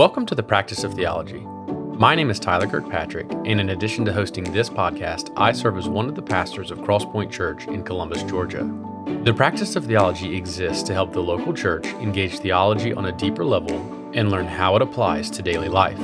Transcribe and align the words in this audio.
Welcome 0.00 0.24
to 0.24 0.34
the 0.34 0.42
Practice 0.42 0.82
of 0.82 0.94
Theology. 0.94 1.40
My 1.98 2.14
name 2.14 2.30
is 2.30 2.40
Tyler 2.40 2.66
Kirkpatrick, 2.66 3.30
and 3.44 3.60
in 3.60 3.68
addition 3.68 4.06
to 4.06 4.14
hosting 4.14 4.44
this 4.44 4.70
podcast, 4.70 5.30
I 5.36 5.52
serve 5.52 5.76
as 5.76 5.90
one 5.90 6.08
of 6.08 6.14
the 6.14 6.22
pastors 6.22 6.70
of 6.70 6.78
Crosspoint 6.78 7.30
Church 7.30 7.66
in 7.66 7.84
Columbus, 7.84 8.22
Georgia. 8.22 8.62
The 9.24 9.34
Practice 9.34 9.76
of 9.76 9.84
Theology 9.84 10.34
exists 10.34 10.84
to 10.84 10.94
help 10.94 11.12
the 11.12 11.20
local 11.20 11.52
church 11.52 11.84
engage 11.84 12.38
theology 12.38 12.94
on 12.94 13.04
a 13.04 13.12
deeper 13.12 13.44
level 13.44 13.76
and 14.14 14.30
learn 14.30 14.46
how 14.46 14.74
it 14.74 14.80
applies 14.80 15.28
to 15.32 15.42
daily 15.42 15.68
life. 15.68 16.00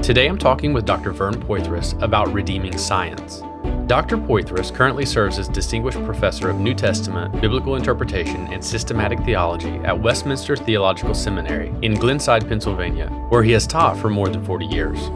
Today 0.00 0.28
I'm 0.28 0.38
talking 0.38 0.72
with 0.72 0.86
Dr. 0.86 1.10
Vern 1.10 1.34
Poythress 1.34 2.00
about 2.00 2.32
redeeming 2.32 2.78
science. 2.78 3.42
Dr. 3.90 4.18
Poythress 4.18 4.72
currently 4.72 5.04
serves 5.04 5.36
as 5.40 5.48
Distinguished 5.48 5.98
Professor 6.04 6.48
of 6.48 6.60
New 6.60 6.74
Testament, 6.74 7.40
Biblical 7.40 7.74
Interpretation, 7.74 8.46
and 8.52 8.64
Systematic 8.64 9.18
Theology 9.24 9.80
at 9.82 10.00
Westminster 10.00 10.54
Theological 10.56 11.12
Seminary 11.12 11.74
in 11.82 11.94
Glenside, 11.94 12.46
Pennsylvania, 12.46 13.08
where 13.30 13.42
he 13.42 13.50
has 13.50 13.66
taught 13.66 13.98
for 13.98 14.08
more 14.08 14.28
than 14.28 14.44
40 14.44 14.66
years. 14.66 15.08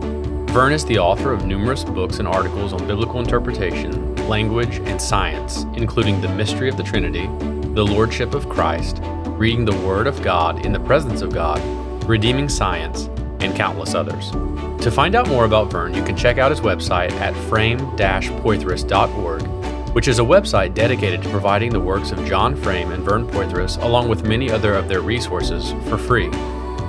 Vern 0.53 0.73
is 0.73 0.85
the 0.87 0.99
author 0.99 1.33
of 1.33 1.47
numerous 1.47 1.85
books 1.85 2.19
and 2.19 2.27
articles 2.27 2.73
on 2.73 2.85
biblical 2.85 3.21
interpretation, 3.21 4.17
language, 4.27 4.79
and 4.87 5.01
science, 5.01 5.63
including 5.77 6.21
The 6.21 6.31
Mystery 6.31 6.69
of 6.69 6.77
the 6.77 6.83
Trinity, 6.83 7.29
The 7.75 7.87
Lordship 7.87 8.35
of 8.35 8.49
Christ, 8.49 8.99
Reading 9.05 9.65
the 9.65 9.87
Word 9.87 10.09
of 10.09 10.21
God 10.21 10.67
in 10.67 10.73
the 10.73 10.81
Presence 10.81 11.23
of 11.23 11.33
God, 11.33 11.61
Redeeming 12.09 12.49
Science, 12.49 13.09
and 13.45 13.55
countless 13.55 13.95
others. 13.95 14.31
To 14.83 14.91
find 14.91 15.15
out 15.15 15.29
more 15.29 15.45
about 15.45 15.71
Vern, 15.71 15.95
you 15.95 16.03
can 16.03 16.17
check 16.17 16.39
out 16.39 16.51
his 16.51 16.61
website 16.61 17.13
at 17.13 17.35
frame-poythress.org, 17.49 19.95
which 19.95 20.09
is 20.09 20.19
a 20.19 20.23
website 20.23 20.75
dedicated 20.75 21.23
to 21.23 21.31
providing 21.31 21.71
the 21.71 21.81
works 21.81 22.11
of 22.11 22.25
John 22.27 22.57
Frame 22.57 22.93
and 22.93 23.05
Vern 23.05 23.29
Poythress, 23.29 23.81
along 23.83 24.09
with 24.09 24.27
many 24.27 24.51
other 24.51 24.75
of 24.75 24.89
their 24.89 25.01
resources, 25.01 25.73
for 25.89 25.97
free. 25.97 26.29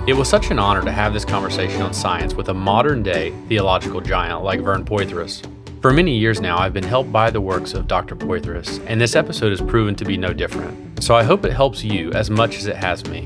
It 0.08 0.14
was 0.14 0.30
such 0.30 0.52
an 0.52 0.60
honor 0.60 0.84
to 0.84 0.92
have 0.92 1.14
this 1.14 1.26
conversation 1.26 1.82
on 1.82 1.94
science 1.94 2.34
with 2.34 2.50
a 2.50 2.54
modern 2.54 3.02
day 3.02 3.34
theological 3.48 4.02
giant 4.02 4.44
like 4.44 4.62
Vern 4.62 4.86
Poythress. 4.86 5.46
For 5.82 5.94
many 5.94 6.18
years 6.18 6.42
now, 6.42 6.58
I've 6.58 6.74
been 6.74 6.84
helped 6.84 7.12
by 7.12 7.30
the 7.30 7.42
works 7.42 7.74
of 7.74 7.88
Dr. 7.88 8.16
Poythress, 8.16 8.84
and 8.88 9.00
this 9.00 9.16
episode 9.16 9.52
has 9.52 9.62
proven 9.62 9.96
to 9.96 10.06
be 10.06 10.18
no 10.18 10.34
different. 10.34 11.04
So 11.04 11.16
I 11.16 11.24
hope 11.24 11.46
it 11.46 11.54
helps 11.54 11.84
you 11.84 12.12
as 12.14 12.30
much 12.30 12.58
as 12.58 12.66
it 12.66 12.76
has 12.76 13.06
me. 13.06 13.26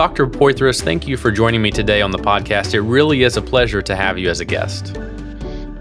Dr. 0.00 0.26
Poythress, 0.26 0.80
thank 0.80 1.06
you 1.06 1.18
for 1.18 1.30
joining 1.30 1.60
me 1.60 1.70
today 1.70 2.00
on 2.00 2.10
the 2.10 2.16
podcast. 2.16 2.72
It 2.72 2.80
really 2.80 3.22
is 3.22 3.36
a 3.36 3.42
pleasure 3.42 3.82
to 3.82 3.94
have 3.94 4.16
you 4.16 4.30
as 4.30 4.40
a 4.40 4.46
guest. 4.46 4.96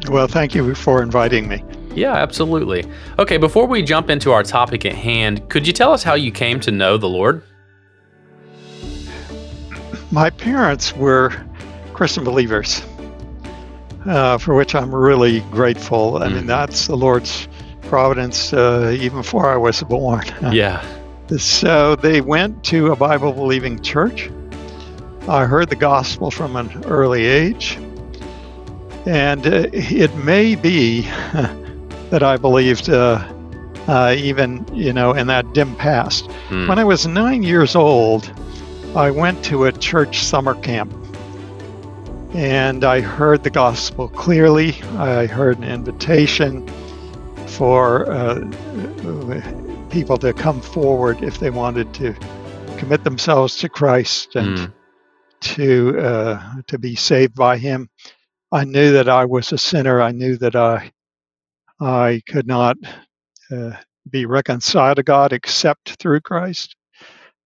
Well, 0.09 0.27
thank 0.27 0.53
you 0.53 0.75
for 0.75 1.01
inviting 1.01 1.47
me. 1.47 1.63
Yeah, 1.95 2.15
absolutely. 2.15 2.83
Okay, 3.17 3.37
before 3.37 3.65
we 3.65 3.81
jump 3.81 4.09
into 4.09 4.33
our 4.33 4.43
topic 4.43 4.85
at 4.85 4.93
hand, 4.93 5.47
could 5.49 5.65
you 5.65 5.71
tell 5.71 5.93
us 5.93 6.03
how 6.03 6.15
you 6.15 6.33
came 6.33 6.59
to 6.59 6.69
know 6.69 6.97
the 6.97 7.07
Lord? 7.07 7.43
My 10.11 10.29
parents 10.31 10.93
were 10.93 11.31
Christian 11.93 12.25
believers, 12.25 12.81
uh, 14.05 14.37
for 14.37 14.53
which 14.53 14.75
I'm 14.75 14.93
really 14.93 15.39
grateful. 15.49 16.17
I 16.17 16.27
mm. 16.27 16.33
mean, 16.33 16.45
that's 16.45 16.87
the 16.87 16.97
Lord's 16.97 17.47
providence 17.83 18.51
uh, 18.51 18.93
even 18.99 19.19
before 19.19 19.49
I 19.49 19.55
was 19.55 19.81
born. 19.81 20.25
Yeah. 20.51 20.83
So 21.38 21.95
they 21.95 22.22
went 22.22 22.63
to 22.66 22.91
a 22.91 22.95
Bible 22.95 23.33
believing 23.33 23.81
church. 23.81 24.31
I 25.27 25.45
heard 25.45 25.69
the 25.69 25.75
gospel 25.75 26.31
from 26.31 26.55
an 26.55 26.86
early 26.86 27.25
age. 27.25 27.77
And 29.05 29.45
uh, 29.45 29.67
it 29.71 30.16
may 30.16 30.55
be 30.55 31.02
that 32.09 32.23
I 32.23 32.37
believed 32.37 32.89
uh, 32.89 33.31
uh, 33.87 34.15
even, 34.17 34.65
you 34.73 34.92
know, 34.92 35.14
in 35.14 35.27
that 35.27 35.53
dim 35.53 35.76
past. 35.76 36.26
Mm. 36.49 36.67
When 36.67 36.80
I 36.80 36.83
was 36.83 37.05
nine 37.05 37.43
years 37.43 37.76
old, 37.76 38.32
I 38.95 39.11
went 39.11 39.45
to 39.45 39.65
a 39.65 39.71
church 39.71 40.23
summer 40.23 40.55
camp 40.55 40.93
and 42.33 42.83
I 42.83 43.02
heard 43.02 43.43
the 43.43 43.49
gospel 43.49 44.08
clearly. 44.08 44.82
I 44.98 45.27
heard 45.27 45.58
an 45.59 45.64
invitation 45.64 46.67
for 47.48 48.11
uh, 48.11 48.39
people 49.89 50.17
to 50.17 50.33
come 50.33 50.61
forward 50.61 51.23
if 51.23 51.39
they 51.39 51.50
wanted 51.50 51.94
to 51.95 52.14
commit 52.77 53.04
themselves 53.04 53.58
to 53.58 53.70
Christ 53.70 54.36
and 54.36 54.58
mm. 54.58 54.73
to 55.42 56.00
uh, 56.00 56.54
to 56.67 56.77
be 56.77 56.95
saved 56.95 57.36
by 57.36 57.58
Him. 57.58 57.89
I 58.52 58.64
knew 58.66 58.94
that 58.94 59.10
I 59.10 59.26
was 59.26 59.52
a 59.52 59.58
sinner. 59.58 60.02
I 60.02 60.11
knew 60.11 60.38
that 60.38 60.55
I 60.55 60.92
I 61.80 62.22
could 62.27 62.48
not 62.48 62.77
uh, 63.52 63.72
be 64.10 64.26
reconciled 64.26 64.98
to 64.98 65.04
God 65.04 65.33
except 65.33 66.00
through 66.00 66.21
Christ 66.21 66.76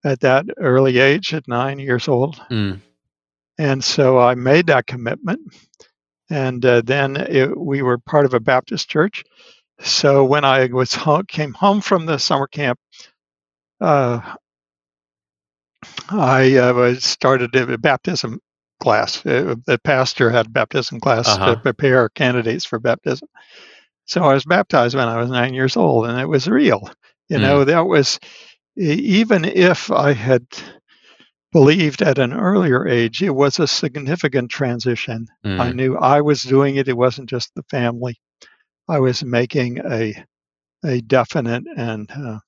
at 0.04 0.20
that 0.22 0.46
early 0.58 1.00
age, 1.00 1.34
at 1.34 1.48
nine 1.48 1.80
years 1.80 2.08
old. 2.08 2.36
Mm. 2.50 2.82
And 3.58 3.84
so 3.84 4.20
I 4.20 4.36
made 4.36 4.68
that 4.68 4.88
commitment. 4.88 5.42
And 6.30 6.66
uh, 6.66 6.82
then 6.82 7.18
it, 7.18 7.58
we 7.58 7.82
were 7.82 7.98
part 8.00 8.26
of 8.26 8.34
a 8.34 8.40
Baptist 8.40 8.90
church. 8.90 9.24
So 9.80 10.26
when 10.26 10.46
I 10.46 10.68
was 10.68 10.94
home, 10.94 11.26
came 11.28 11.54
home 11.54 11.82
from 11.82 12.06
the 12.06 12.18
summer 12.18 12.48
camp, 12.48 12.80
uh, 13.82 14.36
I 16.10 16.56
uh, 16.56 16.96
started 16.96 17.56
a 17.56 17.78
baptism 17.78 18.40
class. 18.80 19.26
Uh, 19.26 19.56
the 19.66 19.80
pastor 19.80 20.30
had 20.30 20.48
a 20.48 20.50
baptism 20.50 21.00
class 21.00 21.28
uh-huh. 21.28 21.56
to 21.56 21.62
prepare 21.62 22.10
candidates 22.10 22.66
for 22.66 22.80
baptism. 22.80 23.28
So 24.06 24.24
I 24.24 24.34
was 24.34 24.46
baptized 24.46 24.96
when 24.96 25.08
I 25.08 25.18
was 25.18 25.30
nine 25.30 25.54
years 25.54 25.78
old, 25.78 26.08
and 26.08 26.20
it 26.20 26.28
was 26.28 26.48
real. 26.48 26.90
You 27.30 27.38
mm. 27.38 27.42
know, 27.42 27.64
that 27.64 27.86
was 27.86 28.20
even 28.76 29.46
if 29.46 29.92
I 29.92 30.14
had 30.14 30.46
believed 31.52 32.02
at 32.02 32.18
an 32.18 32.34
earlier 32.34 32.88
age, 32.88 33.22
it 33.24 33.30
was 33.30 33.60
a 33.60 33.68
significant 33.68 34.52
transition. 34.52 35.28
Mm. 35.46 35.60
I 35.60 35.72
knew 35.72 35.98
I 35.98 36.22
was 36.22 36.44
doing 36.44 36.76
it; 36.76 36.88
it 36.88 36.98
wasn't 36.98 37.30
just 37.30 37.56
the 37.56 37.64
family. 37.64 38.20
I 38.88 39.00
was 39.00 39.24
making 39.24 39.80
a 39.80 40.26
a 40.86 41.02
definite 41.02 41.64
and 41.76 42.12
uh, 42.12 42.40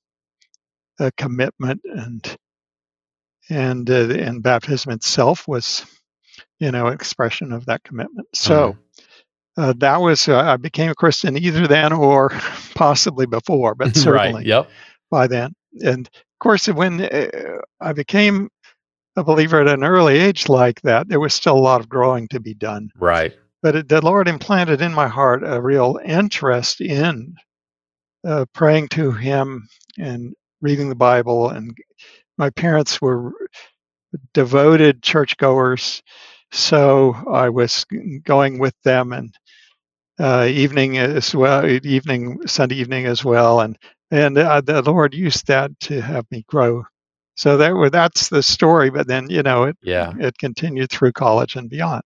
a 1.00 1.12
commitment, 1.14 1.82
and 1.86 2.38
and 3.50 3.90
uh, 3.90 4.10
and 4.10 4.44
baptism 4.44 4.92
itself 4.92 5.48
was, 5.48 5.86
you 6.60 6.72
know, 6.72 6.88
expression 6.88 7.52
of 7.52 7.66
that 7.68 7.84
commitment. 7.84 8.28
So. 8.34 8.74
Mm-hmm. 8.74 8.82
Uh, 9.58 9.74
that 9.78 10.02
was 10.02 10.28
uh, 10.28 10.38
I 10.38 10.58
became 10.58 10.92
a 10.92 10.96
Christian 10.96 11.38
either 11.38 11.66
then 11.66 11.94
or 11.94 12.30
possibly 12.76 13.26
before, 13.26 13.74
but 13.74 13.96
certainly 13.96 14.34
right. 14.34 14.46
yep. 14.46 14.70
by 15.10 15.28
then. 15.28 15.54
And 15.82 16.06
of 16.08 16.40
course, 16.42 16.68
when 16.68 17.00
uh, 17.00 17.62
I 17.80 17.94
became 17.94 18.50
a 19.16 19.24
believer 19.24 19.62
at 19.62 19.70
an 19.70 19.86
early 19.86 20.18
age 20.18 20.50
like 20.50 20.82
that, 20.82 21.08
there 21.08 21.22
was 21.22 21.34
still 21.34 21.56
a 21.56 21.58
lot 21.58 21.80
of 21.80 21.88
growing 21.88 22.28
to 22.32 22.42
be 22.42 22.54
done. 22.54 22.90
Right 22.98 23.34
but 23.66 23.76
it, 23.76 23.90
the 23.90 24.00
Lord 24.00 24.28
implanted 24.28 24.80
in 24.80 24.94
my 24.94 25.08
heart 25.08 25.42
a 25.44 25.60
real 25.60 26.00
interest 26.06 26.82
in 26.82 27.34
uh, 28.24 28.46
praying 28.54 28.90
to 28.90 29.12
Him 29.12 29.68
and 29.98 30.36
reading 30.62 30.88
the 30.88 30.94
Bible. 30.94 31.50
And 31.50 31.76
my 32.38 32.52
parents 32.52 33.02
were 33.02 33.34
devoted 34.36 35.02
churchgoers, 35.02 36.04
so 36.52 37.16
I 37.28 37.50
was 37.50 37.88
going 38.24 38.60
with 38.60 38.76
them 38.84 39.14
and 39.14 39.34
uh, 40.20 40.48
evening 40.48 41.00
as 41.00 41.34
well, 41.34 41.66
evening 41.66 42.42
Sunday 42.46 42.76
evening 42.76 43.08
as 43.08 43.26
well, 43.26 43.62
and 43.62 43.80
and 44.12 44.38
uh, 44.38 44.62
the 44.62 44.84
Lord 44.84 45.16
used 45.16 45.48
that 45.48 45.72
to 45.80 46.02
have 46.02 46.28
me 46.30 46.46
grow. 46.48 46.84
So 47.36 47.58
that 47.58 47.90
that's 47.92 48.30
the 48.30 48.44
story. 48.44 48.92
But 48.92 49.08
then 49.08 49.28
you 49.32 49.42
know 49.42 49.64
it 49.64 49.78
yeah 49.82 50.14
it 50.20 50.38
continued 50.38 50.92
through 50.92 51.14
college 51.14 51.56
and 51.56 51.68
beyond. 51.68 52.04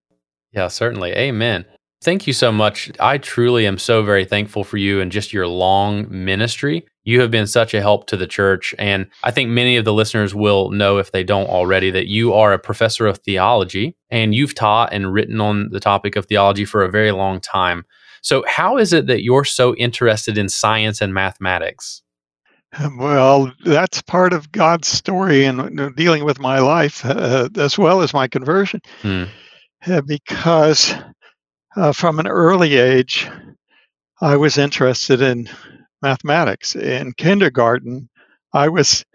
Yeah, 0.51 0.67
certainly. 0.67 1.11
Amen. 1.11 1.65
Thank 2.01 2.27
you 2.27 2.33
so 2.33 2.51
much. 2.51 2.91
I 2.99 3.17
truly 3.17 3.67
am 3.67 3.77
so 3.77 4.03
very 4.03 4.23
thankful 4.23 4.63
for 4.63 4.77
you 4.77 5.01
and 5.01 5.11
just 5.11 5.33
your 5.33 5.47
long 5.47 6.07
ministry. 6.09 6.85
You 7.03 7.19
have 7.19 7.29
been 7.29 7.47
such 7.47 7.73
a 7.73 7.81
help 7.81 8.07
to 8.07 8.15
the 8.15 8.27
church. 8.27 8.73
And 8.79 9.07
I 9.23 9.31
think 9.31 9.49
many 9.49 9.75
of 9.75 9.83
the 9.83 9.93
listeners 9.93 10.33
will 10.33 10.69
know, 10.69 10.97
if 10.97 11.11
they 11.11 11.25
don't 11.25 11.49
already, 11.49 11.91
that 11.91 12.07
you 12.07 12.33
are 12.33 12.53
a 12.53 12.59
professor 12.59 13.05
of 13.05 13.17
theology 13.17 13.97
and 14.09 14.33
you've 14.33 14.55
taught 14.55 14.93
and 14.93 15.11
written 15.11 15.41
on 15.41 15.69
the 15.71 15.79
topic 15.81 16.15
of 16.15 16.25
theology 16.25 16.63
for 16.63 16.83
a 16.83 16.91
very 16.91 17.11
long 17.11 17.41
time. 17.41 17.83
So, 18.21 18.43
how 18.47 18.77
is 18.77 18.93
it 18.93 19.07
that 19.07 19.23
you're 19.23 19.45
so 19.45 19.75
interested 19.75 20.37
in 20.37 20.49
science 20.49 21.01
and 21.01 21.13
mathematics? 21.13 22.01
Well, 22.99 23.51
that's 23.65 24.03
part 24.03 24.31
of 24.31 24.51
God's 24.51 24.87
story 24.87 25.43
and 25.43 25.95
dealing 25.95 26.23
with 26.23 26.39
my 26.39 26.59
life 26.59 27.03
uh, 27.03 27.49
as 27.55 27.79
well 27.79 28.01
as 28.01 28.13
my 28.13 28.27
conversion. 28.27 28.81
Mm. 29.01 29.27
Uh, 29.85 30.01
because 30.01 30.93
uh, 31.75 31.91
from 31.93 32.19
an 32.19 32.27
early 32.27 32.77
age, 32.77 33.29
I 34.21 34.35
was 34.35 34.57
interested 34.57 35.21
in 35.21 35.49
mathematics. 36.01 36.75
In 36.75 37.13
kindergarten, 37.13 38.09
I 38.53 38.69
was 38.69 39.05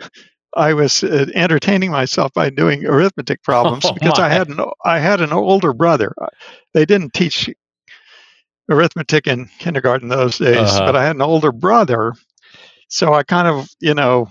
I 0.56 0.74
was 0.74 1.02
uh, 1.02 1.26
entertaining 1.34 1.90
myself 1.90 2.32
by 2.32 2.50
doing 2.50 2.86
arithmetic 2.86 3.42
problems 3.42 3.84
oh, 3.84 3.92
because 3.92 4.18
I 4.18 4.28
had 4.28 4.48
an 4.48 4.60
I 4.84 4.98
had 4.98 5.20
an 5.20 5.32
older 5.32 5.72
brother. 5.72 6.14
Uh, 6.20 6.28
they 6.72 6.84
didn't 6.84 7.12
teach 7.12 7.50
arithmetic 8.70 9.26
in 9.26 9.50
kindergarten 9.58 10.08
those 10.08 10.38
days, 10.38 10.56
uh-huh. 10.56 10.86
but 10.86 10.96
I 10.96 11.04
had 11.04 11.16
an 11.16 11.22
older 11.22 11.52
brother, 11.52 12.14
so 12.88 13.12
I 13.12 13.22
kind 13.22 13.48
of 13.48 13.68
you 13.80 13.94
know 13.94 14.28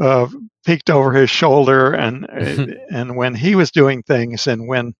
uh, 0.00 0.26
peeked 0.66 0.90
over 0.90 1.12
his 1.12 1.30
shoulder, 1.30 1.92
and 1.92 2.26
and 2.90 3.16
when 3.16 3.34
he 3.34 3.54
was 3.54 3.70
doing 3.70 4.02
things, 4.02 4.46
and 4.46 4.68
when 4.68 4.94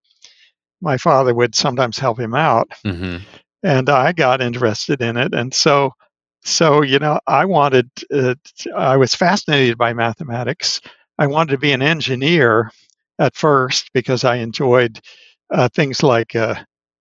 my 0.80 0.96
father 0.98 1.34
would 1.34 1.54
sometimes 1.54 1.98
help 1.98 2.18
him 2.18 2.34
out, 2.34 2.68
hmm 2.84 3.18
and 3.62 3.88
I 3.88 4.12
got 4.12 4.40
interested 4.40 5.00
in 5.00 5.16
it, 5.16 5.34
and 5.34 5.52
so 5.52 5.92
so 6.44 6.82
you 6.82 6.98
know 6.98 7.18
I 7.26 7.44
wanted 7.46 7.90
uh, 8.12 8.34
I 8.76 8.96
was 8.96 9.14
fascinated 9.14 9.78
by 9.78 9.92
mathematics. 9.94 10.80
I 11.18 11.26
wanted 11.26 11.52
to 11.52 11.58
be 11.58 11.72
an 11.72 11.82
engineer 11.82 12.70
at 13.18 13.34
first 13.34 13.90
because 13.94 14.24
I 14.24 14.36
enjoyed 14.36 15.00
uh, 15.50 15.68
things 15.74 16.02
like 16.02 16.36
uh, 16.36 16.56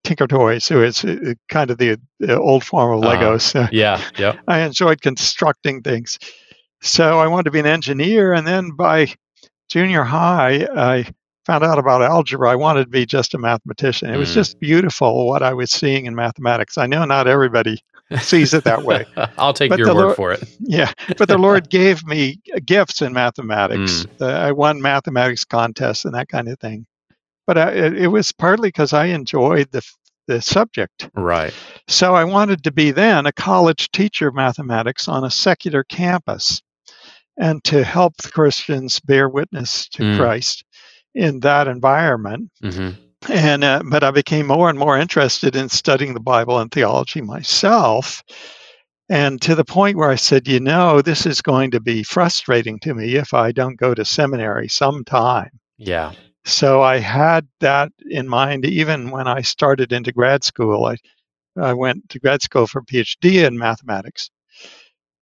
Tinker 0.06 0.28
Toys, 0.28 0.68
who 0.68 0.84
is 0.84 1.04
uh, 1.04 1.34
kind 1.50 1.70
of 1.72 1.78
the, 1.78 2.00
the 2.20 2.40
old 2.40 2.64
form 2.64 2.98
of 2.98 3.04
Uh-huh. 3.04 3.18
Legos. 3.18 3.70
Yeah. 3.72 4.02
Yep. 4.18 4.40
I 4.48 4.60
enjoyed 4.62 5.02
constructing 5.02 5.82
things. 5.82 6.18
So 6.82 7.20
I 7.20 7.28
wanted 7.28 7.46
to 7.46 7.52
be 7.52 7.60
an 7.60 7.66
engineer. 7.66 8.34
And 8.34 8.48
then 8.48 8.72
by 8.72 9.14
junior 9.70 10.04
high, 10.04 10.68
I 10.74 11.08
found 11.46 11.64
out 11.64 11.78
about 11.80 12.02
algebra. 12.02 12.50
I 12.50 12.56
wanted 12.56 12.86
to 12.86 12.90
be 12.90 13.06
just 13.06 13.34
a 13.34 13.38
mathematician. 13.38 14.14
It 14.14 14.18
was 14.18 14.32
Mm. 14.32 14.36
just 14.36 14.60
beautiful 14.60 15.28
what 15.28 15.44
I 15.44 15.54
was 15.54 15.72
seeing 15.72 16.06
in 16.06 16.16
mathematics. 16.16 16.78
I 16.78 16.88
know 16.88 17.06
not 17.06 17.28
everybody 17.28 17.82
sees 18.20 18.54
it 18.54 18.64
that 18.66 18.84
way. 18.84 19.06
I'll 19.38 19.54
take 19.54 19.70
But 19.70 19.80
your 19.80 19.94
word 19.94 20.02
Lord- 20.02 20.16
for 20.16 20.32
it. 20.32 20.44
Yeah. 20.60 20.92
But 21.18 21.28
the 21.28 21.38
Lord 21.38 21.70
gave 21.70 22.06
me 22.06 22.40
gifts 22.66 23.02
in 23.02 23.14
mathematics. 23.14 24.06
Uh, 24.20 24.26
I 24.28 24.52
won 24.54 24.82
mathematics 24.82 25.44
contests 25.46 26.06
and 26.06 26.14
that 26.16 26.30
kind 26.30 26.48
of 26.48 26.60
thing. 26.60 26.86
But 27.48 27.58
I, 27.60 27.72
it, 27.72 27.98
it 27.98 28.08
was 28.08 28.32
partly 28.32 28.70
because 28.70 28.92
I 28.94 29.06
enjoyed 29.06 29.70
the, 29.72 29.84
the 30.28 30.42
subject. 30.42 31.10
Right. 31.16 31.54
So 31.88 32.16
I 32.16 32.24
wanted 32.24 32.64
to 32.64 32.72
be 32.72 32.90
then 32.90 33.28
a 33.28 33.32
college 33.32 33.92
teacher 33.92 34.28
of 34.30 34.34
mathematics 34.36 35.08
on 35.08 35.24
a 35.24 35.30
secular 35.30 35.84
campus 35.84 36.62
and 37.38 37.64
to 37.66 37.84
help 37.84 38.16
the 38.18 38.32
Christians 38.32 39.00
bear 39.00 39.28
witness 39.30 39.88
to 39.90 40.04
Mm. 40.04 40.18
Christ 40.18 40.64
in 41.16 41.40
that 41.40 41.68
environment. 41.68 42.52
hmm 42.62 42.92
And 43.30 43.64
uh, 43.64 43.82
but 43.90 44.04
I 44.04 44.12
became 44.12 44.46
more 44.46 44.70
and 44.70 44.78
more 44.78 44.98
interested 44.98 45.56
in 45.56 45.70
studying 45.70 46.14
the 46.14 46.20
Bible 46.20 46.60
and 46.60 46.72
theology 46.72 47.22
myself. 47.22 48.22
And 49.10 49.42
to 49.42 49.56
the 49.56 49.66
point 49.66 49.98
where 49.98 50.10
I 50.10 50.16
said, 50.16 50.48
you 50.48 50.60
know, 50.60 51.02
this 51.02 51.26
is 51.26 51.42
going 51.42 51.72
to 51.72 51.80
be 51.80 52.04
frustrating 52.04 52.80
to 52.80 52.94
me 52.94 53.16
if 53.16 53.34
I 53.34 53.52
don't 53.52 53.80
go 53.80 53.94
to 53.94 54.04
seminary 54.04 54.68
sometime. 54.68 55.50
Yeah. 55.78 56.14
So 56.44 56.82
I 56.82 57.00
had 57.00 57.48
that 57.60 57.92
in 58.10 58.28
mind 58.28 58.66
even 58.66 59.12
when 59.12 59.28
I 59.28 59.42
started 59.42 59.92
into 59.92 60.12
grad 60.12 60.44
school. 60.44 60.86
I, 60.86 60.98
I 61.60 61.74
went 61.74 62.10
to 62.10 62.20
grad 62.20 62.42
school 62.42 62.68
for 62.68 62.80
a 62.80 62.86
PhD 62.86 63.48
in 63.48 63.58
mathematics. 63.58 64.30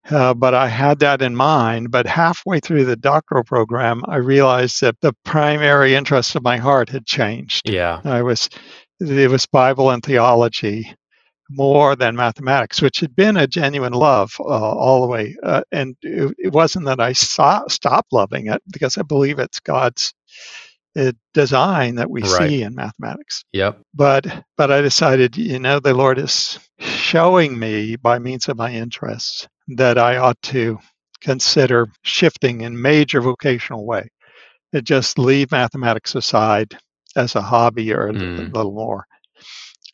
Uh, 0.10 0.34
but 0.34 0.54
I 0.54 0.68
had 0.68 1.00
that 1.00 1.22
in 1.22 1.36
mind. 1.36 1.92
But 1.92 2.08
halfway 2.08 2.60
through 2.60 2.86
the 2.86 2.96
doctoral 2.96 3.44
program, 3.44 4.04
I 4.08 4.18
realized 4.18 4.82
that 4.82 5.00
the 5.02 5.14
primary 5.24 5.96
interest 5.96 6.36
of 6.36 6.44
my 6.44 6.58
heart 6.58 6.90
had 6.90 7.06
changed. 7.06 7.70
Yeah. 7.70 8.02
I 8.04 8.22
was, 8.22 8.50
it 9.00 9.30
was 9.32 9.46
Bible 9.46 9.92
and 9.92 10.04
theology 10.04 10.94
more 11.50 11.96
than 11.96 12.16
mathematics, 12.16 12.82
which 12.82 13.00
had 13.00 13.16
been 13.16 13.38
a 13.38 13.48
genuine 13.48 13.94
love 13.94 14.34
uh, 14.40 14.44
all 14.44 15.02
the 15.02 15.08
way. 15.08 15.36
Uh, 15.44 15.62
and 15.72 15.96
it, 16.02 16.36
it 16.38 16.54
wasn't 16.54 16.86
that 16.86 17.00
I 17.00 17.14
saw, 17.14 17.68
stopped 17.68 18.12
loving 18.12 18.48
it 18.48 18.62
because 18.72 18.98
I 18.98 19.04
believe 19.04 19.40
it's 19.40 19.60
God's 19.60 20.14
uh, 20.98 21.12
design 21.34 21.96
that 21.96 22.10
we 22.10 22.22
Right. 22.22 22.50
see 22.50 22.62
in 22.64 22.76
mathematics. 22.76 23.44
Yep. 23.54 23.80
But 23.94 24.26
but 24.58 24.72
I 24.72 24.82
decided, 24.82 25.38
you 25.38 25.60
know, 25.60 25.80
the 25.80 25.94
Lord 25.94 26.20
is 26.20 26.60
showing 26.80 27.58
me 27.58 27.96
by 27.96 28.20
means 28.20 28.48
of 28.48 28.58
my 28.58 28.72
interests 28.72 29.48
that 29.70 29.98
I 29.98 30.18
ought 30.18 30.42
to 30.44 30.80
consider 31.22 31.88
shifting 32.04 32.62
in 32.62 32.82
major 32.82 33.22
vocational 33.22 33.86
way. 33.86 34.10
To 34.74 34.82
just 34.82 35.20
leave 35.20 35.52
mathematics 35.52 36.16
aside 36.16 36.76
as 37.16 37.36
a 37.36 37.42
hobby 37.44 37.94
or 37.94 38.08
a 38.10 38.14
Mm. 38.14 38.52
little 38.54 38.72
more, 38.74 39.06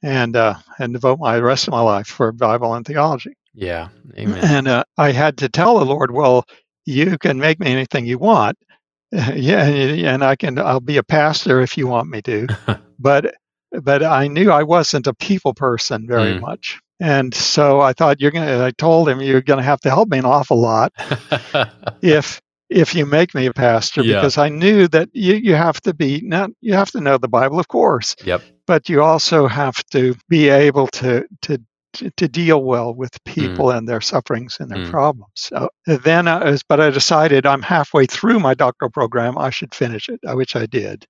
and 0.01 0.35
uh, 0.35 0.55
and 0.79 0.93
devote 0.93 1.19
my 1.19 1.37
rest 1.39 1.67
of 1.67 1.73
my 1.73 1.81
life 1.81 2.07
for 2.07 2.31
Bible 2.31 2.73
and 2.73 2.85
theology. 2.85 3.33
Yeah. 3.53 3.89
Amen. 4.17 4.43
And 4.43 4.67
uh, 4.69 4.83
I 4.97 5.11
had 5.11 5.37
to 5.39 5.49
tell 5.49 5.79
the 5.79 5.85
Lord, 5.85 6.11
well, 6.11 6.45
you 6.85 7.17
can 7.17 7.37
make 7.39 7.59
me 7.59 7.67
anything 7.71 8.05
you 8.05 8.17
want. 8.17 8.57
yeah, 9.11 9.65
and 9.65 10.01
and 10.05 10.23
I 10.23 10.35
can. 10.35 10.57
I'll 10.57 10.79
be 10.79 10.97
a 10.97 11.03
pastor 11.03 11.61
if 11.61 11.77
you 11.77 11.87
want 11.87 12.09
me 12.09 12.21
to. 12.21 12.47
but 12.99 13.35
but 13.71 14.01
I 14.03 14.27
knew 14.27 14.49
I 14.51 14.63
wasn't 14.63 15.07
a 15.07 15.13
people 15.13 15.53
person 15.53 16.07
very 16.07 16.33
Mm. 16.35 16.41
much, 16.41 16.79
and 16.99 17.33
so 17.33 17.81
I 17.81 17.93
thought 17.93 18.19
you're 18.21 18.31
gonna. 18.31 18.63
I 18.65 18.71
told 18.71 19.09
him 19.09 19.21
you're 19.21 19.41
gonna 19.41 19.63
have 19.63 19.79
to 19.81 19.89
help 19.89 20.09
me 20.09 20.17
an 20.19 20.25
awful 20.25 20.59
lot 20.59 20.91
if 22.01 22.41
if 22.69 22.93
you 22.93 23.05
make 23.05 23.33
me 23.33 23.45
a 23.47 23.53
pastor 23.53 24.03
Yeah. 24.03 24.15
because 24.17 24.37
I 24.37 24.49
knew 24.49 24.87
that 24.89 25.09
you 25.13 25.35
you 25.35 25.55
have 25.55 25.81
to 25.81 25.93
be 25.93 26.21
not 26.23 26.51
you 26.61 26.73
have 26.73 26.91
to 26.91 27.01
know 27.01 27.17
the 27.17 27.27
Bible, 27.27 27.59
of 27.59 27.67
course, 27.67 28.15
yep. 28.23 28.41
but 28.67 28.89
you 28.89 29.01
also 29.01 29.47
have 29.47 29.83
to 29.91 30.15
be 30.29 30.49
able 30.49 30.87
to 30.87 31.25
to 31.43 31.59
to, 31.93 32.27
deal 32.27 32.63
well 32.63 32.93
with 32.93 33.11
people 33.25 33.71
and 33.71 33.89
their 33.89 33.99
sufferings 33.99 34.57
and 34.59 34.69
their 34.69 34.85
Mm. 34.85 34.91
problems. 34.91 35.31
So 35.35 35.69
then, 35.87 36.27
I 36.27 36.51
was, 36.51 36.61
but 36.61 36.79
I 36.79 36.91
decided 36.91 37.47
I'm 37.47 37.63
halfway 37.63 38.05
through 38.05 38.39
my 38.39 38.53
doctoral 38.53 38.91
program. 38.91 39.39
I 39.39 39.49
should 39.49 39.73
finish 39.73 40.07
it, 40.07 40.19
uh, 40.25 40.33
which 40.35 40.55
I 40.55 40.67
did. 40.67 41.07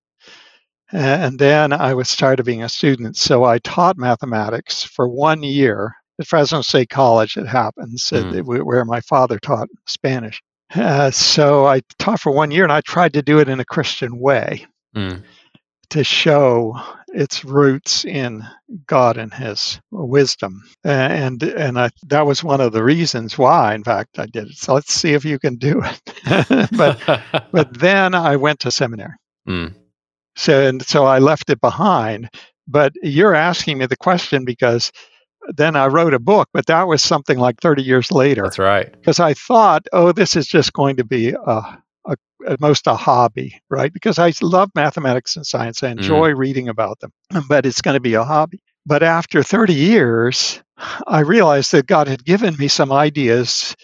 And 0.91 1.37
then 1.37 1.71
I 1.73 1.93
was 1.93 2.15
tired 2.15 2.39
of 2.39 2.45
being 2.45 2.63
a 2.63 2.69
student, 2.69 3.15
so 3.17 3.43
I 3.43 3.59
taught 3.59 3.97
mathematics 3.97 4.83
for 4.83 5.07
one 5.07 5.43
year 5.43 5.93
at 6.19 6.27
Fresno 6.27 6.61
State 6.61 6.89
College. 6.89 7.37
It 7.37 7.45
happens 7.47 8.09
Mm. 8.11 8.65
where 8.65 8.85
my 8.85 9.01
father 9.01 9.37
taught 9.39 9.67
Spanish. 9.87 10.41
Uh, 10.73 11.11
so 11.11 11.65
I 11.65 11.81
taught 11.97 12.19
for 12.19 12.31
one 12.31 12.51
year, 12.51 12.63
and 12.63 12.71
I 12.73 12.81
tried 12.81 13.13
to 13.13 13.21
do 13.21 13.39
it 13.39 13.49
in 13.49 13.59
a 13.59 13.65
Christian 13.65 14.19
way 14.19 14.65
Mm. 14.95 15.23
to 15.91 16.03
show 16.03 16.79
its 17.07 17.43
roots 17.43 18.05
in 18.05 18.43
God 18.85 19.17
and 19.17 19.33
His 19.33 19.79
wisdom, 19.91 20.61
and 20.83 21.41
and 21.41 21.79
I, 21.79 21.89
that 22.07 22.25
was 22.25 22.43
one 22.43 22.61
of 22.61 22.71
the 22.71 22.83
reasons 22.83 23.37
why, 23.37 23.73
in 23.75 23.83
fact, 23.83 24.19
I 24.19 24.25
did 24.27 24.47
it. 24.49 24.57
So 24.57 24.73
let's 24.75 24.93
see 24.93 25.13
if 25.13 25.25
you 25.25 25.39
can 25.39 25.55
do 25.57 25.81
it. 25.83 26.69
but 26.77 26.99
but 27.51 27.73
then 27.79 28.13
I 28.15 28.35
went 28.35 28.59
to 28.61 28.71
seminary, 28.71 29.13
Mm. 29.47 29.73
So 30.39 30.67
and 30.67 30.81
so 30.85 31.05
I 31.05 31.19
left 31.19 31.49
it 31.49 31.61
behind. 31.61 32.29
But 32.67 32.93
you're 33.01 33.35
asking 33.35 33.79
me 33.79 33.87
the 33.87 33.97
question 33.97 34.45
because 34.45 34.91
then 35.47 35.75
I 35.75 35.87
wrote 35.87 36.13
a 36.13 36.19
book, 36.19 36.49
but 36.53 36.67
that 36.67 36.87
was 36.87 37.01
something 37.01 37.39
like 37.39 37.59
30 37.61 37.81
years 37.81 38.11
later 38.11 38.43
That's 38.43 38.59
right. 38.59 38.91
because 38.91 39.19
I 39.19 39.33
thought, 39.33 39.87
oh, 39.91 40.11
this 40.11 40.35
is 40.35 40.47
just 40.47 40.73
going 40.73 40.97
to 40.97 41.03
be 41.03 41.29
a, 41.29 41.81
a, 42.05 42.15
at 42.47 42.59
most 42.59 42.85
a 42.87 42.95
hobby, 42.95 43.59
right? 43.69 43.91
Because 43.91 44.19
I 44.19 44.33
love 44.41 44.69
mathematics 44.75 45.35
and 45.35 45.45
science, 45.45 45.81
I 45.81 45.87
mm. 45.87 45.91
enjoy 45.97 46.35
reading 46.35 46.69
about 46.69 46.99
them, 46.99 47.11
but 47.49 47.65
it's 47.65 47.81
going 47.81 47.95
to 47.95 48.01
be 48.01 48.13
a 48.13 48.23
hobby. 48.23 48.59
But 48.85 49.03
after 49.03 49.43
30 49.43 49.73
years, 49.73 50.61
I 51.07 51.21
realized 51.21 51.71
that 51.71 51.87
God 51.87 52.07
had 52.07 52.23
given 52.23 52.55
me 52.57 52.67
some 52.67 52.91
ideas 52.91 53.75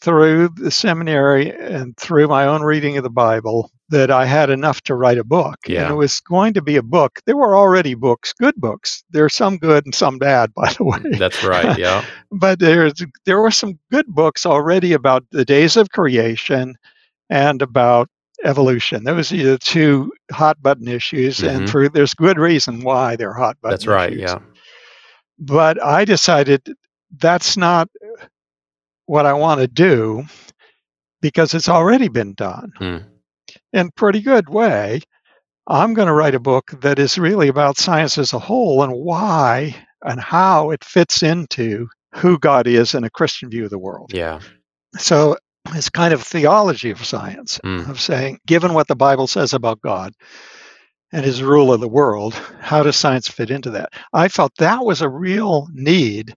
through 0.00 0.50
the 0.54 0.70
seminary 0.70 1.50
and 1.50 1.96
through 1.96 2.28
my 2.28 2.46
own 2.46 2.62
reading 2.62 2.96
of 2.96 3.02
the 3.02 3.10
Bible 3.10 3.70
that 3.88 4.10
I 4.10 4.26
had 4.26 4.50
enough 4.50 4.80
to 4.82 4.94
write 4.94 5.16
a 5.18 5.24
book. 5.24 5.56
Yeah. 5.66 5.84
And 5.84 5.92
it 5.92 5.96
was 5.96 6.20
going 6.20 6.54
to 6.54 6.62
be 6.62 6.76
a 6.76 6.82
book. 6.82 7.20
There 7.24 7.36
were 7.36 7.56
already 7.56 7.94
books, 7.94 8.32
good 8.32 8.54
books. 8.56 9.04
There 9.10 9.24
are 9.24 9.28
some 9.30 9.58
good 9.58 9.84
and 9.86 9.94
some 9.94 10.18
bad, 10.18 10.52
by 10.56 10.72
the 10.72 10.84
way 10.84 10.98
That's 11.18 11.42
right. 11.44 11.78
Yeah. 11.78 12.04
but 12.32 12.58
there's 12.58 12.94
there 13.24 13.40
were 13.40 13.50
some 13.52 13.78
good 13.90 14.06
books 14.06 14.44
already 14.44 14.92
about 14.92 15.24
the 15.30 15.44
days 15.44 15.76
of 15.76 15.90
creation 15.90 16.74
and 17.30 17.62
about 17.62 18.08
evolution. 18.44 19.04
Those 19.04 19.32
are 19.32 19.36
the 19.42 19.58
two 19.58 20.12
hot 20.30 20.60
button 20.60 20.88
issues, 20.88 21.38
Mhm. 21.38 21.48
and 21.56 21.70
for 21.70 21.88
there's 21.88 22.12
good 22.14 22.38
reason 22.38 22.82
why 22.82 23.16
they're 23.16 23.32
hot 23.32 23.56
button. 23.62 23.72
That's 23.72 23.86
right. 23.86 24.12
issues. 24.12 24.22
Yeah. 24.30 24.38
But 25.38 25.82
I 25.82 26.04
decided 26.04 26.62
that's 27.18 27.56
not 27.56 27.88
what 29.06 29.26
I 29.26 29.32
want 29.34 29.60
to 29.60 29.66
do 29.68 30.24
because 31.20 31.54
it's 31.54 31.68
already 31.68 32.08
been 32.08 32.34
done 32.34 32.72
Mm. 32.78 33.04
in 33.72 33.90
pretty 33.96 34.20
good 34.20 34.48
way. 34.48 35.00
I'm 35.66 35.94
going 35.94 36.06
to 36.08 36.14
write 36.14 36.34
a 36.34 36.40
book 36.40 36.70
that 36.82 36.98
is 36.98 37.18
really 37.18 37.48
about 37.48 37.78
science 37.78 38.18
as 38.18 38.32
a 38.32 38.38
whole 38.38 38.82
and 38.82 38.92
why 38.92 39.74
and 40.04 40.20
how 40.20 40.70
it 40.70 40.84
fits 40.84 41.22
into 41.22 41.88
who 42.14 42.38
God 42.38 42.66
is 42.66 42.94
in 42.94 43.04
a 43.04 43.10
Christian 43.10 43.50
view 43.50 43.64
of 43.64 43.70
the 43.70 43.78
world. 43.78 44.12
Yeah. 44.14 44.40
So 44.98 45.36
it's 45.74 45.90
kind 45.90 46.14
of 46.14 46.22
theology 46.22 46.90
of 46.90 47.04
science, 47.04 47.58
Mm. 47.64 47.88
of 47.90 48.00
saying, 48.00 48.38
given 48.46 48.74
what 48.74 48.86
the 48.86 48.94
Bible 48.94 49.26
says 49.26 49.52
about 49.52 49.80
God 49.80 50.12
and 51.12 51.24
his 51.24 51.42
rule 51.42 51.72
of 51.72 51.80
the 51.80 51.88
world, 51.88 52.34
how 52.60 52.82
does 52.84 52.96
science 52.96 53.28
fit 53.28 53.50
into 53.50 53.70
that? 53.70 53.90
I 54.12 54.28
felt 54.28 54.52
that 54.58 54.84
was 54.84 55.02
a 55.02 55.08
real 55.08 55.66
need 55.72 56.34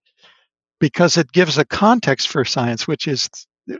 because 0.79 1.17
it 1.17 1.31
gives 1.31 1.57
a 1.57 1.65
context 1.65 2.27
for 2.29 2.45
science, 2.45 2.87
which 2.87 3.07
is 3.07 3.29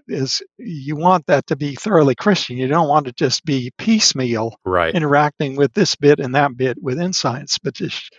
is 0.08 0.44
you 0.58 0.96
want 0.96 1.25
that 1.27 1.48
to 1.48 1.56
be 1.56 1.75
thoroughly 1.75 2.15
Christian. 2.15 2.58
You 2.58 2.68
don't 2.68 2.88
want 2.89 3.08
to 3.08 3.13
just 3.13 3.44
be 3.46 3.72
piecemeal 3.77 4.56
Right. 4.65 4.94
interacting 4.94 5.56
with 5.56 5.74
this 5.74 5.96
bit 5.96 6.20
and 6.20 6.36
that 6.36 6.56
bit 6.58 6.77
within 6.82 7.13
science, 7.13 7.58
but 7.58 7.74
just 7.75 8.12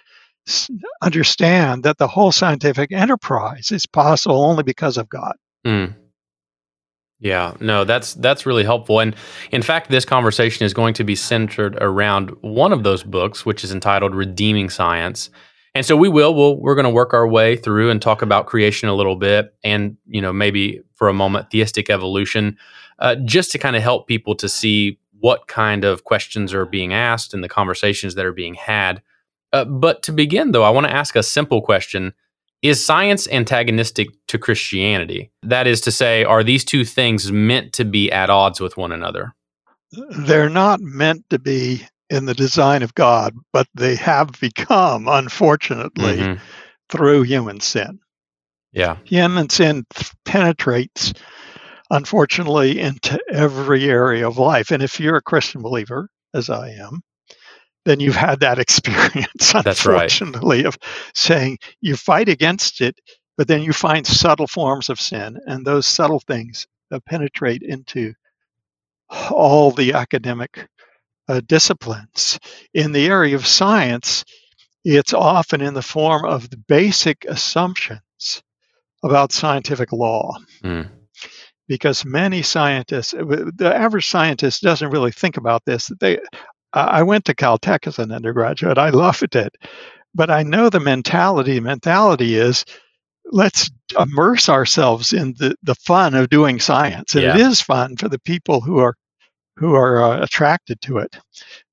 understand 1.02 1.84
that 1.84 1.98
the 1.98 2.08
whole 2.08 2.32
scientific 2.32 2.92
enterprise 2.92 3.70
is 3.70 3.86
possible 3.86 4.42
only 4.44 4.64
because 4.64 4.96
of 4.98 5.08
God. 5.08 5.34
Mm. 5.66 5.94
Yeah, 7.20 7.54
no, 7.60 7.84
that's 7.84 8.14
that's 8.14 8.46
really 8.46 8.64
helpful. 8.64 9.00
And 9.00 9.14
in 9.52 9.62
fact, 9.62 9.90
this 9.90 10.04
conversation 10.06 10.64
is 10.64 10.74
going 10.74 10.94
to 10.94 11.04
be 11.04 11.14
centered 11.14 11.76
around 11.82 12.30
one 12.40 12.72
of 12.72 12.82
those 12.82 13.02
books, 13.02 13.44
which 13.44 13.62
is 13.62 13.72
entitled 13.72 14.14
Redeeming 14.14 14.70
Science. 14.70 15.30
And 15.74 15.86
so 15.86 15.96
we 15.96 16.08
will 16.08 16.34
we'll, 16.34 16.56
we're 16.56 16.74
going 16.74 16.84
to 16.84 16.90
work 16.90 17.14
our 17.14 17.28
way 17.28 17.56
through 17.56 17.90
and 17.90 18.02
talk 18.02 18.22
about 18.22 18.46
creation 18.46 18.88
a 18.88 18.94
little 18.94 19.16
bit 19.16 19.54
and, 19.62 19.96
you 20.06 20.20
know, 20.20 20.32
maybe 20.32 20.82
for 20.94 21.08
a 21.08 21.14
moment 21.14 21.50
theistic 21.50 21.90
evolution 21.90 22.56
uh, 22.98 23.16
just 23.24 23.52
to 23.52 23.58
kind 23.58 23.76
of 23.76 23.82
help 23.82 24.06
people 24.06 24.34
to 24.34 24.48
see 24.48 24.98
what 25.20 25.46
kind 25.46 25.84
of 25.84 26.04
questions 26.04 26.52
are 26.52 26.66
being 26.66 26.92
asked 26.92 27.34
and 27.34 27.44
the 27.44 27.48
conversations 27.48 28.14
that 28.14 28.24
are 28.24 28.32
being 28.32 28.54
had. 28.54 29.02
Uh, 29.52 29.64
but 29.64 30.02
to 30.02 30.12
begin 30.12 30.52
though, 30.52 30.64
I 30.64 30.70
want 30.70 30.86
to 30.86 30.92
ask 30.92 31.14
a 31.16 31.22
simple 31.22 31.62
question 31.62 32.14
is 32.62 32.84
science 32.84 33.26
antagonistic 33.28 34.08
to 34.26 34.38
Christianity? 34.38 35.30
That 35.42 35.66
is 35.66 35.80
to 35.82 35.90
say, 35.90 36.24
are 36.24 36.44
these 36.44 36.62
two 36.62 36.84
things 36.84 37.32
meant 37.32 37.72
to 37.74 37.86
be 37.86 38.12
at 38.12 38.28
odds 38.28 38.60
with 38.60 38.76
one 38.76 38.92
another? 38.92 39.34
They're 39.92 40.50
not 40.50 40.80
meant 40.80 41.24
to 41.30 41.38
be 41.38 41.86
in 42.10 42.24
the 42.24 42.34
design 42.34 42.82
of 42.82 42.94
God, 42.94 43.34
but 43.52 43.68
they 43.74 43.94
have 43.96 44.32
become, 44.40 45.06
unfortunately, 45.08 46.16
mm-hmm. 46.16 46.42
through 46.88 47.22
human 47.22 47.60
sin. 47.60 48.00
Yeah. 48.72 48.96
Human 49.04 49.48
sin 49.48 49.86
penetrates, 50.24 51.12
unfortunately, 51.88 52.80
into 52.80 53.18
every 53.30 53.88
area 53.88 54.26
of 54.26 54.38
life. 54.38 54.72
And 54.72 54.82
if 54.82 54.98
you're 55.00 55.16
a 55.16 55.22
Christian 55.22 55.62
believer, 55.62 56.08
as 56.34 56.50
I 56.50 56.70
am, 56.70 57.00
then 57.84 58.00
you've 58.00 58.16
had 58.16 58.40
that 58.40 58.58
experience, 58.64 59.54
unfortunately, 59.54 60.58
right. 60.58 60.66
of 60.66 60.78
saying 61.14 61.58
you 61.80 61.96
fight 61.96 62.28
against 62.28 62.80
it, 62.80 62.98
but 63.36 63.48
then 63.48 63.62
you 63.62 63.72
find 63.72 64.06
subtle 64.06 64.48
forms 64.48 64.88
of 64.90 65.00
sin, 65.00 65.38
and 65.46 65.64
those 65.64 65.86
subtle 65.86 66.20
things 66.20 66.66
that 66.90 67.04
penetrate 67.04 67.62
into 67.62 68.12
all 69.30 69.70
the 69.70 69.92
academic 69.94 70.68
uh, 71.30 71.40
disciplines. 71.46 72.40
In 72.74 72.92
the 72.92 73.06
area 73.06 73.36
of 73.36 73.46
science, 73.46 74.24
it's 74.84 75.14
often 75.14 75.60
in 75.60 75.74
the 75.74 75.82
form 75.82 76.24
of 76.24 76.50
the 76.50 76.56
basic 76.56 77.24
assumptions 77.24 78.42
about 79.04 79.32
scientific 79.32 79.92
law. 79.92 80.36
Mm. 80.64 80.90
Because 81.68 82.04
many 82.04 82.42
scientists, 82.42 83.12
the 83.12 83.72
average 83.72 84.08
scientist 84.08 84.62
doesn't 84.62 84.90
really 84.90 85.12
think 85.12 85.36
about 85.36 85.64
this. 85.64 85.90
They 86.00 86.18
I 86.72 87.02
went 87.02 87.24
to 87.26 87.34
Caltech 87.34 87.86
as 87.86 87.98
an 87.98 88.12
undergraduate. 88.12 88.78
I 88.78 88.90
loved 89.06 89.36
it. 89.36 89.54
But 90.14 90.30
I 90.30 90.42
know 90.42 90.68
the 90.68 90.80
mentality. 90.80 91.54
The 91.54 91.60
mentality 91.60 92.34
is 92.34 92.64
let's 93.32 93.70
immerse 93.96 94.48
ourselves 94.48 95.12
in 95.12 95.34
the, 95.38 95.54
the 95.62 95.76
fun 95.76 96.14
of 96.14 96.28
doing 96.28 96.58
science. 96.58 97.14
And 97.14 97.22
yeah. 97.22 97.34
it 97.36 97.40
is 97.40 97.60
fun 97.60 97.96
for 97.96 98.08
the 98.08 98.18
people 98.18 98.60
who 98.60 98.78
are 98.78 98.96
who 99.60 99.74
are 99.74 100.02
uh, 100.02 100.22
attracted 100.22 100.80
to 100.80 100.98
it. 100.98 101.14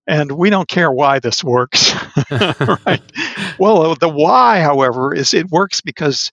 And 0.06 0.32
we 0.34 0.50
don't 0.50 0.68
care 0.68 0.92
why 0.92 1.20
this 1.20 1.44
works. 1.44 1.96
right? 2.32 3.02
Well, 3.60 3.96
the 3.96 4.08
why, 4.08 4.60
however, 4.60 5.16
is 5.16 5.34
it 5.34 5.50
works 5.50 5.82
because 5.82 6.32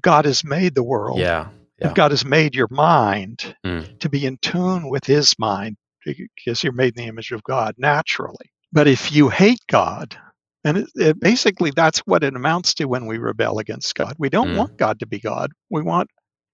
God 0.00 0.24
has 0.24 0.42
made 0.42 0.74
the 0.74 0.82
world. 0.82 1.20
Yeah. 1.20 1.50
yeah. 1.80 1.92
God 1.92 2.10
has 2.10 2.24
made 2.24 2.56
your 2.56 2.66
mind 2.68 3.54
mm. 3.64 3.96
to 4.00 4.08
be 4.08 4.26
in 4.26 4.38
tune 4.38 4.88
with 4.88 5.04
his 5.06 5.38
mind 5.38 5.76
because 6.04 6.64
you're 6.64 6.72
made 6.72 6.98
in 6.98 7.04
the 7.04 7.08
image 7.08 7.30
of 7.30 7.44
God 7.44 7.76
naturally. 7.78 8.50
But 8.72 8.88
if 8.88 9.12
you 9.12 9.28
hate 9.28 9.60
God, 9.68 10.16
and 10.64 10.78
it, 10.78 10.88
it, 10.96 11.20
basically 11.20 11.70
that's 11.70 12.00
what 12.00 12.24
it 12.24 12.34
amounts 12.34 12.74
to 12.74 12.86
when 12.86 13.06
we 13.06 13.18
rebel 13.18 13.60
against 13.60 13.94
God. 13.94 14.16
We 14.18 14.30
don't 14.30 14.48
mm. 14.48 14.56
want 14.56 14.76
God 14.76 14.98
to 14.98 15.06
be 15.06 15.20
God. 15.20 15.52
We 15.70 15.82
want 15.82 16.10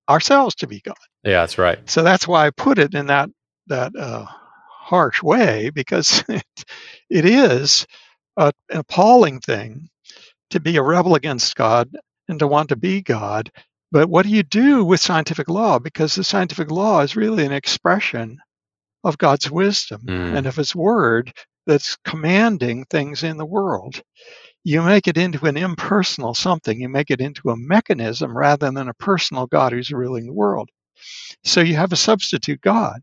ourselves 0.06 0.54
to 0.56 0.66
be 0.66 0.80
God. 0.80 0.96
Yeah, 1.24 1.40
that's 1.40 1.56
right. 1.56 1.78
So 1.88 2.02
that's 2.02 2.28
why 2.28 2.46
I 2.46 2.50
put 2.50 2.78
it 2.78 2.94
in 2.94 3.06
that 3.06 3.30
that 3.68 3.92
uh, 3.96 4.26
harsh 4.90 5.22
way 5.22 5.70
because 5.70 6.24
it, 6.28 6.44
it 7.08 7.24
is 7.24 7.86
a, 8.36 8.52
an 8.70 8.80
appalling 8.80 9.40
thing 9.40 9.88
to 10.50 10.60
be 10.60 10.76
a 10.76 10.82
rebel 10.82 11.14
against 11.14 11.54
God 11.54 11.88
and 12.28 12.40
to 12.40 12.48
want 12.48 12.70
to 12.70 12.76
be 12.76 13.00
God. 13.00 13.50
But 13.92 14.08
what 14.08 14.24
do 14.24 14.30
you 14.30 14.42
do 14.42 14.84
with 14.84 15.00
scientific 15.00 15.48
law? 15.48 15.78
Because 15.78 16.14
the 16.14 16.24
scientific 16.24 16.70
law 16.70 17.00
is 17.00 17.16
really 17.16 17.46
an 17.46 17.52
expression 17.52 18.38
of 19.02 19.16
God's 19.16 19.50
wisdom 19.50 20.02
mm. 20.04 20.36
and 20.36 20.46
of 20.46 20.56
His 20.56 20.74
Word 20.74 21.32
that's 21.66 21.96
commanding 22.04 22.84
things 22.84 23.22
in 23.22 23.36
the 23.36 23.46
world. 23.46 24.02
You 24.64 24.82
make 24.82 25.08
it 25.08 25.16
into 25.16 25.46
an 25.46 25.56
impersonal 25.56 26.34
something. 26.34 26.80
You 26.80 26.88
make 26.88 27.10
it 27.10 27.20
into 27.20 27.50
a 27.50 27.56
mechanism 27.56 28.36
rather 28.36 28.70
than 28.70 28.88
a 28.88 28.94
personal 28.94 29.46
God 29.46 29.72
who's 29.72 29.90
ruling 29.90 30.26
the 30.26 30.32
world. 30.32 30.68
So 31.44 31.60
you 31.60 31.76
have 31.76 31.92
a 31.92 31.96
substitute 31.96 32.60
God. 32.60 33.00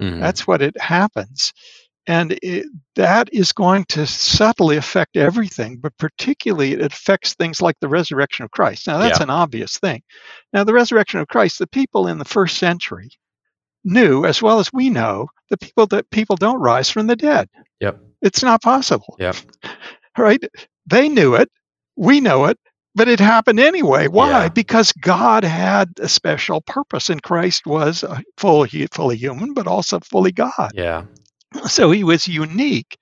Mm. 0.00 0.20
That's 0.20 0.46
what 0.46 0.62
it 0.62 0.80
happens. 0.80 1.52
And 2.06 2.38
it, 2.42 2.64
that 2.96 3.28
is 3.32 3.52
going 3.52 3.84
to 3.90 4.06
subtly 4.06 4.78
affect 4.78 5.18
everything, 5.18 5.76
but 5.76 5.96
particularly 5.98 6.72
it 6.72 6.80
affects 6.80 7.34
things 7.34 7.60
like 7.60 7.76
the 7.80 7.88
resurrection 7.88 8.46
of 8.46 8.50
Christ. 8.50 8.86
Now, 8.86 8.96
that's 8.96 9.18
yeah. 9.18 9.24
an 9.24 9.30
obvious 9.30 9.76
thing. 9.78 10.02
Now, 10.54 10.64
the 10.64 10.72
resurrection 10.72 11.20
of 11.20 11.28
Christ, 11.28 11.58
the 11.58 11.66
people 11.66 12.06
in 12.06 12.16
the 12.16 12.24
first 12.24 12.56
century 12.56 13.10
knew 13.84 14.24
as 14.24 14.40
well 14.40 14.58
as 14.58 14.72
we 14.72 14.88
know 14.88 15.28
the 15.50 15.58
people 15.58 15.86
that 15.88 16.10
people 16.10 16.36
don't 16.36 16.60
rise 16.60 16.88
from 16.88 17.08
the 17.08 17.16
dead. 17.16 17.48
Yep. 17.80 18.00
It's 18.22 18.42
not 18.42 18.62
possible. 18.62 19.16
Yep. 19.18 19.36
Right? 20.16 20.42
They 20.86 21.08
knew 21.08 21.36
it. 21.36 21.48
We 21.94 22.20
know 22.20 22.46
it, 22.46 22.58
but 22.94 23.08
it 23.08 23.20
happened 23.20 23.60
anyway. 23.60 24.08
Why? 24.08 24.44
Yeah. 24.44 24.48
Because 24.48 24.92
God 24.92 25.44
had 25.44 25.92
a 26.00 26.08
special 26.08 26.60
purpose, 26.60 27.10
and 27.10 27.22
Christ 27.22 27.66
was 27.66 28.04
uh, 28.04 28.20
fully 28.36 28.86
fully 28.92 29.16
human, 29.16 29.54
but 29.54 29.66
also 29.66 30.00
fully 30.00 30.32
God. 30.32 30.72
Yeah. 30.74 31.04
So 31.66 31.90
he 31.90 32.04
was 32.04 32.28
unique 32.28 32.98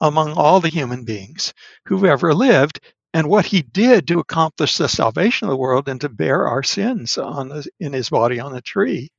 among 0.00 0.32
all 0.32 0.60
the 0.60 0.70
human 0.70 1.04
beings 1.04 1.54
who've 1.84 2.04
ever 2.04 2.34
lived, 2.34 2.80
and 3.12 3.28
what 3.28 3.46
he 3.46 3.62
did 3.62 4.08
to 4.08 4.18
accomplish 4.18 4.76
the 4.76 4.88
salvation 4.88 5.46
of 5.46 5.50
the 5.50 5.56
world 5.56 5.88
and 5.88 6.00
to 6.00 6.08
bear 6.08 6.46
our 6.46 6.62
sins 6.62 7.18
on 7.18 7.48
the, 7.48 7.68
in 7.78 7.92
his 7.92 8.08
body 8.10 8.40
on 8.40 8.52
the 8.52 8.62
tree 8.62 9.10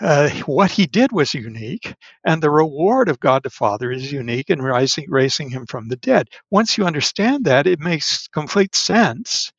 uh, 0.00 0.30
what 0.46 0.70
he 0.70 0.86
did 0.86 1.12
was 1.12 1.34
unique, 1.34 1.94
and 2.24 2.42
the 2.42 2.50
reward 2.50 3.08
of 3.08 3.20
God 3.20 3.42
the 3.42 3.50
Father 3.50 3.92
is 3.92 4.10
unique 4.10 4.50
in 4.50 4.60
rising, 4.60 5.06
raising 5.08 5.50
him 5.50 5.66
from 5.66 5.88
the 5.88 5.96
dead. 5.96 6.28
Once 6.50 6.76
you 6.76 6.86
understand 6.86 7.44
that, 7.44 7.66
it 7.66 7.78
makes 7.78 8.26
complete 8.28 8.74
sense, 8.74 9.52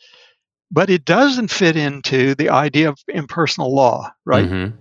but 0.71 0.89
it 0.89 1.05
doesn't 1.05 1.51
fit 1.51 1.77
into 1.77 2.35
the 2.35 2.49
idea 2.49 2.89
of 2.89 2.99
impersonal 3.07 3.73
law, 3.73 4.11
right? 4.25 4.49
Mm-hmm. 4.49 4.75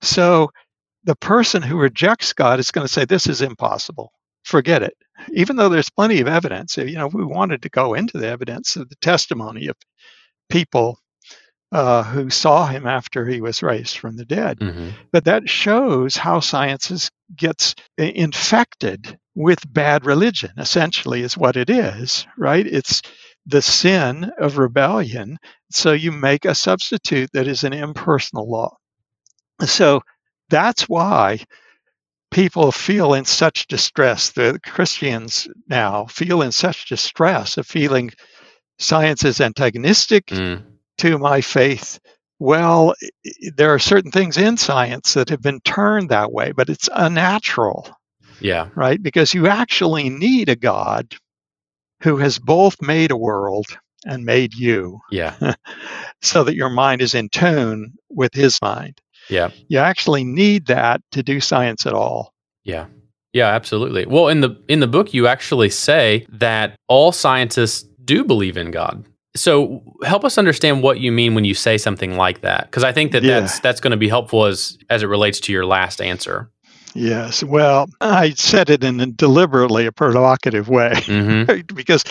So 0.00 0.50
the 1.04 1.16
person 1.16 1.62
who 1.62 1.76
rejects 1.76 2.32
God 2.32 2.58
is 2.58 2.70
going 2.70 2.86
to 2.86 2.92
say, 2.92 3.04
This 3.04 3.26
is 3.26 3.42
impossible. 3.42 4.10
Forget 4.44 4.82
it. 4.82 4.94
Even 5.32 5.56
though 5.56 5.68
there's 5.68 5.90
plenty 5.90 6.20
of 6.20 6.28
evidence, 6.28 6.76
you 6.76 6.96
know, 6.96 7.06
we 7.06 7.24
wanted 7.24 7.62
to 7.62 7.68
go 7.68 7.94
into 7.94 8.18
the 8.18 8.28
evidence 8.28 8.76
of 8.76 8.88
the 8.88 8.96
testimony 8.96 9.68
of 9.68 9.76
people 10.48 10.98
uh, 11.74 12.04
who 12.04 12.30
saw 12.30 12.66
him 12.66 12.86
after 12.86 13.26
he 13.26 13.40
was 13.40 13.60
raised 13.60 13.98
from 13.98 14.16
the 14.16 14.24
dead. 14.24 14.60
Mm-hmm. 14.60 14.90
But 15.10 15.24
that 15.24 15.48
shows 15.48 16.16
how 16.16 16.38
science 16.38 17.10
gets 17.34 17.74
infected 17.98 19.18
with 19.34 19.58
bad 19.68 20.06
religion, 20.06 20.52
essentially, 20.56 21.22
is 21.22 21.36
what 21.36 21.56
it 21.56 21.68
is, 21.68 22.28
right? 22.38 22.64
It's 22.64 23.02
the 23.46 23.60
sin 23.60 24.30
of 24.38 24.58
rebellion. 24.58 25.38
So 25.72 25.90
you 25.90 26.12
make 26.12 26.44
a 26.44 26.54
substitute 26.54 27.30
that 27.32 27.48
is 27.48 27.64
an 27.64 27.72
impersonal 27.72 28.48
law. 28.48 28.76
So 29.66 30.02
that's 30.50 30.88
why 30.88 31.40
people 32.30 32.70
feel 32.70 33.14
in 33.14 33.24
such 33.24 33.66
distress. 33.66 34.30
The 34.30 34.60
Christians 34.64 35.48
now 35.68 36.06
feel 36.06 36.40
in 36.42 36.52
such 36.52 36.88
distress 36.88 37.58
of 37.58 37.66
feeling 37.66 38.12
science 38.78 39.24
is 39.24 39.40
antagonistic. 39.40 40.26
Mm 40.26 40.73
to 40.98 41.18
my 41.18 41.40
faith, 41.40 41.98
well, 42.38 42.94
there 43.54 43.72
are 43.72 43.78
certain 43.78 44.10
things 44.10 44.36
in 44.36 44.56
science 44.56 45.14
that 45.14 45.30
have 45.30 45.42
been 45.42 45.60
turned 45.60 46.10
that 46.10 46.32
way, 46.32 46.52
but 46.52 46.68
it's 46.68 46.88
unnatural. 46.92 47.88
Yeah. 48.40 48.68
Right? 48.74 49.02
Because 49.02 49.32
you 49.32 49.46
actually 49.46 50.10
need 50.10 50.48
a 50.48 50.56
God 50.56 51.14
who 52.02 52.18
has 52.18 52.38
both 52.38 52.82
made 52.82 53.10
a 53.10 53.16
world 53.16 53.66
and 54.04 54.24
made 54.24 54.54
you. 54.54 55.00
Yeah. 55.10 55.54
so 56.22 56.44
that 56.44 56.54
your 56.54 56.68
mind 56.68 57.00
is 57.00 57.14
in 57.14 57.28
tune 57.28 57.94
with 58.10 58.34
his 58.34 58.60
mind. 58.60 59.00
Yeah. 59.30 59.50
You 59.68 59.78
actually 59.78 60.24
need 60.24 60.66
that 60.66 61.00
to 61.12 61.22
do 61.22 61.40
science 61.40 61.86
at 61.86 61.94
all. 61.94 62.34
Yeah. 62.64 62.86
Yeah, 63.32 63.48
absolutely. 63.48 64.06
Well, 64.06 64.28
in 64.28 64.40
the 64.40 64.62
in 64.68 64.80
the 64.80 64.86
book 64.86 65.12
you 65.12 65.26
actually 65.26 65.70
say 65.70 66.26
that 66.28 66.76
all 66.88 67.10
scientists 67.10 67.82
do 68.04 68.24
believe 68.24 68.56
in 68.56 68.70
God. 68.70 69.04
So 69.36 69.82
help 70.04 70.24
us 70.24 70.38
understand 70.38 70.82
what 70.82 71.00
you 71.00 71.10
mean 71.10 71.34
when 71.34 71.44
you 71.44 71.54
say 71.54 71.76
something 71.76 72.16
like 72.16 72.42
that, 72.42 72.66
because 72.66 72.84
I 72.84 72.92
think 72.92 73.12
that 73.12 73.22
yeah. 73.22 73.40
that's 73.40 73.58
that's 73.60 73.80
going 73.80 73.90
to 73.90 73.96
be 73.96 74.08
helpful 74.08 74.44
as 74.44 74.78
as 74.90 75.02
it 75.02 75.06
relates 75.06 75.40
to 75.40 75.52
your 75.52 75.66
last 75.66 76.00
answer. 76.00 76.50
Yes. 76.96 77.42
Well, 77.42 77.88
I 78.00 78.30
said 78.30 78.70
it 78.70 78.84
in 78.84 79.00
a 79.00 79.06
deliberately 79.06 79.86
a 79.86 79.90
provocative 79.92 80.68
way 80.68 80.92
Mm-hmm. 80.94 81.66
because, 81.74 82.04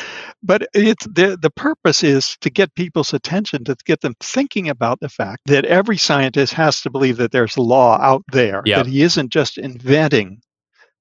but 0.44 0.68
it's 0.74 1.06
the 1.06 1.38
the 1.42 1.50
purpose 1.50 2.04
is 2.04 2.36
to 2.42 2.50
get 2.50 2.76
people's 2.76 3.14
attention 3.14 3.64
to 3.64 3.78
get 3.86 4.02
them 4.02 4.16
thinking 4.20 4.68
about 4.68 5.00
the 5.00 5.08
fact 5.08 5.44
that 5.46 5.64
every 5.64 5.98
scientist 5.98 6.54
has 6.54 6.82
to 6.82 6.90
believe 6.90 7.16
that 7.18 7.32
there's 7.32 7.58
law 7.58 7.98
out 8.02 8.24
there 8.34 8.62
Yeah. 8.66 8.84
that 8.84 8.88
he 8.88 9.02
isn't 9.02 9.32
just 9.32 9.58
inventing 9.58 10.42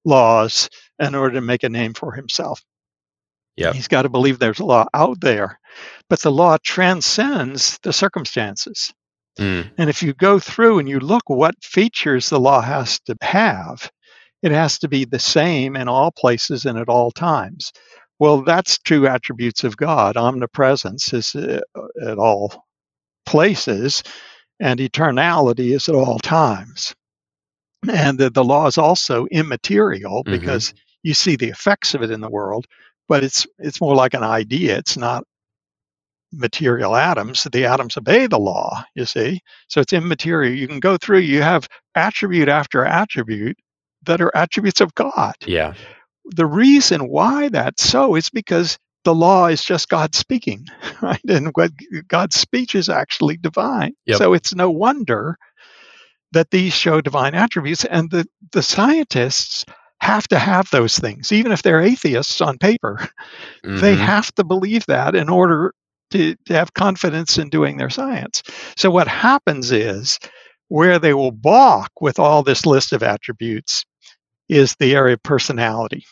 laws 0.05 0.69
in 0.99 1.15
order 1.15 1.35
to 1.35 1.41
make 1.41 1.63
a 1.63 1.69
name 1.69 1.93
for 1.93 2.13
himself. 2.13 2.61
Yep. 3.57 3.75
He's 3.75 3.87
got 3.87 4.03
to 4.03 4.09
believe 4.09 4.39
there's 4.39 4.59
a 4.59 4.65
law 4.65 4.85
out 4.93 5.21
there, 5.21 5.59
but 6.09 6.19
the 6.21 6.31
law 6.31 6.57
transcends 6.63 7.79
the 7.83 7.93
circumstances. 7.93 8.93
Mm. 9.39 9.71
And 9.77 9.89
if 9.89 10.03
you 10.03 10.13
go 10.13 10.39
through 10.39 10.79
and 10.79 10.89
you 10.89 10.99
look 10.99 11.23
what 11.27 11.55
features 11.63 12.29
the 12.29 12.39
law 12.39 12.61
has 12.61 12.99
to 13.01 13.15
have, 13.21 13.91
it 14.41 14.51
has 14.51 14.79
to 14.79 14.87
be 14.87 15.05
the 15.05 15.19
same 15.19 15.75
in 15.75 15.87
all 15.87 16.11
places 16.11 16.65
and 16.65 16.77
at 16.77 16.89
all 16.89 17.11
times. 17.11 17.71
Well, 18.19 18.41
that's 18.43 18.77
true 18.79 19.07
attributes 19.07 19.63
of 19.63 19.77
God. 19.77 20.17
Omnipresence 20.17 21.13
is 21.13 21.35
uh, 21.35 21.61
at 22.05 22.17
all 22.17 22.65
places, 23.25 24.03
and 24.59 24.79
eternality 24.79 25.73
is 25.73 25.89
at 25.89 25.95
all 25.95 26.19
times. 26.19 26.93
And 27.89 28.17
the, 28.17 28.29
the 28.29 28.43
law 28.43 28.67
is 28.67 28.77
also 28.77 29.25
immaterial 29.25 30.23
Mhm. 30.23 30.31
because 30.31 30.73
you 31.03 31.13
see 31.13 31.35
the 31.35 31.49
effects 31.49 31.95
of 31.95 32.01
it 32.01 32.11
in 32.11 32.21
the 32.21 32.29
world, 32.29 32.65
but 33.07 33.23
it's 33.23 33.47
it's 33.59 33.81
more 33.81 33.95
like 33.95 34.13
an 34.13 34.23
idea. 34.23 34.77
It's 34.77 34.97
not 34.97 35.23
material 36.33 36.95
atoms. 36.95 37.47
The 37.51 37.65
atoms 37.65 37.97
obey 37.97 38.27
the 38.27 38.39
law, 38.39 38.83
you 38.95 39.05
see. 39.05 39.41
So 39.67 39.81
it's 39.81 39.93
immaterial. 39.93 40.53
You 40.53 40.67
can 40.67 40.79
go 40.79 40.97
through, 40.97 41.19
you 41.19 41.41
have 41.41 41.67
attribute 41.95 42.49
after 42.49 42.83
attribute 42.83 43.57
that 44.03 44.21
are 44.21 44.35
attributes 44.35 44.81
of 44.81 44.93
God. 44.95 45.35
Yeah. 45.45 45.73
The 46.25 46.45
reason 46.45 47.07
why 47.07 47.49
that's 47.49 47.83
so 47.83 48.15
is 48.15 48.29
because 48.29 48.77
the 49.03 49.13
law 49.13 49.47
is 49.47 49.63
just 49.63 49.89
God 49.89 50.15
speaking, 50.15 50.65
right? 51.01 51.23
And 51.27 51.49
what 51.53 51.71
God's 52.07 52.35
speech 52.35 52.75
is 52.75 52.89
actually 52.89 53.37
divine. 53.37 53.93
Yep. 54.05 54.17
So 54.17 54.33
it's 54.33 54.55
no 54.55 54.71
wonder 54.71 55.37
that 56.31 56.49
these 56.49 56.73
show 56.73 57.01
divine 57.01 57.35
attributes. 57.35 57.85
And 57.85 58.09
the, 58.09 58.25
the 58.51 58.63
scientists 58.63 59.65
have 60.03 60.27
to 60.29 60.39
have 60.39 60.69
those 60.71 60.97
things, 60.99 61.31
even 61.31 61.51
if 61.51 61.63
they're 61.63 61.81
atheists 61.81 62.41
on 62.41 62.57
paper. 62.59 62.99
They 63.79 63.95
Mhm. 63.95 63.97
have 63.97 64.31
to 64.35 64.43
believe 64.43 64.85
that 64.87 65.15
in 65.15 65.29
order 65.29 65.73
to, 66.11 66.35
to 66.47 66.53
have 66.53 66.73
confidence 66.73 67.37
in 67.37 67.49
doing 67.49 67.77
their 67.77 67.89
science. 67.89 68.43
So 68.77 68.89
what 68.91 69.07
happens 69.07 69.71
is 69.71 70.19
where 70.69 70.99
they 70.99 71.13
will 71.13 71.31
balk 71.31 71.91
with 72.01 72.19
all 72.19 72.43
this 72.43 72.65
list 72.65 72.93
of 72.93 73.03
attributes 73.03 73.85
is 74.49 74.75
the 74.79 74.95
area 74.95 75.13
of 75.15 75.23
personality. 75.23 76.05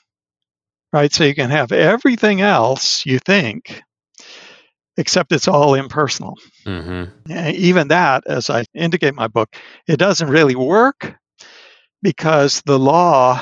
Right? 0.94 1.14
So 1.14 1.24
you 1.26 1.36
can 1.36 1.50
have 1.52 1.72
everything 1.72 2.42
else 2.42 3.06
you 3.06 3.20
think, 3.20 3.82
except 4.98 5.32
it's 5.32 5.48
all 5.48 5.76
impersonal. 5.76 6.38
Mhm. 6.66 7.12
Eh, 7.30 7.52
Even 7.52 7.90
that, 7.90 8.24
as 8.28 8.50
I 8.50 8.66
indicate 8.74 9.10
in 9.10 9.16
my 9.16 9.28
book, 9.28 9.56
it 9.88 9.98
doesn't 9.98 10.30
really 10.30 10.56
work 10.56 11.16
because 12.02 12.62
the 12.66 12.80
law 12.80 13.42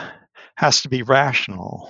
has 0.59 0.81
to 0.83 0.89
be 0.89 1.03
rational 1.03 1.89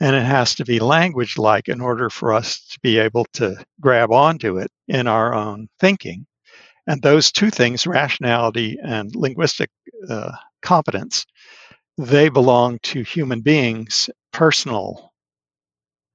and 0.00 0.16
it 0.16 0.24
has 0.24 0.54
to 0.56 0.64
be 0.64 0.78
language 0.80 1.38
like 1.38 1.68
in 1.68 1.80
order 1.80 2.10
for 2.10 2.32
us 2.34 2.60
to 2.68 2.80
be 2.80 2.98
able 2.98 3.24
to 3.34 3.56
grab 3.80 4.12
onto 4.12 4.58
it 4.58 4.70
in 4.88 5.06
our 5.06 5.34
own 5.34 5.68
thinking. 5.80 6.26
And 6.86 7.02
those 7.02 7.32
two 7.32 7.50
things, 7.50 7.86
rationality 7.86 8.78
and 8.82 9.14
linguistic 9.14 9.70
uh, 10.08 10.32
competence, 10.62 11.26
they 11.98 12.28
belong 12.28 12.78
to 12.84 13.02
human 13.02 13.40
beings, 13.42 14.10
personal 14.32 15.12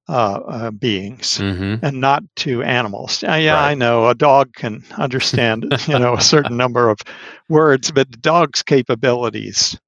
uh, 0.08 0.40
uh, 0.46 0.70
beings 0.70 1.42
Mhm. 1.42 1.82
and 1.82 2.00
not 2.00 2.22
to 2.36 2.62
animals. 2.62 3.22
Uh, 3.26 3.34
yeah, 3.34 3.56
Right. 3.56 3.70
I 3.70 3.74
know 3.74 4.08
a 4.08 4.14
dog 4.14 4.54
can 4.54 4.84
understand, 4.96 5.66
you 5.86 5.98
know, 5.98 6.14
a 6.14 6.20
certain 6.20 6.56
number 6.56 6.88
of 6.90 6.98
words, 7.48 7.90
but 7.92 8.10
the 8.10 8.18
dog's 8.18 8.62
capabilities 8.62 9.78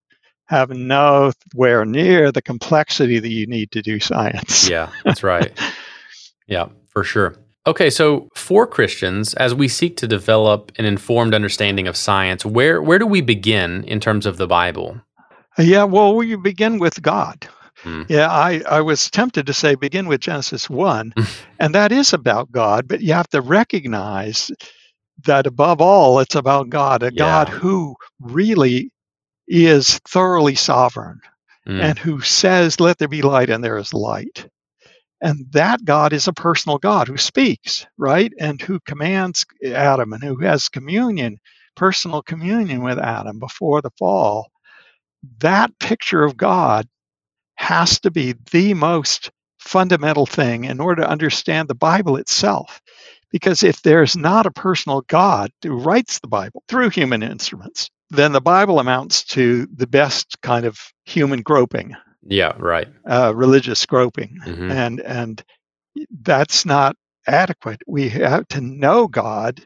have 0.47 0.71
nowhere 0.71 1.85
near 1.85 2.31
the 2.31 2.43
complexity 2.43 3.19
that 3.19 3.29
you 3.29 3.47
need 3.47 3.71
to 3.73 3.83
do 3.83 3.99
science. 4.01 4.69
Yeah, 4.69 4.91
that's 5.05 5.23
right. 5.23 5.59
yeah, 6.47 6.67
for 6.89 7.05
sure. 7.05 7.37
Okay, 7.67 7.89
so 7.89 8.29
for 8.35 8.67
Christians, 8.67 9.33
as 9.35 9.55
we 9.55 9.69
seek 9.69 9.97
to 9.97 10.07
develop 10.07 10.71
an 10.77 10.85
informed 10.85 11.35
understanding 11.35 11.89
of 11.89 11.97
science, 11.97 12.45
where 12.45 12.83
where 12.83 12.99
do 12.99 13.07
we 13.07 13.23
begin 13.23 13.85
in 13.85 14.01
terms 14.01 14.27
of 14.27 14.37
the 14.37 14.47
Bible? 14.47 15.01
Yeah, 15.57 15.85
well, 15.85 16.15
we 16.15 16.37
begin 16.37 16.79
with 16.79 17.01
God. 17.01 17.49
Hmm. 17.79 18.03
Yeah, 18.09 18.31
I, 18.31 18.63
I 18.69 18.81
was 18.81 19.11
tempted 19.11 19.47
to 19.47 19.55
say 19.55 19.75
begin 19.77 20.09
with 20.09 20.21
Genesis 20.21 20.69
1, 20.69 21.15
and 21.61 21.75
that 21.75 21.93
is 21.93 22.13
about 22.13 22.53
God, 22.53 22.87
but 22.87 23.01
you 23.01 23.13
have 23.15 23.29
to 23.29 23.41
recognize 23.41 24.51
that 25.25 25.47
above 25.47 25.81
all, 25.81 26.19
it's 26.19 26.35
about 26.35 26.69
God, 26.69 27.03
a 27.03 27.11
God 27.11 27.49
who 27.49 27.95
really 28.21 28.91
is 29.49 30.01
thoroughly 30.09 30.55
sovereign 30.57 31.21
Mm. 31.69 31.83
and 31.83 31.99
who 31.99 32.21
says, 32.23 32.81
Let 32.81 32.99
there 32.99 33.09
be 33.09 33.23
light, 33.23 33.51
and 33.51 33.65
there 33.65 33.79
is 33.79 33.95
light. 33.95 34.49
And 35.21 35.47
that 35.53 35.85
God 35.85 36.13
is 36.13 36.29
a 36.29 36.33
personal 36.33 36.79
God 36.79 37.09
who 37.09 37.17
speaks, 37.17 37.87
right? 37.99 38.33
And 38.39 38.61
who 38.61 38.81
commands 38.81 39.47
Adam 39.65 40.13
and 40.13 40.23
who 40.23 40.39
has 40.41 40.69
communion, 40.69 41.39
personal 41.77 42.23
communion 42.23 42.83
with 42.83 42.99
Adam 42.99 43.39
before 43.41 43.83
the 43.83 43.91
fall. 43.99 44.51
That 45.41 45.79
picture 45.81 46.25
of 46.25 46.37
God 46.37 46.87
has 47.57 48.01
to 48.01 48.11
be 48.11 48.35
the 48.53 48.75
most 48.75 49.31
fundamental 49.61 50.27
thing 50.27 50.65
in 50.65 50.81
order 50.81 51.03
to 51.03 51.09
understand 51.11 51.69
the 51.69 51.75
Bible 51.75 52.17
itself. 52.17 52.81
Because 53.31 53.63
if 53.63 53.83
there's 53.83 54.17
not 54.17 54.47
a 54.47 54.51
personal 54.51 55.03
God 55.03 55.51
who 55.63 55.75
writes 55.79 56.21
the 56.21 56.29
Bible 56.29 56.63
through 56.69 56.91
human 56.91 57.23
instruments, 57.23 57.91
then 58.17 58.33
the 58.33 58.41
Bible 58.41 58.79
amounts 58.81 59.25
to 59.25 59.67
the 59.75 59.87
best 59.87 60.41
kind 60.43 60.67
of 60.67 60.79
human 61.05 61.43
groping, 61.43 61.95
yeah, 62.27 62.55
right. 62.59 62.89
uh, 63.09 63.33
religious 63.35 63.85
groping, 63.87 64.39
Mhm. 64.47 64.71
and 64.71 65.01
and 65.01 65.43
that's 66.23 66.65
not 66.67 66.97
adequate. 67.27 67.81
We 67.87 68.09
have 68.11 68.49
to 68.49 68.61
know 68.61 69.07
God. 69.07 69.61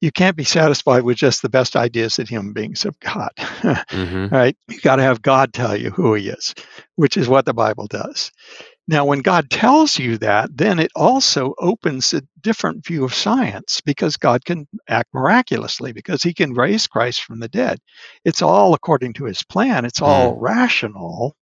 You 0.00 0.10
can't 0.10 0.36
be 0.36 0.44
satisfied 0.44 1.02
with 1.02 1.18
just 1.18 1.42
the 1.42 1.50
best 1.50 1.76
ideas 1.76 2.16
that 2.16 2.28
human 2.28 2.54
beings 2.54 2.82
have 2.84 2.98
got. 3.00 3.36
Mhm. 3.90 4.30
right? 4.32 4.56
You 4.68 4.80
got 4.80 4.96
to 4.96 5.02
have 5.02 5.20
God 5.20 5.52
tell 5.52 5.76
you 5.76 5.90
who 5.90 6.14
He 6.14 6.28
is, 6.30 6.54
which 6.96 7.16
is 7.18 7.28
what 7.28 7.44
the 7.44 7.52
Bible 7.54 7.86
does. 7.86 8.30
Now, 8.90 9.06
when 9.06 9.20
God 9.22 9.50
tells 9.50 9.98
you 10.00 10.18
that, 10.18 10.50
then 10.56 10.80
it 10.80 10.90
also 10.96 11.54
opens 11.60 12.12
a 12.12 12.22
different 12.42 12.84
view 12.84 13.04
of 13.04 13.14
science 13.14 13.80
because 13.82 14.18
God 14.18 14.44
can 14.44 14.66
act 14.88 15.14
miraculously, 15.14 15.92
because 15.92 16.24
He 16.24 16.34
can 16.34 16.54
raise 16.54 16.88
Christ 16.88 17.22
from 17.22 17.40
the 17.40 17.48
dead. 17.48 17.78
It's 18.26 18.42
all 18.42 18.74
according 18.74 19.14
to 19.14 19.26
His 19.26 19.44
plan, 19.44 19.86
it's 19.86 20.02
all 20.02 20.36
rational, 20.40 21.36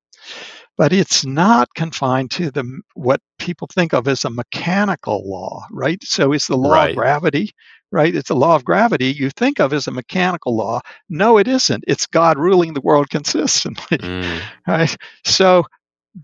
but 0.78 0.92
it's 0.92 1.26
not 1.26 1.68
confined 1.74 2.32
to 2.32 2.50
the 2.50 2.82
what 2.94 3.20
people 3.38 3.68
think 3.74 3.94
of 3.94 4.08
as 4.08 4.26
a 4.26 4.30
mechanical 4.30 5.28
law, 5.28 5.64
right? 5.72 6.02
So, 6.04 6.34
it's 6.34 6.48
the 6.48 6.56
law 6.58 6.74
Right. 6.74 6.90
of 6.90 6.94
gravity, 6.94 7.52
right? 7.92 8.14
It's 8.14 8.28
the 8.28 8.36
law 8.36 8.56
of 8.56 8.64
gravity 8.64 9.06
you 9.06 9.30
think 9.30 9.60
of 9.60 9.72
as 9.72 9.88
a 9.88 9.92
mechanical 9.92 10.56
law. 10.56 10.80
No, 11.10 11.38
it 11.38 11.48
isn't. 11.48 11.84
It's 11.88 12.06
God 12.06 12.38
ruling 12.38 12.74
the 12.74 12.82
world 12.82 13.10
consistently 13.10 14.00
Mm. 14.02 14.50
right? 14.68 14.96
So 15.26 15.64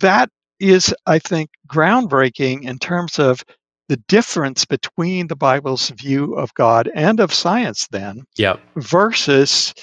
that 0.01 0.31
is, 0.61 0.95
I 1.07 1.19
think, 1.19 1.51
groundbreaking 1.69 2.65
in 2.65 2.79
terms 2.79 3.19
of 3.19 3.43
the 3.89 3.97
difference 4.09 4.65
between 4.65 5.27
the 5.27 5.37
Bible's 5.37 5.91
view 5.91 6.35
of 6.35 6.55
God 6.55 6.91
and 6.95 7.21
of 7.21 7.35
science, 7.35 7.87
then, 7.89 8.25
Yep. 8.37 8.61
versus 8.77 9.75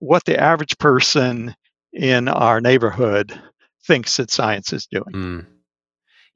what 0.00 0.24
the 0.24 0.38
average 0.38 0.76
person 0.78 1.54
in 1.92 2.28
our 2.28 2.60
neighborhood 2.60 3.40
thinks 3.86 4.16
that 4.16 4.30
science 4.30 4.72
is 4.72 4.86
doing. 4.90 5.12
Mm. 5.12 5.46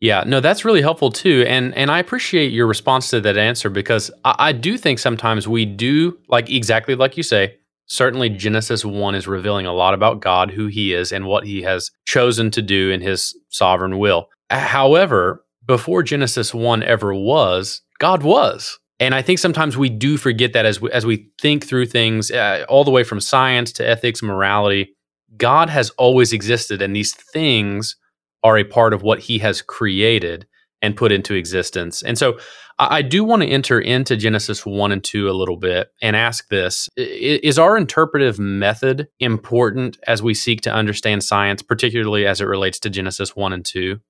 Yeah, 0.00 0.22
no, 0.24 0.38
that's 0.38 0.64
really 0.64 0.80
helpful 0.80 1.10
too, 1.10 1.44
and 1.48 1.74
and 1.74 1.90
I 1.90 1.98
appreciate 1.98 2.52
your 2.52 2.68
response 2.68 3.10
to 3.10 3.20
that 3.20 3.36
answer 3.36 3.68
because 3.68 4.12
I, 4.24 4.34
I 4.38 4.52
do 4.52 4.78
think 4.78 5.00
sometimes 5.00 5.48
we 5.48 5.66
do 5.66 6.16
like 6.28 6.48
exactly 6.50 6.94
like 6.94 7.16
you 7.16 7.24
say. 7.24 7.56
Certainly, 7.88 8.30
Genesis 8.30 8.84
one 8.84 9.14
is 9.14 9.26
revealing 9.26 9.66
a 9.66 9.72
lot 9.72 9.94
about 9.94 10.20
God, 10.20 10.50
who 10.50 10.66
He 10.66 10.94
is, 10.94 11.10
and 11.10 11.26
what 11.26 11.44
He 11.44 11.62
has 11.62 11.90
chosen 12.06 12.50
to 12.52 12.62
do 12.62 12.90
in 12.90 13.00
His 13.00 13.34
sovereign 13.48 13.98
will. 13.98 14.28
However, 14.50 15.44
before 15.66 16.02
Genesis 16.02 16.54
one 16.54 16.82
ever 16.82 17.14
was, 17.14 17.82
God 17.98 18.22
was, 18.22 18.78
and 19.00 19.14
I 19.14 19.22
think 19.22 19.38
sometimes 19.38 19.76
we 19.76 19.88
do 19.88 20.16
forget 20.16 20.52
that 20.52 20.66
as 20.66 20.80
we, 20.80 20.90
as 20.92 21.04
we 21.06 21.28
think 21.40 21.66
through 21.66 21.86
things, 21.86 22.30
uh, 22.30 22.64
all 22.68 22.84
the 22.84 22.90
way 22.90 23.04
from 23.04 23.20
science 23.20 23.72
to 23.72 23.88
ethics, 23.88 24.22
morality. 24.22 24.94
God 25.36 25.68
has 25.70 25.90
always 25.90 26.32
existed, 26.32 26.80
and 26.82 26.94
these 26.94 27.14
things 27.14 27.96
are 28.42 28.58
a 28.58 28.64
part 28.64 28.94
of 28.94 29.02
what 29.02 29.20
he 29.20 29.38
has 29.38 29.62
created. 29.62 30.46
and 30.80 30.96
put 30.96 31.10
into 31.10 31.34
existence. 31.34 32.02
And 32.04 32.16
so 32.16 32.38
I, 32.78 32.98
I 32.98 33.02
do 33.02 33.24
want 33.24 33.42
to 33.42 33.48
enter 33.48 33.80
into 33.80 34.16
Genesis 34.16 34.64
1 34.64 34.92
and 34.92 35.02
2 35.02 35.28
a 35.28 35.32
little 35.32 35.56
bit 35.56 35.92
and 36.00 36.16
ask 36.16 36.48
this 36.48 36.88
Is 36.96 37.58
our 37.58 37.76
interpretive 37.76 38.38
method 38.38 39.08
important 39.20 39.98
as 40.06 40.22
we 40.22 40.34
seek 40.34 40.60
to 40.62 40.72
understand 40.72 41.24
science, 41.24 41.62
particularly 41.62 42.26
as 42.26 42.40
it 42.40 42.46
relates 42.46 42.78
to 42.80 42.90
Genesis 42.90 43.34
1 43.36 43.52
and 43.52 43.64
2? 43.64 44.00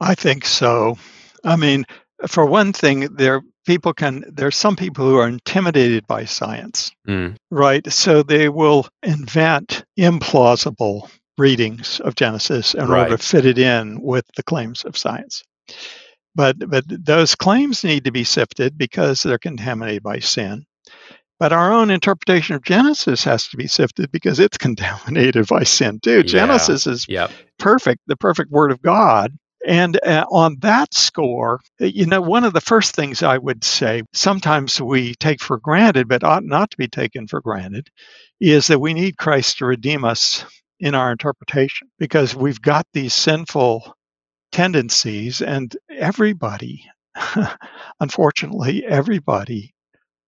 I 0.00 0.14
think 0.14 0.44
so. 0.44 0.98
I 1.44 1.56
mean, 1.56 1.84
for 2.26 2.44
one 2.46 2.72
thing, 2.72 3.14
there 3.14 3.42
people 3.64 3.92
can 3.92 4.24
there's 4.28 4.56
some 4.56 4.76
people 4.76 5.08
who 5.08 5.16
are 5.16 5.28
intimidated 5.28 6.06
by 6.06 6.24
science 6.24 6.92
mm. 7.06 7.34
right 7.50 7.90
so 7.92 8.22
they 8.22 8.48
will 8.48 8.86
invent 9.02 9.84
implausible 9.98 11.08
readings 11.38 12.00
of 12.00 12.14
genesis 12.14 12.74
in 12.74 12.86
right. 12.88 13.04
order 13.04 13.16
to 13.16 13.22
fit 13.22 13.46
it 13.46 13.58
in 13.58 14.00
with 14.00 14.24
the 14.36 14.42
claims 14.42 14.84
of 14.84 14.96
science 14.96 15.42
but 16.34 16.56
but 16.68 16.84
those 16.86 17.34
claims 17.34 17.84
need 17.84 18.04
to 18.04 18.12
be 18.12 18.24
sifted 18.24 18.76
because 18.78 19.22
they're 19.22 19.38
contaminated 19.38 20.02
by 20.02 20.18
sin 20.18 20.64
but 21.42 21.52
our 21.52 21.72
own 21.72 21.90
interpretation 21.90 22.54
of 22.54 22.62
Genesis 22.62 23.24
has 23.24 23.48
to 23.48 23.56
be 23.56 23.66
sifted 23.66 24.12
because 24.12 24.38
it's 24.38 24.58
contaminated 24.58 25.48
by 25.48 25.64
sin 25.64 25.98
too. 25.98 26.18
Yeah. 26.18 26.22
Genesis 26.22 26.86
is 26.86 27.08
yep. 27.08 27.32
perfect, 27.58 28.00
the 28.06 28.16
perfect 28.16 28.52
word 28.52 28.70
of 28.70 28.80
God. 28.80 29.32
And 29.66 29.98
uh, 30.06 30.24
on 30.30 30.58
that 30.60 30.94
score, 30.94 31.58
uh, 31.80 31.86
you 31.86 32.06
know, 32.06 32.20
one 32.20 32.44
of 32.44 32.52
the 32.52 32.60
first 32.60 32.94
things 32.94 33.24
I 33.24 33.38
would 33.38 33.64
say, 33.64 34.04
sometimes 34.12 34.80
we 34.80 35.16
take 35.16 35.40
for 35.40 35.58
granted, 35.58 36.06
but 36.06 36.22
ought 36.22 36.44
not 36.44 36.70
to 36.70 36.76
be 36.76 36.86
taken 36.86 37.26
for 37.26 37.40
granted, 37.40 37.88
is 38.40 38.68
that 38.68 38.78
we 38.78 38.94
need 38.94 39.16
Christ 39.16 39.58
to 39.58 39.66
redeem 39.66 40.04
us 40.04 40.44
in 40.78 40.94
our 40.94 41.10
interpretation 41.10 41.88
because 41.98 42.36
we've 42.36 42.62
got 42.62 42.86
these 42.92 43.14
sinful 43.14 43.96
tendencies, 44.52 45.42
and 45.42 45.74
everybody, 45.90 46.84
unfortunately, 48.00 48.84
everybody 48.84 49.74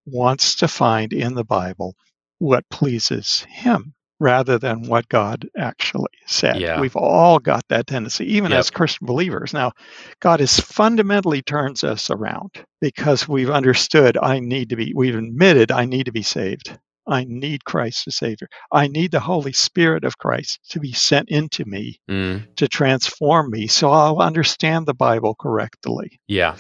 wants 0.07 0.57
to 0.57 0.69
find 0.69 1.13
in 1.13 1.35
the 1.35 1.45
Bible 1.45 1.95
what 2.39 2.69
pleases 2.69 3.47
Him 3.49 3.95
rather 4.21 4.59
than 4.59 4.87
what 4.87 5.09
God 5.09 5.49
actually 5.57 6.07
said. 6.27 6.61
Yeah. 6.61 6.81
We've 6.81 6.97
all 6.97 7.39
got 7.39 7.65
that 7.69 7.87
tendency, 7.87 8.37
even 8.37 8.51
yep. 8.51 8.61
as 8.61 8.71
Christian 8.71 9.07
believers. 9.07 9.53
Now, 9.53 9.73
God 10.21 10.41
has 10.41 10.59
fundamentally 10.59 11.43
turns 11.43 11.85
us 11.85 12.11
around 12.11 12.51
because 12.81 13.29
we've 13.29 13.51
understood 13.51 14.17
I 14.17 14.41
need 14.41 14.71
to 14.71 14.77
be, 14.77 14.93
we've 14.95 15.17
admitted 15.17 15.71
I 15.71 15.85
need 15.85 16.07
to 16.07 16.13
be 16.13 16.23
saved. 16.23 16.79
I 17.07 17.25
need 17.25 17.65
Christ 17.65 18.07
as 18.07 18.17
Savior. 18.17 18.49
I 18.73 18.89
need 18.89 19.11
the 19.11 19.21
Holy 19.21 19.53
Spirit 19.53 20.05
of 20.05 20.19
Christ 20.19 20.61
to 20.71 20.81
be 20.81 20.93
sent 20.93 21.29
into 21.29 21.65
me 21.65 22.01
mm. 22.11 22.55
to 22.57 22.69
transform 22.69 23.51
me 23.51 23.67
so 23.67 23.91
I'll 23.91 24.21
understand 24.21 24.87
the 24.87 24.95
Bible 24.95 25.35
correctly. 25.35 26.21
Yeah. 26.27 26.57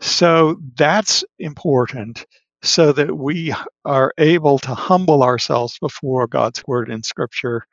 So 0.00 0.56
that's 0.74 1.24
important 1.38 2.26
so 2.62 2.92
that 2.92 3.16
we 3.16 3.54
are 3.84 4.12
able 4.18 4.58
to 4.60 4.74
humble 4.74 5.22
ourselves 5.22 5.78
before 5.78 6.26
God's 6.26 6.62
word 6.66 6.90
in 6.90 7.02
scripture 7.02 7.64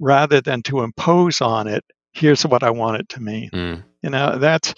rather 0.00 0.40
than 0.40 0.62
to 0.62 0.80
impose 0.80 1.40
on 1.40 1.68
it, 1.68 1.84
here's 2.12 2.44
what 2.44 2.62
I 2.62 2.70
want 2.70 3.00
it 3.00 3.08
to 3.10 3.20
mean. 3.20 3.50
Mm. 3.52 3.84
You 4.02 4.10
know, 4.10 4.38
that's, 4.38 4.74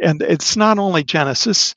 and 0.00 0.22
it's 0.22 0.56
not 0.56 0.78
only 0.78 1.02
Genesis, 1.02 1.74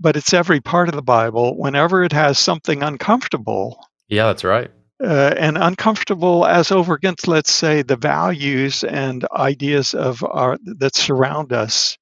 but 0.00 0.16
it's 0.16 0.32
every 0.32 0.60
part 0.60 0.88
of 0.88 0.94
the 0.94 1.02
Bible. 1.02 1.56
Whenever 1.56 2.04
it 2.04 2.12
has 2.12 2.38
something 2.38 2.82
uncomfortable. 2.82 3.84
Yeah, 4.08 4.26
that's 4.26 4.44
right. 4.44 4.70
Uh, 5.02 5.34
and 5.36 5.56
uncomfortable 5.56 6.44
as 6.44 6.72
over 6.72 6.94
against, 6.94 7.28
let's 7.28 7.52
say, 7.52 7.82
the 7.82 7.96
values 7.96 8.82
and 8.82 9.24
ideas 9.32 9.94
of 9.94 10.24
our 10.24 10.58
that 10.78 10.96
surround 10.96 11.52
us 11.52 11.96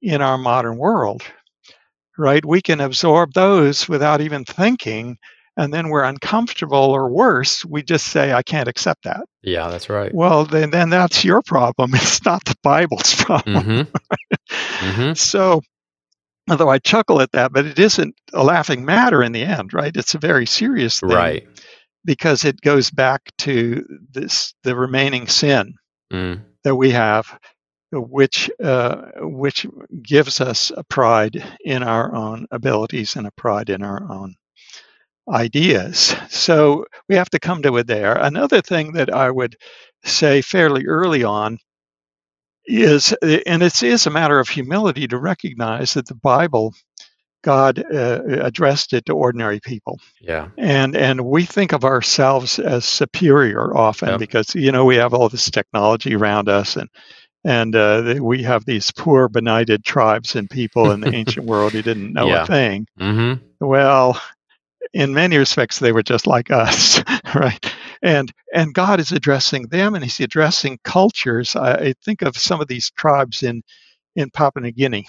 in 0.00 0.22
our 0.22 0.38
modern 0.38 0.78
world 0.78 1.22
right? 2.18 2.44
We 2.44 2.62
can 2.62 2.80
absorb 2.80 3.32
those 3.32 3.88
without 3.88 4.20
even 4.20 4.44
thinking. 4.44 5.18
And 5.56 5.72
then 5.72 5.88
we're 5.88 6.04
uncomfortable 6.04 6.78
or 6.78 7.10
worse, 7.10 7.62
we 7.62 7.82
just 7.82 8.06
say, 8.06 8.32
I 8.32 8.42
can't 8.42 8.68
accept 8.68 9.04
that. 9.04 9.20
Yeah, 9.42 9.68
that's 9.68 9.90
right. 9.90 10.10
Well, 10.14 10.46
then, 10.46 10.70
then 10.70 10.88
that's 10.88 11.24
your 11.24 11.42
problem. 11.42 11.90
It's 11.94 12.24
not 12.24 12.44
the 12.46 12.54
Bible's 12.62 13.14
problem. 13.14 13.56
Mm-hmm. 13.56 13.96
mm-hmm. 14.86 15.12
So, 15.12 15.60
although 16.50 16.68
I 16.68 16.78
chuckle 16.78 17.20
at 17.20 17.32
that, 17.32 17.52
but 17.52 17.66
it 17.66 17.78
isn't 17.78 18.14
a 18.32 18.42
laughing 18.42 18.84
matter 18.84 19.22
in 19.22 19.32
the 19.32 19.44
end, 19.44 19.72
right? 19.72 19.96
It's 19.96 20.14
a 20.14 20.18
very 20.18 20.46
serious 20.46 21.00
thing. 21.00 21.10
Right. 21.10 21.46
Because 22.04 22.44
it 22.44 22.60
goes 22.60 22.90
back 22.90 23.30
to 23.38 23.86
this 24.10 24.54
the 24.64 24.74
remaining 24.74 25.28
sin 25.28 25.74
mm. 26.12 26.42
that 26.64 26.74
we 26.74 26.90
have 26.90 27.38
which 27.92 28.50
uh, 28.62 29.02
which 29.18 29.66
gives 30.02 30.40
us 30.40 30.72
a 30.76 30.82
pride 30.84 31.44
in 31.64 31.82
our 31.82 32.14
own 32.14 32.46
abilities 32.50 33.16
and 33.16 33.26
a 33.26 33.32
pride 33.32 33.68
in 33.68 33.82
our 33.82 34.10
own 34.10 34.34
ideas. 35.28 36.16
So 36.28 36.86
we 37.08 37.16
have 37.16 37.30
to 37.30 37.38
come 37.38 37.62
to 37.62 37.76
it 37.76 37.86
there. 37.86 38.14
Another 38.14 38.60
thing 38.60 38.92
that 38.92 39.12
I 39.12 39.30
would 39.30 39.56
say 40.04 40.42
fairly 40.42 40.86
early 40.86 41.22
on 41.22 41.58
is, 42.66 43.12
and 43.22 43.62
it 43.62 43.82
is 43.82 44.06
a 44.06 44.10
matter 44.10 44.38
of 44.38 44.48
humility 44.48 45.08
to 45.08 45.18
recognize 45.18 45.94
that 45.94 46.06
the 46.06 46.14
Bible. 46.14 46.74
God 47.44 47.84
uh, 47.92 48.22
addressed 48.24 48.92
it 48.92 49.06
to 49.06 49.14
ordinary 49.14 49.58
people. 49.58 49.98
Yeah. 50.20 50.50
And 50.56 50.94
and 50.94 51.22
we 51.22 51.44
think 51.44 51.72
of 51.72 51.84
ourselves 51.84 52.60
as 52.60 52.84
superior 52.84 53.76
often 53.76 54.10
yep. 54.10 54.20
because 54.20 54.54
you 54.54 54.70
know 54.70 54.84
we 54.84 54.94
have 54.94 55.12
all 55.12 55.28
this 55.28 55.50
technology 55.50 56.14
around 56.14 56.48
us 56.48 56.76
and 56.76 56.88
and 57.44 57.74
uh, 57.74 58.16
we 58.20 58.42
have 58.44 58.64
these 58.64 58.90
poor 58.92 59.28
benighted 59.28 59.84
tribes 59.84 60.36
and 60.36 60.48
people 60.48 60.90
in 60.90 61.00
the 61.00 61.14
ancient 61.14 61.46
world 61.46 61.72
who 61.72 61.82
didn't 61.82 62.12
know 62.12 62.28
yeah. 62.28 62.42
a 62.42 62.46
thing 62.46 62.86
mm-hmm. 62.98 63.42
well 63.64 64.20
in 64.92 65.14
many 65.14 65.36
respects 65.36 65.78
they 65.78 65.92
were 65.92 66.02
just 66.02 66.26
like 66.26 66.50
us 66.50 67.02
right 67.34 67.74
and 68.02 68.32
and 68.52 68.74
god 68.74 69.00
is 69.00 69.12
addressing 69.12 69.66
them 69.68 69.94
and 69.94 70.04
he's 70.04 70.20
addressing 70.20 70.78
cultures 70.84 71.56
i, 71.56 71.74
I 71.74 71.94
think 72.04 72.22
of 72.22 72.36
some 72.36 72.60
of 72.60 72.68
these 72.68 72.90
tribes 72.90 73.42
in 73.42 73.62
in 74.16 74.30
papua 74.30 74.64
new 74.64 74.72
guinea 74.72 75.06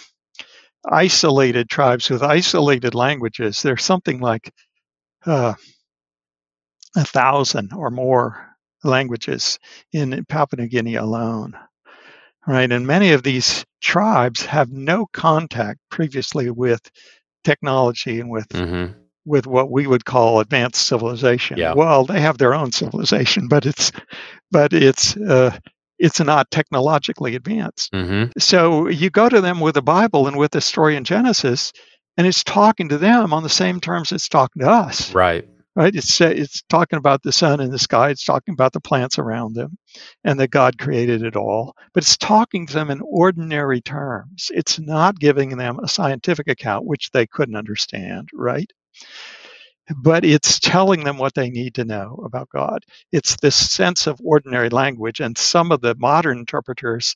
isolated 0.89 1.69
tribes 1.69 2.09
with 2.09 2.23
isolated 2.23 2.95
languages 2.95 3.61
there's 3.61 3.83
something 3.83 4.19
like 4.19 4.51
uh, 5.25 5.53
a 6.95 7.05
thousand 7.05 7.73
or 7.73 7.89
more 7.89 8.49
languages 8.83 9.59
in 9.93 10.25
papua 10.25 10.63
new 10.63 10.67
guinea 10.67 10.95
alone 10.95 11.53
right? 12.47 12.71
And 12.71 12.85
many 12.85 13.11
of 13.11 13.23
these 13.23 13.65
tribes 13.81 14.45
have 14.45 14.71
no 14.71 15.05
contact 15.11 15.79
previously 15.89 16.49
with 16.49 16.81
technology 17.43 18.19
and 18.19 18.29
with 18.29 18.47
mm-hmm. 18.49 18.99
With 19.25 19.47
what 19.47 19.71
we 19.71 19.87
would 19.87 20.05
call 20.05 20.39
advanced 20.39 20.85
civilization. 20.85 21.57
Yeah. 21.57 21.73
Well, 21.73 22.05
they 22.05 22.21
have 22.21 22.37
their 22.37 22.53
own 22.53 22.71
civilization, 22.71 23.47
but 23.49 23.65
it's 23.65 23.91
but 24.51 24.73
it's 24.73 25.15
uh, 25.17 25.57
it's 25.97 26.19
not 26.19 26.51
technologically 26.51 27.35
advanced. 27.35 27.91
Mm-hmm. 27.93 28.31
So 28.39 28.87
you 28.87 29.09
go 29.09 29.29
to 29.29 29.41
them 29.41 29.59
with 29.59 29.75
the 29.75 29.81
Bible 29.81 30.27
and 30.27 30.37
with 30.37 30.51
the 30.51 30.61
story 30.61 30.95
in 30.95 31.03
Genesis, 31.03 31.71
and 32.17 32.27
it's 32.27 32.43
talking 32.43 32.89
to 32.89 32.97
them 32.97 33.33
on 33.33 33.43
the 33.43 33.49
same 33.49 33.79
terms 33.79 34.11
it's 34.11 34.29
talking 34.29 34.61
to 34.61 34.69
us. 34.69 35.13
Right 35.13 35.47
right? 35.75 35.95
It's 35.95 36.19
it's 36.21 36.61
talking 36.63 36.97
about 36.97 37.23
the 37.23 37.31
sun 37.31 37.59
and 37.59 37.71
the 37.71 37.79
sky. 37.79 38.09
It's 38.09 38.23
talking 38.23 38.53
about 38.53 38.73
the 38.73 38.79
plants 38.79 39.17
around 39.19 39.55
them, 39.55 39.77
and 40.23 40.39
that 40.39 40.51
God 40.51 40.77
created 40.77 41.23
it 41.23 41.35
all. 41.35 41.75
But 41.93 42.03
it's 42.03 42.17
talking 42.17 42.67
to 42.67 42.73
them 42.73 42.89
in 42.89 43.01
ordinary 43.03 43.81
terms. 43.81 44.51
It's 44.53 44.79
not 44.79 45.19
giving 45.19 45.57
them 45.57 45.79
a 45.79 45.87
scientific 45.87 46.47
account, 46.47 46.85
which 46.85 47.11
they 47.11 47.27
couldn't 47.27 47.55
understand, 47.55 48.29
right? 48.33 48.71
But 49.97 50.23
it's 50.23 50.59
telling 50.59 51.03
them 51.03 51.17
what 51.17 51.33
they 51.33 51.49
need 51.49 51.75
to 51.75 51.85
know 51.85 52.21
about 52.25 52.49
God. 52.49 52.85
It's 53.11 53.35
this 53.35 53.55
sense 53.55 54.07
of 54.07 54.21
ordinary 54.23 54.69
language, 54.69 55.19
and 55.19 55.37
some 55.37 55.71
of 55.71 55.81
the 55.81 55.95
modern 55.95 56.39
interpreters 56.39 57.15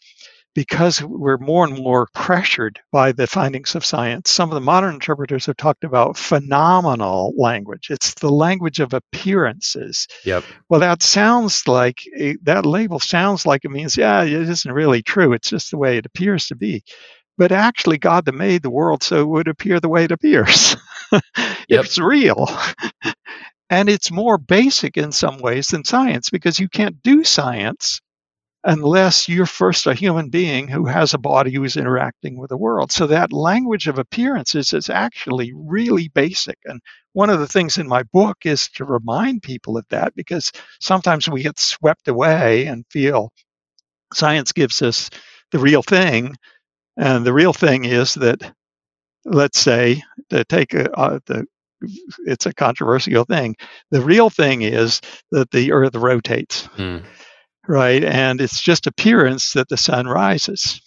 because 0.58 1.04
we're 1.04 1.38
more 1.38 1.66
and 1.66 1.78
more 1.78 2.08
pressured 2.16 2.80
by 2.92 3.12
the 3.12 3.28
findings 3.28 3.76
of 3.76 3.86
science, 3.86 4.32
some 4.32 4.50
of 4.50 4.56
the 4.56 4.60
modern 4.60 4.96
interpreters 4.96 5.46
have 5.46 5.56
talked 5.56 5.84
about 5.84 6.18
phenomenal 6.18 7.32
language. 7.38 7.90
It's 7.92 8.16
the 8.16 8.32
language 8.32 8.80
of 8.80 8.92
appearances. 8.92 10.08
Yep. 10.26 10.44
Well, 10.68 10.80
that 10.80 11.04
sounds 11.04 11.68
like 11.68 12.02
eh, 12.18 12.34
that 12.42 12.66
label 12.66 13.00
sounds 13.00 13.46
like 13.46 13.66
it 13.66 13.70
means, 13.70 13.98
yeah, 13.98 14.24
it 14.24 14.32
isn't 14.32 14.74
really 14.74 15.04
true. 15.04 15.34
It's 15.34 15.52
just 15.52 15.70
the 15.70 15.78
way 15.78 16.00
it 16.00 16.08
appears 16.08 16.48
to 16.48 16.56
be. 16.56 16.84
But 17.38 17.52
actually, 17.52 18.00
God 18.00 18.26
that 18.26 18.34
made 18.34 18.64
the 18.64 18.72
world 18.72 19.04
so 19.04 19.22
it 19.22 19.28
would 19.28 19.48
appear 19.48 19.80
the 19.80 19.90
way 19.90 20.06
it 20.06 20.12
appears. 20.12 20.76
it's 21.70 21.98
real. 22.00 22.48
and 23.70 23.90
it's 23.90 24.12
more 24.12 24.38
basic 24.38 24.98
in 24.98 25.12
some 25.12 25.40
ways 25.40 25.70
than 25.70 25.84
science 25.86 26.30
because 26.30 26.60
you 26.60 26.70
can't 26.70 27.02
do 27.04 27.24
science 27.24 28.02
unless 28.66 29.30
you're 29.30 29.46
first 29.46 29.88
a 29.88 29.94
human 29.94 30.30
being 30.30 30.68
who 30.68 30.86
has 30.86 31.14
a 31.14 31.20
body 31.20 31.54
who's 31.54 31.78
interacting 31.78 32.38
with 32.38 32.50
the 32.50 32.58
world. 32.58 32.92
So 32.92 33.08
that 33.08 33.34
language 33.34 33.88
of 33.88 34.00
appearances 34.00 34.74
is 34.74 34.90
actually 34.90 35.54
really 35.56 36.10
basic. 36.10 36.58
And 36.66 36.82
one 37.14 37.30
of 37.30 37.40
the 37.40 37.48
things 37.48 37.78
in 37.78 37.88
my 37.88 38.04
book 38.14 38.38
is 38.46 38.70
to 38.76 38.86
remind 38.86 39.44
people 39.44 39.78
of 39.78 39.86
that 39.90 40.16
because 40.16 40.52
sometimes 40.82 41.30
we 41.30 41.44
get 41.44 41.60
swept 41.60 42.08
away 42.10 42.68
and 42.68 42.86
feel 42.92 43.32
science 44.14 44.52
gives 44.52 44.82
us 44.82 45.10
the 45.52 45.60
real 45.60 45.84
thing. 45.84 46.36
And 46.98 47.26
the 47.26 47.34
real 47.34 47.54
thing 47.54 47.86
is 47.86 48.16
that, 48.16 48.54
let's 49.28 49.60
say, 49.60 50.04
to 50.30 50.44
take 50.46 50.74
a, 50.74 50.92
uh, 50.98 51.20
the 51.26 51.46
it's 52.26 52.46
a 52.46 52.54
controversial 52.54 53.26
thing. 53.26 53.56
The 53.92 54.02
real 54.02 54.30
thing 54.30 54.62
is 54.62 55.02
that 55.32 55.52
the 55.52 55.72
Earth 55.72 55.96
rotates, 55.96 56.68
mm. 56.76 57.04
right? 57.68 58.04
And 58.04 58.42
it's 58.42 58.62
just 58.62 58.88
appearance 58.88 59.54
that 59.54 59.70
the 59.70 59.78
sun 59.78 60.08
rises. 60.08 60.82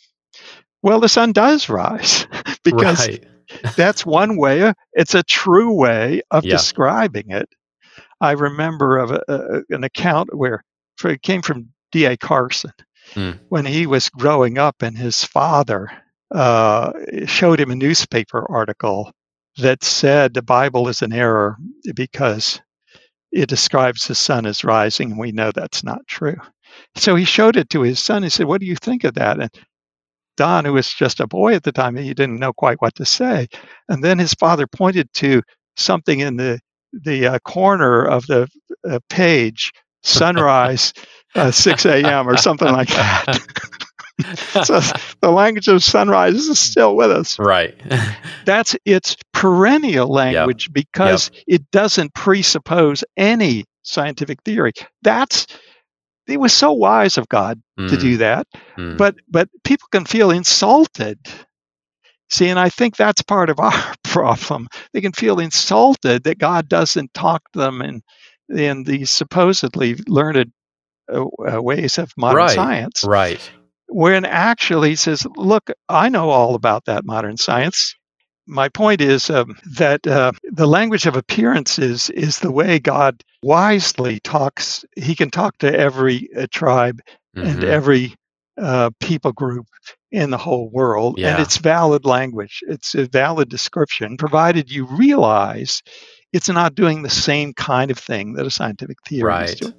Well, 0.83 1.01
the 1.01 1.09
sun 1.09 1.33
does 1.33 1.69
rise 1.69 2.27
because 2.65 3.07
right. 3.07 3.25
that's 3.77 4.05
one 4.05 4.37
way. 4.37 4.73
It's 4.93 5.15
a 5.15 5.23
true 5.23 5.75
way 5.75 6.23
of 6.31 6.45
yeah. 6.45 6.53
describing 6.53 7.31
it. 7.31 7.49
I 8.21 8.33
remember 8.33 8.99
of 8.99 9.13
a, 9.13 9.23
a, 9.29 9.75
an 9.75 9.85
account 9.85 10.35
where 10.35 10.63
it 11.05 11.23
came 11.23 11.43
from 11.43 11.71
D.A. 11.93 12.17
Carson 12.17 12.73
mm. 13.15 13.39
when 13.49 13.65
he 13.65 13.87
was 13.87 14.11
growing 14.11 14.59
up, 14.59 14.83
and 14.83 14.97
his 14.97 15.25
father 15.25 15.91
uh, 16.33 16.93
showed 17.27 17.61
him 17.61 17.71
a 17.71 17.77
newspaper 17.77 18.47
article 18.51 19.13
that 19.59 19.85
said 19.85 20.35
the 20.35 20.43
Bible 20.43 20.89
is 20.89 21.03
an 21.03 21.13
error 21.13 21.57
because 21.95 22.61
it 23.33 23.49
describes 23.49 24.07
the 24.09 24.15
sun 24.15 24.47
as 24.47 24.65
rising, 24.65 25.13
and 25.13 25.21
we 25.21 25.33
know 25.33 25.53
that's 25.53 25.85
not 25.85 26.07
true. 26.07 26.37
So 26.97 27.15
he 27.17 27.25
showed 27.25 27.57
it 27.57 27.71
to 27.71 27.83
his 27.83 28.01
son. 28.01 28.23
He 28.23 28.29
said, 28.29 28.47
What 28.47 28.61
do 28.61 28.67
you 28.67 28.77
think 28.77 29.05
of 29.05 29.15
that? 29.15 29.41
And 29.41 29.51
Don, 30.37 30.65
who 30.65 30.75
was 30.75 30.93
just 30.93 31.21
a 31.21 31.27
boy 31.27 31.55
at 31.55 31.63
the 31.65 31.73
time, 31.73 31.97
he 31.97 32.15
didn't 32.15 32.41
know 32.41 32.53
quite 32.53 32.81
what 32.81 32.97
to 32.97 33.05
say. 33.07 33.49
And 33.89 34.03
then 34.03 34.19
his 34.19 34.35
father 34.35 34.67
pointed 34.67 35.13
to 35.15 35.43
something 35.77 36.21
in 36.21 36.37
the 36.37 36.61
the 36.93 37.27
uh, 37.29 37.39
corner 37.41 38.05
of 38.05 38.27
the 38.27 38.49
uh, 38.89 39.01
page, 39.11 39.73
sunrise, 40.05 40.93
uh, 41.37 41.51
6 41.53 41.87
a.m. 41.87 42.29
or 42.29 42.37
something 42.37 42.73
like 42.73 42.89
that. 42.89 43.39
so 44.65 44.81
the 45.21 45.31
language 45.31 45.69
of 45.69 45.83
sunrise 45.83 46.35
is 46.35 46.59
still 46.59 46.97
with 46.97 47.11
us. 47.11 47.39
Right. 47.39 47.75
That's 48.45 48.77
its 48.85 49.17
perennial 49.33 50.09
language 50.09 50.69
yep. 50.69 50.75
because 50.75 51.31
yep. 51.33 51.45
it 51.47 51.71
doesn't 51.71 52.15
presuppose 52.15 53.05
any 53.17 53.65
scientific 53.83 54.43
theory. 54.43 54.73
That's 55.03 55.47
it 56.27 56.39
was 56.39 56.53
so 56.53 56.73
wise 56.73 57.19
of 57.19 57.29
God 57.29 57.61
mm. 57.79 57.89
to 57.89 57.97
do 57.97 58.19
that. 58.19 58.47
Mm. 58.77 58.97
But 58.97 59.17
but 59.29 59.49
people 59.65 59.89
can 59.91 60.05
feel 60.05 60.31
insulted. 60.31 61.19
See, 62.31 62.47
and 62.49 62.61
I 62.61 62.69
think 62.69 62.97
that's 62.97 63.23
part 63.23 63.51
of 63.51 63.59
our 63.59 63.95
problem. 64.05 64.69
They 64.93 65.01
can 65.01 65.13
feel 65.13 65.41
insulted 65.41 66.25
that 66.25 66.39
God 66.39 66.69
doesn't 66.69 67.13
talk 67.15 67.43
to 67.53 67.59
them 67.59 67.83
in 67.83 68.03
in 68.49 68.85
these 68.85 69.11
supposedly 69.11 69.97
learned 70.07 70.53
uh, 71.13 71.25
uh 71.25 71.63
ways 71.63 71.99
of 71.99 72.13
modern 72.17 72.37
right. 72.37 72.51
science. 72.51 73.05
Right 73.05 73.41
when 73.91 74.25
actually 74.25 74.91
he 74.91 74.97
says, 74.97 75.27
Look, 75.37 75.71
I 75.89 76.09
know 76.09 76.31
all 76.31 76.55
about 76.55 76.87
that 76.87 77.05
modern 77.05 77.37
science. 77.37 77.95
My 78.47 78.69
point 78.69 79.01
is 79.01 79.31
um, 79.31 79.57
that 79.77 80.07
uh, 80.07 80.33
the 80.43 80.67
language 80.67 81.07
of 81.07 81.17
appearances 81.17 82.11
is 82.11 82.39
the 82.39 82.51
way 82.51 82.79
God 82.79 83.23
wisely 83.43 84.19
talks. 84.21 84.85
He 84.97 85.15
can 85.15 85.31
talk 85.31 85.59
to 85.59 85.79
every 85.79 86.29
uh, 86.37 86.47
tribe 86.51 87.01
mm-hmm. 87.37 87.47
and 87.47 87.65
every 87.65 88.15
uh, 88.61 88.91
people 89.01 89.33
group 89.33 89.67
in 90.11 90.31
the 90.31 90.39
whole 90.39 90.69
world. 90.71 91.19
Yeah. 91.19 91.35
And 91.35 91.43
it's 91.43 91.59
valid 91.59 92.05
language, 92.05 92.61
it's 92.67 92.95
a 92.95 93.07
valid 93.07 93.49
description, 93.49 94.17
provided 94.17 94.71
you 94.71 94.87
realize 94.87 95.83
it's 96.33 96.49
not 96.49 96.75
doing 96.75 97.03
the 97.03 97.11
same 97.11 97.53
kind 97.55 97.91
of 97.91 97.99
thing 97.99 98.35
that 98.35 98.47
a 98.47 98.51
scientific 98.51 98.97
theory 99.07 99.29
right. 99.29 99.51
is 99.51 99.55
doing. 99.57 99.75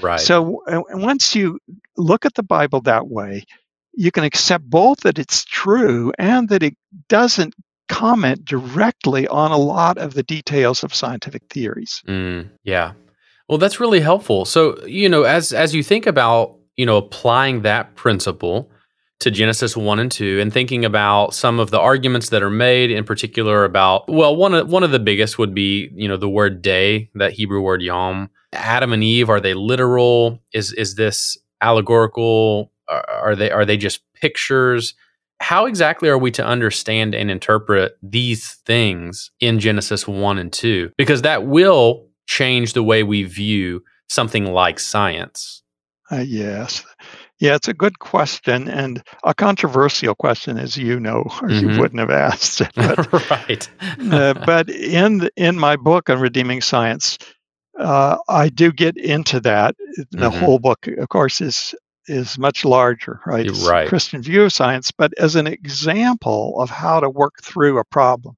Right. 0.00 0.20
So 0.20 0.62
uh, 0.66 0.82
once 0.90 1.34
you 1.34 1.58
look 1.96 2.24
at 2.24 2.34
the 2.34 2.42
Bible 2.42 2.80
that 2.82 3.08
way, 3.08 3.44
you 3.92 4.10
can 4.10 4.24
accept 4.24 4.64
both 4.68 5.00
that 5.00 5.18
it's 5.18 5.44
true 5.44 6.12
and 6.18 6.48
that 6.48 6.62
it 6.62 6.76
doesn't 7.08 7.54
comment 7.88 8.44
directly 8.44 9.26
on 9.26 9.50
a 9.50 9.56
lot 9.58 9.98
of 9.98 10.14
the 10.14 10.22
details 10.22 10.84
of 10.84 10.94
scientific 10.94 11.42
theories. 11.50 12.02
Mm, 12.06 12.50
yeah. 12.62 12.92
Well, 13.48 13.58
that's 13.58 13.80
really 13.80 14.00
helpful. 14.00 14.44
So, 14.44 14.84
you 14.86 15.08
know, 15.08 15.24
as 15.24 15.52
as 15.52 15.74
you 15.74 15.82
think 15.82 16.06
about, 16.06 16.56
you 16.76 16.86
know, 16.86 16.96
applying 16.96 17.62
that 17.62 17.96
principle 17.96 18.70
to 19.20 19.30
Genesis 19.30 19.76
1 19.76 19.98
and 19.98 20.10
2 20.10 20.40
and 20.40 20.52
thinking 20.52 20.84
about 20.84 21.34
some 21.34 21.60
of 21.60 21.70
the 21.70 21.78
arguments 21.78 22.30
that 22.30 22.42
are 22.42 22.50
made 22.50 22.90
in 22.90 23.04
particular 23.04 23.64
about 23.64 24.08
well 24.08 24.34
one 24.34 24.54
of 24.54 24.68
one 24.68 24.82
of 24.82 24.90
the 24.90 24.98
biggest 24.98 25.38
would 25.38 25.54
be 25.54 25.90
you 25.94 26.08
know 26.08 26.16
the 26.16 26.28
word 26.28 26.62
day 26.62 27.10
that 27.14 27.32
Hebrew 27.32 27.60
word 27.60 27.82
yom 27.82 28.30
Adam 28.52 28.92
and 28.92 29.04
Eve 29.04 29.30
are 29.30 29.40
they 29.40 29.54
literal 29.54 30.40
is 30.52 30.72
is 30.72 30.94
this 30.94 31.38
allegorical 31.62 32.72
are 32.88 33.36
they 33.36 33.50
are 33.50 33.64
they 33.64 33.76
just 33.76 34.00
pictures 34.14 34.94
how 35.42 35.64
exactly 35.64 36.08
are 36.08 36.18
we 36.18 36.30
to 36.30 36.44
understand 36.44 37.14
and 37.14 37.30
interpret 37.30 37.96
these 38.02 38.54
things 38.66 39.30
in 39.40 39.58
Genesis 39.58 40.06
1 40.06 40.38
and 40.38 40.52
2 40.52 40.92
because 40.98 41.22
that 41.22 41.46
will 41.46 42.06
change 42.26 42.72
the 42.72 42.82
way 42.82 43.02
we 43.02 43.22
view 43.22 43.82
something 44.08 44.46
like 44.46 44.78
science 44.78 45.62
uh, 46.10 46.16
yes 46.16 46.84
yeah, 47.40 47.54
it's 47.54 47.68
a 47.68 47.74
good 47.74 47.98
question 47.98 48.68
and 48.68 49.02
a 49.24 49.34
controversial 49.34 50.14
question, 50.14 50.58
as 50.58 50.76
you 50.76 51.00
know, 51.00 51.20
or 51.42 51.48
mm-hmm. 51.48 51.70
you 51.70 51.80
wouldn't 51.80 51.98
have 51.98 52.10
asked. 52.10 52.62
But, 52.74 53.30
right. 53.30 53.68
uh, 54.12 54.34
but 54.34 54.68
in 54.70 55.28
in 55.36 55.58
my 55.58 55.76
book 55.76 56.10
on 56.10 56.20
redeeming 56.20 56.60
science, 56.60 57.18
uh, 57.80 58.18
I 58.28 58.48
do 58.48 58.72
get 58.72 58.96
into 58.96 59.40
that. 59.40 59.74
The 59.96 60.04
mm-hmm. 60.04 60.38
whole 60.38 60.58
book, 60.58 60.86
of 60.86 61.08
course, 61.08 61.40
is 61.40 61.74
is 62.06 62.38
much 62.38 62.64
larger, 62.64 63.20
right? 63.26 63.46
It's 63.46 63.66
right. 63.66 63.88
Christian 63.88 64.22
view 64.22 64.44
of 64.44 64.52
science, 64.52 64.90
but 64.90 65.12
as 65.18 65.36
an 65.36 65.46
example 65.46 66.60
of 66.60 66.68
how 66.68 67.00
to 67.00 67.08
work 67.08 67.34
through 67.42 67.78
a 67.78 67.84
problem, 67.84 68.36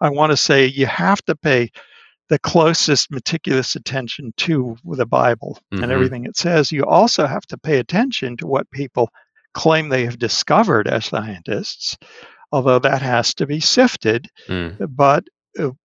I 0.00 0.10
want 0.10 0.32
to 0.32 0.36
say 0.36 0.66
you 0.66 0.86
have 0.86 1.22
to 1.22 1.34
pay 1.34 1.70
the 2.28 2.38
closest 2.38 3.10
meticulous 3.10 3.76
attention 3.76 4.32
to 4.38 4.76
the 4.84 5.06
Bible 5.06 5.58
mm-hmm. 5.72 5.82
and 5.82 5.92
everything 5.92 6.24
it 6.24 6.36
says, 6.36 6.72
you 6.72 6.84
also 6.84 7.26
have 7.26 7.46
to 7.46 7.58
pay 7.58 7.78
attention 7.78 8.36
to 8.38 8.46
what 8.46 8.70
people 8.70 9.10
claim 9.52 9.88
they 9.88 10.04
have 10.04 10.18
discovered 10.18 10.88
as 10.88 11.06
scientists, 11.06 11.96
although 12.50 12.78
that 12.78 13.02
has 13.02 13.34
to 13.34 13.46
be 13.46 13.60
sifted. 13.60 14.28
Mm. 14.48 14.88
But 14.90 15.24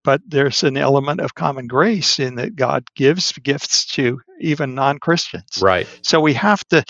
but 0.04 0.22
there's 0.28 0.64
an 0.64 0.78
element 0.78 1.22
of 1.22 1.36
common 1.36 1.68
grace 1.68 2.20
in 2.20 2.36
that 2.36 2.56
God 2.56 2.86
gives 2.96 3.32
gifts 3.34 3.86
to 3.94 4.20
even 4.40 4.76
non-Christians. 4.76 5.60
Right. 5.62 5.88
So 6.04 6.20
we 6.20 6.34
have 6.34 6.64
to 6.70 6.84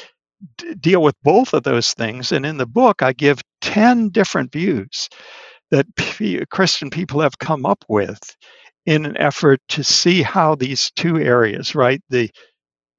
d- 0.57 0.75
deal 0.75 1.01
with 1.01 1.15
both 1.23 1.53
of 1.53 1.63
those 1.63 1.93
things. 1.93 2.31
And 2.31 2.45
in 2.45 2.57
the 2.57 2.67
book, 2.67 3.01
I 3.01 3.13
give 3.13 3.41
ten 3.61 4.09
different 4.09 4.51
views 4.51 5.09
that 5.71 5.87
p- 5.95 6.45
Christian 6.49 6.89
people 6.89 7.21
have 7.21 7.39
come 7.39 7.65
up 7.65 7.83
with 7.89 8.19
in 8.85 9.05
an 9.05 9.17
effort 9.17 9.59
to 9.69 9.83
see 9.83 10.21
how 10.21 10.55
these 10.55 10.91
two 10.91 11.17
areas, 11.17 11.75
right, 11.75 12.01
the 12.09 12.29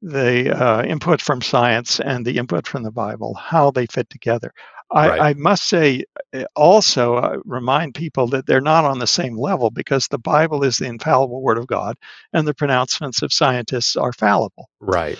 the 0.02 0.50
uh, 0.50 0.82
input 0.84 1.20
from 1.20 1.42
science 1.42 2.00
and 2.00 2.24
the 2.24 2.38
input 2.38 2.66
from 2.66 2.82
the 2.82 2.90
Bible, 2.92 3.34
how 3.34 3.70
they 3.70 3.86
fit 3.86 4.08
together. 4.10 4.52
I, 4.92 5.08
right. 5.08 5.20
I 5.20 5.34
must 5.34 5.68
say, 5.68 6.04
uh, 6.34 6.44
also 6.56 7.14
uh, 7.14 7.36
remind 7.44 7.94
people 7.94 8.28
that 8.28 8.46
they're 8.46 8.60
not 8.60 8.84
on 8.84 8.98
the 8.98 9.06
same 9.06 9.36
level 9.36 9.70
because 9.70 10.08
the 10.08 10.18
Bible 10.18 10.64
is 10.64 10.78
the 10.78 10.86
infallible 10.86 11.42
Word 11.42 11.58
of 11.58 11.66
God, 11.66 11.96
and 12.32 12.46
the 12.46 12.54
pronouncements 12.54 13.22
of 13.22 13.32
scientists 13.32 13.96
are 13.96 14.12
fallible. 14.12 14.68
Right. 14.80 15.18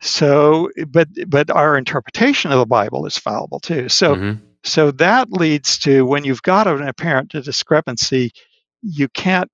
So, 0.00 0.70
but 0.88 1.08
but 1.26 1.50
our 1.50 1.78
interpretation 1.78 2.52
of 2.52 2.58
the 2.58 2.66
Bible 2.66 3.06
is 3.06 3.16
fallible 3.16 3.60
too. 3.60 3.88
So, 3.88 4.14
mm-hmm. 4.14 4.44
so 4.62 4.90
that 4.92 5.32
leads 5.32 5.78
to 5.78 6.04
when 6.04 6.24
you've 6.24 6.42
got 6.42 6.66
an 6.66 6.86
apparent 6.86 7.30
discrepancy, 7.30 8.32
you 8.82 9.08
can't 9.08 9.50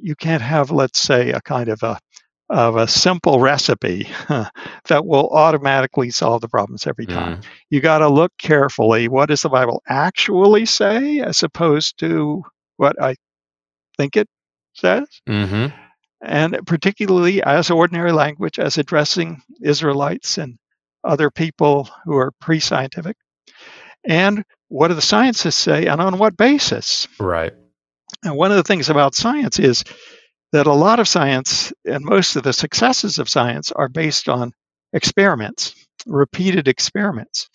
you 0.00 0.14
can't 0.14 0.42
have, 0.42 0.70
let's 0.70 1.00
say, 1.00 1.30
a 1.30 1.40
kind 1.40 1.68
of 1.68 1.82
a 1.82 1.98
of 2.50 2.76
a 2.76 2.88
simple 2.88 3.40
recipe 3.40 4.08
that 4.28 5.04
will 5.04 5.28
automatically 5.28 6.10
solve 6.10 6.40
the 6.40 6.48
problems 6.48 6.86
every 6.86 7.06
time. 7.06 7.38
Mm. 7.38 7.44
You 7.70 7.80
got 7.80 7.98
to 7.98 8.08
look 8.08 8.32
carefully. 8.38 9.08
What 9.08 9.28
does 9.28 9.42
the 9.42 9.50
Bible 9.50 9.82
actually 9.86 10.64
say, 10.64 11.20
as 11.20 11.42
opposed 11.42 11.98
to 11.98 12.42
what 12.76 13.00
I 13.00 13.16
think 13.98 14.16
it 14.16 14.28
says? 14.74 15.06
Mm-hmm. 15.28 15.76
And 16.22 16.58
particularly 16.66 17.42
as 17.42 17.70
ordinary 17.70 18.12
language, 18.12 18.58
as 18.58 18.78
addressing 18.78 19.42
Israelites 19.62 20.38
and 20.38 20.58
other 21.04 21.30
people 21.30 21.88
who 22.04 22.16
are 22.16 22.32
pre-scientific. 22.40 23.16
And 24.04 24.44
what 24.68 24.88
do 24.88 24.94
the 24.94 25.02
scientists 25.02 25.56
say, 25.56 25.86
and 25.86 26.00
on 26.00 26.18
what 26.18 26.36
basis? 26.36 27.08
Right. 27.20 27.52
And 28.24 28.36
one 28.36 28.50
of 28.50 28.56
the 28.56 28.62
things 28.62 28.88
about 28.88 29.14
science 29.14 29.58
is 29.58 29.84
that 30.52 30.66
a 30.66 30.72
lot 30.72 31.00
of 31.00 31.08
science 31.08 31.72
and 31.84 32.04
most 32.04 32.36
of 32.36 32.42
the 32.42 32.52
successes 32.52 33.18
of 33.18 33.28
science 33.28 33.72
are 33.72 33.88
based 33.88 34.28
on 34.28 34.52
experiments, 34.92 35.74
repeated 36.06 36.68
experiments. 36.68 37.48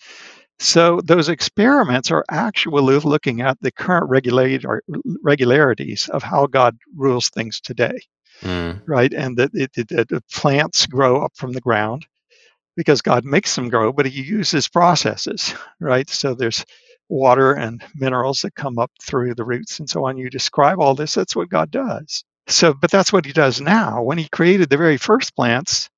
So 0.60 1.00
those 1.04 1.28
experiments 1.28 2.12
are 2.12 2.24
actually 2.30 2.82
looking 2.82 3.40
at 3.40 3.58
the 3.60 3.72
current 3.72 4.08
regularities 4.08 6.08
of 6.08 6.22
how 6.22 6.46
God 6.46 6.76
rules 6.96 7.28
things 7.28 7.60
today, 7.60 7.98
mm. 8.40 8.80
right? 8.86 9.12
And 9.12 9.36
that 9.38 9.52
the 9.52 10.22
plants 10.32 10.86
grow 10.86 11.24
up 11.24 11.32
from 11.34 11.52
the 11.52 11.60
ground 11.60 12.06
because 12.76 13.02
God 13.02 13.24
makes 13.24 13.54
them 13.56 13.68
grow, 13.68 13.92
but 13.92 14.06
He 14.06 14.22
uses 14.22 14.68
processes, 14.68 15.54
right? 15.80 16.08
So 16.08 16.34
there's 16.34 16.64
water 17.08 17.52
and 17.52 17.82
minerals 17.94 18.42
that 18.42 18.54
come 18.54 18.78
up 18.78 18.92
through 19.02 19.34
the 19.34 19.44
roots 19.44 19.80
and 19.80 19.90
so 19.90 20.06
on. 20.06 20.16
You 20.16 20.30
describe 20.30 20.78
all 20.78 20.94
this. 20.94 21.14
That's 21.14 21.34
what 21.34 21.48
God 21.48 21.72
does. 21.72 22.22
So, 22.46 22.74
but 22.74 22.90
that's 22.90 23.12
what 23.12 23.24
he 23.24 23.32
does 23.32 23.60
now. 23.60 24.02
When 24.02 24.18
he 24.18 24.28
created 24.28 24.68
the 24.68 24.76
very 24.76 24.96
first 24.96 25.34
plants, 25.34 25.88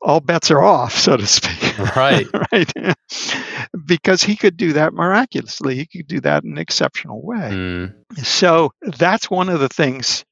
all 0.00 0.20
bets 0.20 0.50
are 0.50 0.62
off, 0.62 0.94
so 0.94 1.16
to 1.16 1.26
speak. 1.26 1.78
Right. 1.96 2.26
right. 2.52 2.94
because 3.86 4.22
he 4.22 4.36
could 4.36 4.56
do 4.56 4.74
that 4.74 4.94
miraculously. 4.94 5.76
He 5.76 5.86
could 5.86 6.06
do 6.06 6.20
that 6.20 6.44
in 6.44 6.52
an 6.52 6.58
exceptional 6.58 7.22
way. 7.22 7.50
Mm. 7.50 7.94
So 8.24 8.70
that's 8.82 9.30
one 9.30 9.48
of 9.48 9.60
the 9.60 9.68
things 9.68 10.24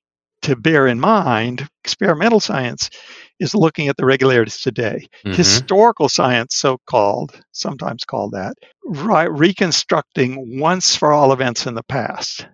to 0.42 0.56
bear 0.56 0.86
in 0.86 1.00
mind. 1.00 1.66
Experimental 1.82 2.40
science 2.40 2.90
is 3.40 3.54
looking 3.54 3.88
at 3.88 3.96
the 3.96 4.04
regularities 4.04 4.60
today. 4.60 5.06
Mhm. 5.24 5.34
Historical 5.34 6.08
science, 6.08 6.54
so 6.54 6.78
called, 6.86 7.38
sometimes 7.52 8.04
called 8.04 8.32
that, 8.32 8.54
right, 8.84 9.30
reconstructing 9.30 10.60
once 10.60 10.96
for 10.96 11.12
all 11.12 11.32
events 11.32 11.66
in 11.66 11.74
the 11.74 11.82
past. 11.82 12.46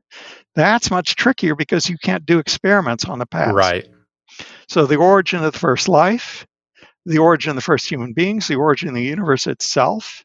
That's 0.55 0.91
much 0.91 1.17
trickier 1.17 1.55
because 1.55 1.89
you 1.89 1.97
can't 2.03 2.27
do 2.27 2.39
experiments 2.39 3.05
on 3.05 3.19
the 3.19 3.27
past. 3.27 3.55
Right. 3.55 3.87
So 4.69 4.87
the 4.87 4.97
origin 4.97 5.45
of 5.45 5.53
the 5.53 5.59
first 5.59 5.89
life, 5.89 6.47
the 7.07 7.19
origin 7.19 7.51
of 7.51 7.57
the 7.57 7.63
first 7.63 7.91
human 7.91 8.13
beings, 8.13 8.49
the 8.49 8.57
origin 8.57 8.89
of 8.89 8.95
the 8.95 9.03
universe 9.03 9.47
itself, 9.47 10.25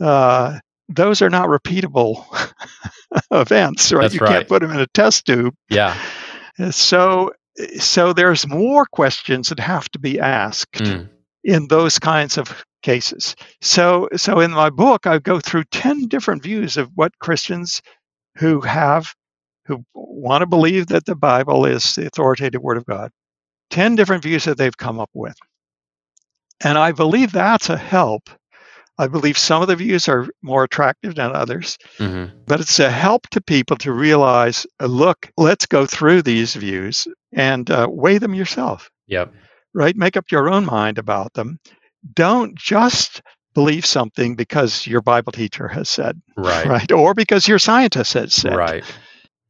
uh, 0.00 0.58
those 0.88 1.22
are 1.22 1.30
not 1.30 1.48
repeatable 1.48 2.24
events, 3.30 3.92
right? 3.92 4.02
That's 4.02 4.14
you 4.14 4.20
right. 4.20 4.30
can't 4.30 4.48
put 4.48 4.62
them 4.62 4.70
in 4.70 4.80
a 4.80 4.86
test 4.86 5.26
tube. 5.26 5.54
Yeah. 5.68 5.96
So, 6.70 7.32
so 7.78 8.12
there's 8.12 8.48
more 8.48 8.86
questions 8.86 9.50
that 9.50 9.60
have 9.60 9.88
to 9.90 9.98
be 9.98 10.20
asked 10.20 10.74
Mm. 10.74 11.10
in 11.44 11.68
those 11.68 11.98
kinds 11.98 12.38
of 12.38 12.64
cases. 12.82 13.36
So, 13.62 14.08
so 14.16 14.40
in 14.40 14.52
my 14.52 14.70
book, 14.70 15.06
I 15.06 15.18
go 15.18 15.40
through 15.40 15.64
ten 15.72 16.08
different 16.08 16.42
views 16.42 16.76
of 16.76 16.90
what 16.94 17.18
Christians 17.18 17.82
who 18.38 18.60
have 18.62 19.14
who 19.66 19.84
want 19.94 20.42
to 20.42 20.46
believe 20.46 20.88
that 20.88 21.06
the 21.06 21.16
Bible 21.16 21.66
is 21.66 21.94
the 21.94 22.06
authoritative 22.06 22.62
Word 22.62 22.78
of 22.78 22.86
God, 22.86 23.10
ten 23.70 23.96
different 23.96 24.22
views 24.24 24.44
that 24.44 24.58
they've 24.58 24.76
come 24.76 25.00
up 25.00 25.10
with, 25.14 25.36
and 26.62 26.78
I 26.78 26.92
believe 26.92 27.32
that's 27.32 27.70
a 27.70 27.78
help. 27.78 28.30
I 28.98 29.08
believe 29.08 29.36
some 29.38 29.62
of 29.62 29.68
the 29.68 29.76
views 29.76 30.08
are 30.08 30.28
more 30.42 30.64
attractive 30.64 31.14
than 31.14 31.34
others, 31.34 31.78
hmm 31.98 32.26
but 32.46 32.60
it's 32.60 32.78
a 32.78 32.90
help 32.90 33.28
to 33.30 33.40
people 33.40 33.76
to 33.78 33.92
realize 33.92 34.66
uh, 34.80 34.86
look, 34.86 35.30
let's 35.36 35.66
go 35.66 35.84
through 35.86 36.22
these 36.22 36.54
views 36.54 37.08
and 37.32 37.68
uh, 37.70 37.86
weigh 37.90 38.18
them 38.18 38.34
yourself, 38.34 38.88
Yep. 39.08 39.32
right? 39.74 39.96
Make 39.96 40.16
up 40.16 40.26
your 40.30 40.48
own 40.48 40.64
mind 40.64 40.98
about 40.98 41.32
them. 41.34 41.58
Don't 42.14 42.54
just 42.56 43.20
believe 43.54 43.84
something 43.86 44.36
because 44.36 44.86
your 44.86 45.00
Bible 45.02 45.32
teacher 45.32 45.66
has 45.68 45.88
said, 45.88 46.20
Right. 46.36 46.66
right? 46.68 46.92
Or 46.92 47.14
because 47.14 47.48
your 47.48 47.58
scientist 47.58 48.12
has 48.14 48.32
said. 48.34 48.54
Right. 48.54 48.84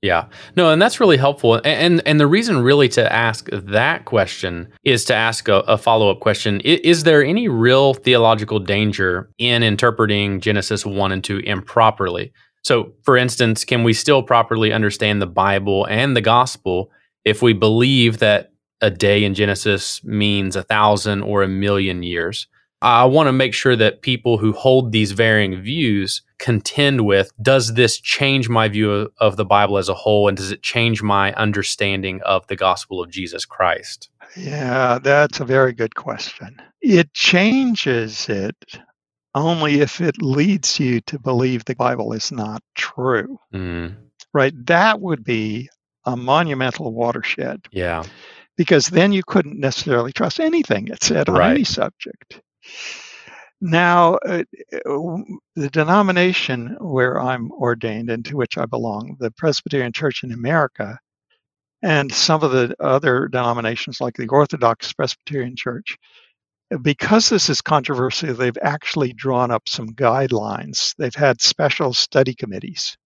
Yeah. 0.02 0.28
No, 0.56 0.70
and 0.70 0.80
that's 0.80 1.00
really 1.00 1.16
helpful. 1.16 1.54
And 1.54 1.66
and, 1.66 2.02
and 2.06 2.20
the 2.20 2.26
reason 2.26 2.58
really 2.58 2.88
to 2.90 3.12
ask 3.12 3.48
that 3.50 4.04
question 4.04 4.68
is 4.84 5.04
to 5.06 5.14
ask 5.14 5.48
a, 5.48 5.60
a 5.60 5.78
follow 5.78 6.10
up 6.10 6.20
question: 6.20 6.60
is, 6.60 6.80
is 6.80 7.02
there 7.04 7.24
any 7.24 7.48
real 7.48 7.94
theological 7.94 8.58
danger 8.58 9.30
in 9.38 9.62
interpreting 9.62 10.40
Genesis 10.40 10.84
one 10.84 11.12
and 11.12 11.24
two 11.24 11.38
improperly? 11.38 12.32
So, 12.62 12.92
for 13.04 13.16
instance, 13.16 13.64
can 13.64 13.84
we 13.84 13.92
still 13.92 14.22
properly 14.22 14.72
understand 14.72 15.22
the 15.22 15.26
Bible 15.26 15.86
and 15.86 16.16
the 16.16 16.20
Gospel 16.20 16.90
if 17.24 17.40
we 17.40 17.52
believe 17.52 18.18
that 18.18 18.50
a 18.80 18.90
day 18.90 19.24
in 19.24 19.34
Genesis 19.34 20.02
means 20.04 20.56
a 20.56 20.62
thousand 20.62 21.22
or 21.22 21.42
a 21.42 21.48
million 21.48 22.02
years? 22.02 22.48
I 22.86 23.04
want 23.06 23.26
to 23.26 23.32
make 23.32 23.52
sure 23.52 23.74
that 23.74 24.00
people 24.02 24.38
who 24.38 24.52
hold 24.52 24.92
these 24.92 25.10
varying 25.10 25.60
views 25.60 26.22
contend 26.38 27.04
with 27.04 27.32
does 27.42 27.74
this 27.74 27.98
change 27.98 28.48
my 28.48 28.68
view 28.68 28.92
of, 28.92 29.12
of 29.18 29.36
the 29.36 29.44
Bible 29.44 29.76
as 29.78 29.88
a 29.88 29.94
whole 29.94 30.28
and 30.28 30.36
does 30.36 30.52
it 30.52 30.62
change 30.62 31.02
my 31.02 31.32
understanding 31.32 32.20
of 32.22 32.46
the 32.46 32.54
gospel 32.54 33.02
of 33.02 33.10
Jesus 33.10 33.44
Christ? 33.44 34.08
Yeah, 34.36 35.00
that's 35.02 35.40
a 35.40 35.44
very 35.44 35.72
good 35.72 35.96
question. 35.96 36.62
It 36.80 37.12
changes 37.12 38.28
it 38.28 38.54
only 39.34 39.80
if 39.80 40.00
it 40.00 40.22
leads 40.22 40.78
you 40.78 41.00
to 41.02 41.18
believe 41.18 41.64
the 41.64 41.74
Bible 41.74 42.12
is 42.12 42.30
not 42.30 42.62
true, 42.76 43.38
Mm, 43.52 43.96
right? 44.32 44.52
That 44.66 45.00
would 45.00 45.24
be 45.24 45.70
a 46.04 46.16
monumental 46.16 46.92
watershed 46.94 47.66
yeah. 47.72 48.04
because 48.56 48.86
then 48.88 49.12
you 49.12 49.22
couldn't 49.26 49.58
necessarily 49.58 50.12
trust 50.12 50.38
anything 50.38 50.86
it 50.88 51.02
said 51.02 51.28
on 51.28 51.34
Right. 51.36 51.50
any 51.50 51.64
subject. 51.64 52.40
Now, 53.60 54.16
uh, 54.16 54.44
uh, 54.74 55.18
the 55.54 55.70
denomination 55.70 56.76
where 56.80 57.20
I'm 57.20 57.50
ordained 57.52 58.10
and 58.10 58.24
to 58.26 58.36
which 58.36 58.58
I 58.58 58.66
belong, 58.66 59.16
the 59.18 59.30
Presbyterian 59.30 59.92
Church 59.92 60.22
in 60.24 60.32
America, 60.32 60.98
and 61.82 62.12
some 62.12 62.42
of 62.42 62.52
the 62.52 62.74
other 62.80 63.28
denominations 63.28 64.00
like 64.00 64.14
the 64.14 64.28
Orthodox 64.28 64.92
Presbyterian 64.92 65.56
Church, 65.56 65.96
because 66.82 67.28
this 67.28 67.48
is 67.48 67.62
controversial, 67.62 68.34
they've 68.34 68.58
actually 68.60 69.12
drawn 69.12 69.50
up 69.50 69.68
some 69.68 69.94
guidelines. 69.94 70.94
They've 70.96 71.14
had 71.14 71.40
special 71.40 71.94
study 71.94 72.34
committees. 72.34 72.96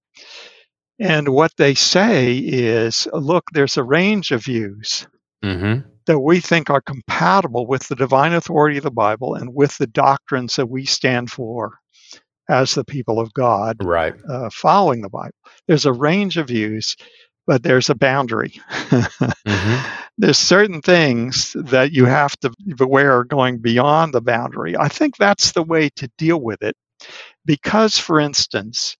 And 0.98 1.28
what 1.28 1.52
they 1.56 1.74
say 1.74 2.38
is 2.38 3.06
look, 3.12 3.44
there's 3.52 3.76
a 3.76 3.84
range 3.84 4.32
of 4.32 4.44
views 4.44 5.06
Mm-hmm. 5.44 5.89
That 6.06 6.20
we 6.20 6.40
think 6.40 6.70
are 6.70 6.80
compatible 6.80 7.66
with 7.66 7.88
the 7.88 7.96
divine 7.96 8.32
authority 8.32 8.78
of 8.78 8.84
the 8.84 8.90
Bible 8.90 9.34
and 9.34 9.54
with 9.54 9.76
the 9.78 9.86
doctrines 9.86 10.56
that 10.56 10.66
we 10.68 10.84
stand 10.86 11.30
for 11.30 11.78
as 12.48 12.74
the 12.74 12.84
people 12.84 13.20
of 13.20 13.32
God 13.34 13.78
Right. 13.82 14.14
uh, 14.28 14.50
following 14.52 15.02
the 15.02 15.08
Bible. 15.10 15.34
There's 15.68 15.86
a 15.86 15.92
range 15.92 16.36
of 16.36 16.48
views, 16.48 16.96
but 17.46 17.62
there's 17.62 17.90
a 17.90 17.94
boundary. 17.94 18.60
Mm-hmm. 19.46 19.90
There's 20.18 20.38
certain 20.38 20.82
things 20.82 21.54
that 21.54 21.92
you 21.92 22.04
have 22.04 22.36
to 22.40 22.52
beware 22.76 23.12
are 23.18 23.24
going 23.24 23.58
beyond 23.58 24.12
the 24.12 24.20
boundary. 24.20 24.76
I 24.76 24.88
think 24.88 25.16
that's 25.16 25.52
the 25.52 25.62
way 25.62 25.88
to 25.96 26.10
deal 26.18 26.40
with 26.40 26.62
it. 26.62 26.76
Because, 27.46 27.98
for 27.98 28.20
instance, 28.20 28.96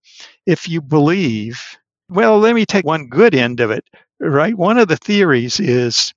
if 0.47 0.69
you 0.69 0.81
believe, 0.81 1.79
well, 2.09 2.39
let 2.39 2.55
me 2.55 2.67
take 2.67 2.87
one 2.87 3.09
good 3.09 3.35
end 3.35 3.61
of 3.61 3.71
it, 3.71 3.85
right? 4.21 4.57
One 4.57 4.79
of 4.79 4.89
the 4.89 4.97
theories 4.97 5.61
is 5.61 6.15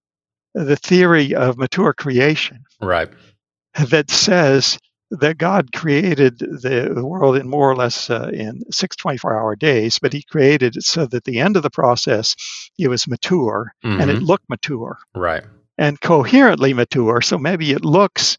the 0.53 0.75
theory 0.75 1.35
of 1.35 1.57
mature 1.57 1.93
creation 1.93 2.63
Right. 2.81 3.09
that 3.89 4.09
says 4.09 4.77
that 5.11 5.37
God 5.37 5.71
created 5.73 6.39
the, 6.39 7.03
world 7.05 7.35
in 7.37 7.47
more 7.47 7.69
or 7.69 7.75
less 7.75 8.09
uh, 8.09 8.29
in 8.33 8.61
six 8.71 8.95
24 8.95 9.39
hour 9.39 9.55
days, 9.55 9.99
but 9.99 10.13
He 10.13 10.23
created 10.23 10.75
it 10.77 10.83
so 10.83 11.05
that 11.05 11.17
at 11.17 11.23
the 11.23 11.39
end 11.39 11.55
of 11.55 11.63
the 11.63 11.69
process, 11.69 12.35
it 12.79 12.87
was 12.87 13.07
mature 13.07 13.71
and 13.83 14.09
it 14.09 14.17
Mhm. 14.17 14.27
looked 14.27 14.49
mature 14.49 14.97
Right. 15.15 15.43
and 15.77 15.99
coherently 16.01 16.73
mature. 16.73 17.21
So 17.21 17.37
maybe 17.37 17.71
it 17.71 17.85
looks 17.85 18.37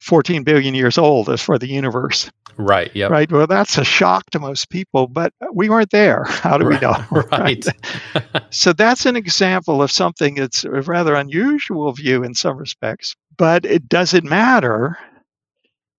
14 0.00 0.44
billion 0.44 0.74
years 0.74 0.98
old 0.98 1.28
as 1.28 1.42
for 1.42 1.58
the 1.58 1.68
universe, 1.68 2.30
Right. 2.56 2.90
Yeah. 2.94 3.06
right? 3.06 3.30
Well, 3.30 3.46
that's 3.46 3.78
a 3.78 3.84
shock 3.84 4.30
to 4.30 4.38
most 4.40 4.68
people, 4.70 5.06
but 5.06 5.32
we 5.52 5.68
weren't 5.68 5.90
there. 5.90 6.24
How 6.26 6.58
do 6.58 6.66
we 6.66 6.78
know? 6.78 6.96
Right. 7.10 7.64
So 8.50 8.72
that's 8.72 9.04
an 9.04 9.16
example 9.16 9.82
of 9.82 9.90
something 9.90 10.36
that's 10.36 10.64
a 10.64 10.70
rather 10.70 11.14
unusual 11.14 11.92
view 11.92 12.24
in 12.24 12.34
some 12.34 12.56
respects, 12.56 13.14
but 13.36 13.66
it 13.66 13.88
doesn't 13.88 14.24
matter 14.24 14.96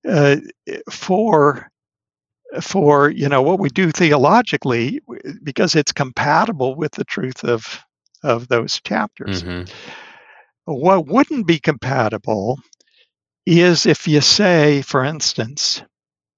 uh, 0.07 0.37
for 0.89 1.69
for 2.61 3.09
you 3.11 3.29
know 3.29 3.43
what 3.43 3.59
we 3.59 3.69
do 3.69 3.91
theologically 3.91 4.99
because 5.43 5.75
it's 5.75 5.91
compatible 5.91 6.75
with 6.75 6.91
the 6.93 7.03
truth 7.03 7.43
of 7.43 7.79
of 8.23 8.47
those 8.47 8.81
chapters. 8.81 9.41
hmm 9.41 9.63
What 10.65 11.07
wouldn't 11.07 11.45
be 11.45 11.59
compatible 11.59 12.57
is 13.49 13.85
if 13.85 14.07
you 14.07 14.21
say, 14.21 14.81
for 14.81 15.03
instance, 15.03 15.83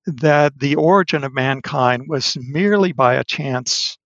that 0.08 0.58
the 0.60 0.76
origin 0.76 1.24
of 1.24 1.34
mankind 1.34 2.06
was 2.08 2.38
merely 2.40 2.92
by 2.94 3.16
a 3.16 3.24
chance 3.24 3.98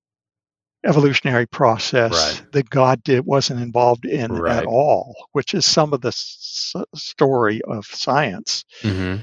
evolutionary 0.85 1.47
process 1.47 2.11
Right. 2.41 2.51
that 2.53 2.69
God 2.69 3.03
did 3.03 3.25
wasn't 3.25 3.61
involved 3.61 4.05
in 4.05 4.31
Right. 4.31 4.57
at 4.59 4.65
all, 4.65 5.15
which 5.33 5.53
is 5.53 5.65
some 5.65 5.93
of 5.93 6.01
the 6.01 6.09
s- 6.09 6.75
story 6.95 7.61
of 7.63 7.85
science. 7.85 8.65
hmm 8.81 9.17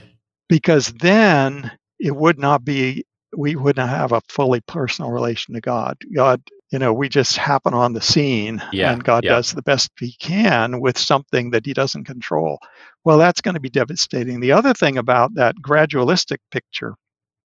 Because 0.49 0.89
then 0.89 1.71
it 2.01 2.15
would 2.15 2.39
not 2.39 2.65
be 2.65 3.05
we 3.37 3.57
wouldn't 3.57 3.89
have 3.89 4.13
a 4.13 4.21
fully 4.29 4.61
personal 4.61 5.11
relation 5.11 5.55
to 5.55 5.61
God. 5.61 5.97
God, 6.15 6.43
you 6.73 6.79
know, 6.79 6.93
we 6.93 7.09
just 7.09 7.37
happen 7.37 7.75
on 7.75 7.93
the 7.93 8.01
scene 8.01 8.63
Yeah, 8.73 8.93
and 8.93 9.05
God 9.05 9.25
yeah. 9.25 9.35
does 9.35 9.53
the 9.53 9.63
best 9.63 9.91
he 9.99 10.15
can 10.19 10.81
with 10.81 10.99
something 10.99 11.51
that 11.51 11.67
he 11.67 11.75
doesn't 11.75 12.05
control. 12.05 12.59
Well, 13.05 13.19
that's 13.19 13.43
going 13.43 13.55
to 13.55 13.61
be 13.61 13.69
devastating. 13.69 14.41
The 14.41 14.53
other 14.53 14.73
thing 14.73 14.97
about 14.97 15.35
that 15.35 15.55
gradualistic 15.63 16.39
picture 16.51 16.95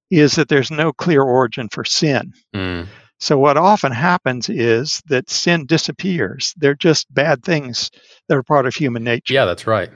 is 0.09 0.35
that 0.35 0.47
there's 0.47 0.71
no 0.71 0.93
clear 0.93 1.21
origin 1.21 1.67
for 1.69 1.83
sin. 1.83 2.31
Mm. 2.55 2.87
So 3.19 3.37
what 3.37 3.57
often 3.57 3.91
happens 3.91 4.47
is 4.47 5.01
that 5.07 5.29
sin 5.29 5.65
disappears. 5.65 6.53
They're 6.55 6.75
just 6.75 7.13
bad 7.13 7.43
things 7.43 7.91
that 8.29 8.37
are 8.37 8.43
part 8.43 8.65
of 8.65 8.75
human 8.75 9.03
nature. 9.03 9.33
Yeah, 9.33 9.45
that's 9.45 9.67
right. 9.67 9.89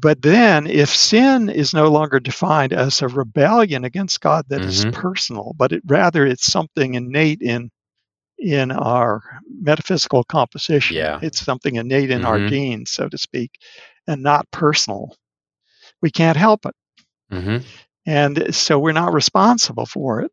But 0.00 0.22
then, 0.22 0.66
if 0.66 0.88
sin 0.88 1.50
is 1.50 1.74
no 1.74 1.88
longer 1.88 2.18
defined 2.20 2.72
as 2.72 3.02
a 3.02 3.08
rebellion 3.08 3.84
against 3.84 4.20
God 4.20 4.46
that 4.48 4.64
is 4.64 4.84
Mhm. 4.86 4.92
personal, 4.92 5.52
but 5.56 5.72
it, 5.72 5.82
rather 5.86 6.24
it's 6.26 6.50
something 6.50 6.94
innate 6.94 7.42
in 7.42 7.70
in 8.38 8.70
our 8.70 9.22
metaphysical 9.48 10.24
composition, 10.24 10.96
Yeah. 10.96 11.18
it's 11.22 11.40
something 11.44 11.76
innate 11.76 12.10
in 12.10 12.24
our 12.24 12.38
Mhm. 12.38 12.48
genes, 12.48 12.90
so 12.90 13.08
to 13.08 13.18
speak, 13.18 13.50
and 14.06 14.22
not 14.22 14.50
personal. 14.50 15.16
We 16.02 16.10
can't 16.10 16.36
help 16.36 16.66
it, 16.66 16.74
hmm 17.30 17.58
and 18.06 18.54
so 18.54 18.78
we're 18.78 18.92
not 18.92 19.12
responsible 19.12 19.86
for 19.86 20.20
it, 20.22 20.30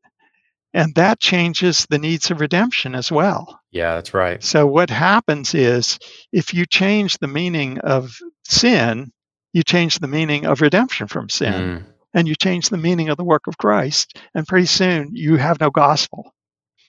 and 0.74 0.94
that 0.96 1.20
changes 1.20 1.86
the 1.90 1.98
needs 2.00 2.30
of 2.32 2.40
redemption 2.42 2.96
as 2.96 3.12
well. 3.12 3.60
Yeah, 3.72 3.96
that's 3.96 4.14
right. 4.14 4.44
So 4.44 4.68
what 4.68 4.90
happens 4.90 5.56
is 5.56 5.98
if 6.32 6.54
you 6.54 6.66
change 6.66 7.18
the 7.18 7.28
meaning 7.28 7.80
of 7.80 8.16
sin, 8.46 9.12
you 9.54 9.64
change 9.64 10.00
the 10.00 10.08
meaning 10.08 10.46
of 10.46 10.62
redemption 10.62 11.08
from 11.08 11.30
sin, 11.30 11.54
Mm, 11.54 11.86
and 12.14 12.28
you 12.28 12.36
change 12.36 12.70
the 12.70 12.78
meaning 12.78 13.10
of 13.10 13.18
the 13.18 13.24
work 13.24 13.48
of 13.48 13.58
Christ, 13.58 14.18
and 14.36 14.48
pretty 14.48 14.68
soon 14.68 15.16
you 15.16 15.38
have 15.38 15.60
no 15.60 15.72
gospel. 15.72 16.34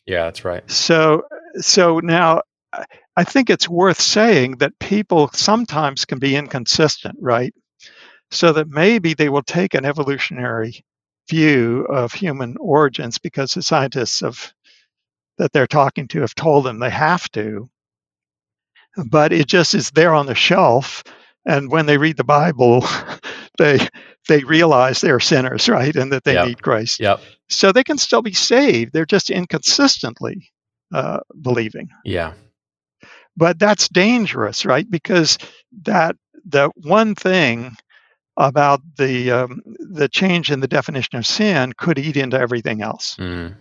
Yeah, 0.07 0.25
that's 0.25 0.45
right. 0.45 0.69
So 0.71 1.25
so 1.61 2.01
now 2.01 2.43
I- 2.73 2.87
think 3.25 3.51
it's 3.51 3.69
worth 3.69 4.01
saying 4.01 4.59
that 4.59 4.79
people 4.81 5.31
sometimes 5.35 6.05
can 6.07 6.19
be 6.19 6.37
inconsistent, 6.37 7.17
right? 7.21 7.55
So 8.33 8.53
that 8.55 8.69
maybe 8.69 9.15
they 9.15 9.29
will 9.31 9.43
take 9.43 9.75
an 9.75 9.85
evolutionary 9.87 10.85
view 11.31 11.87
of 11.87 12.13
human 12.13 12.57
origins 12.61 13.19
because 13.19 13.55
the 13.55 13.63
scientists 13.63 14.23
of 14.23 14.53
that 15.39 15.53
they're 15.53 15.67
talking 15.69 16.09
to 16.09 16.21
have 16.23 16.35
told 16.35 16.65
them 16.67 16.79
they 16.81 16.91
have 16.91 17.31
to 17.33 17.69
but 19.07 19.33
it 19.33 19.47
just 19.47 19.75
is 19.75 19.91
there 19.93 20.15
on 20.15 20.27
the 20.27 20.35
shelf 20.35 21.05
and 21.47 21.71
when 21.71 21.87
they 21.87 21.99
read 21.99 22.17
the 22.17 22.25
bible 22.25 22.85
they 23.59 23.79
they 24.29 24.43
realize 24.45 25.01
they're 25.01 25.21
sinners 25.21 25.69
right 25.69 25.97
and 25.97 26.13
that 26.13 26.25
they 26.25 26.35
Yep. 26.35 26.47
need 26.49 26.63
christ 26.63 27.01
Yep. 27.01 27.21
so 27.49 27.73
they 27.73 27.85
can 27.85 27.99
still 27.99 28.23
be 28.23 28.33
saved 28.35 28.93
they're 28.93 29.07
just 29.07 29.31
inconsistently 29.31 30.51
uh, 30.93 31.21
believing 31.41 31.89
Yeah. 32.05 32.35
but 33.37 33.59
that's 33.59 33.89
dangerous 33.89 34.65
right 34.65 34.89
because 34.91 35.39
that 35.83 36.17
the 36.47 36.71
one 36.77 37.15
thing 37.15 37.77
about 38.37 38.81
the 38.97 39.31
um, 39.31 39.61
the 39.79 40.09
change 40.09 40.51
in 40.51 40.61
the 40.61 40.69
definition 40.69 41.17
of 41.19 41.27
sin 41.27 41.73
could 41.77 41.99
eat 41.99 42.17
into 42.17 42.39
everything 42.39 42.83
else 42.83 43.17
Mm. 43.19 43.57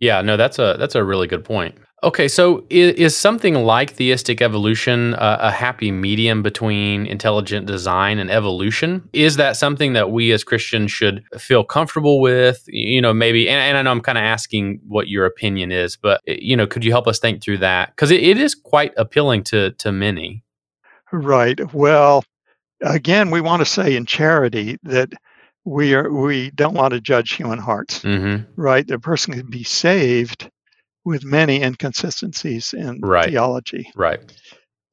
Yeah, 0.00 0.22
no, 0.22 0.36
that's 0.36 0.58
a 0.58 0.76
that's 0.78 0.94
a 0.94 1.04
really 1.04 1.26
good 1.26 1.44
point. 1.44 1.76
Okay, 2.02 2.28
so 2.28 2.64
is, 2.70 2.94
is 2.94 3.16
something 3.16 3.54
like 3.56 3.92
theistic 3.92 4.40
evolution 4.40 5.12
uh, 5.14 5.36
a 5.38 5.50
happy 5.50 5.92
medium 5.92 6.42
between 6.42 7.04
intelligent 7.06 7.66
design 7.66 8.18
and 8.18 8.30
evolution? 8.30 9.06
Is 9.12 9.36
that 9.36 9.56
something 9.56 9.92
that 9.92 10.10
we 10.10 10.32
as 10.32 10.42
Christians 10.42 10.90
should 10.90 11.22
feel 11.38 11.62
comfortable 11.62 12.20
with? 12.20 12.64
You 12.68 13.02
know, 13.02 13.12
maybe, 13.12 13.50
and, 13.50 13.60
and 13.60 13.76
I 13.76 13.82
know 13.82 13.90
I'm 13.90 14.00
kind 14.00 14.16
of 14.16 14.24
asking 14.24 14.80
what 14.88 15.08
your 15.08 15.26
opinion 15.26 15.72
is, 15.72 15.98
but 15.98 16.22
you 16.26 16.56
know, 16.56 16.66
could 16.66 16.84
you 16.84 16.90
help 16.90 17.06
us 17.06 17.18
think 17.18 17.42
through 17.42 17.58
that? 17.58 17.90
Because 17.90 18.10
it, 18.10 18.22
it 18.22 18.38
is 18.38 18.54
quite 18.54 18.94
appealing 18.96 19.44
to 19.44 19.72
to 19.72 19.92
many. 19.92 20.42
Right. 21.12 21.60
Well, 21.74 22.24
again, 22.80 23.30
we 23.30 23.42
want 23.42 23.60
to 23.60 23.66
say 23.66 23.94
in 23.94 24.06
charity 24.06 24.78
that 24.84 25.12
we 25.64 25.94
are 25.94 26.10
we 26.10 26.50
don't 26.50 26.74
want 26.74 26.94
to 26.94 27.00
judge 27.00 27.32
human 27.32 27.58
hearts. 27.58 28.00
Mm-hmm. 28.00 28.60
Right. 28.60 28.88
A 28.90 28.98
person 28.98 29.34
can 29.34 29.50
be 29.50 29.64
saved 29.64 30.50
with 31.04 31.24
many 31.24 31.62
inconsistencies 31.62 32.72
in 32.74 33.00
Right. 33.00 33.28
theology. 33.30 33.90
Right. 33.94 34.20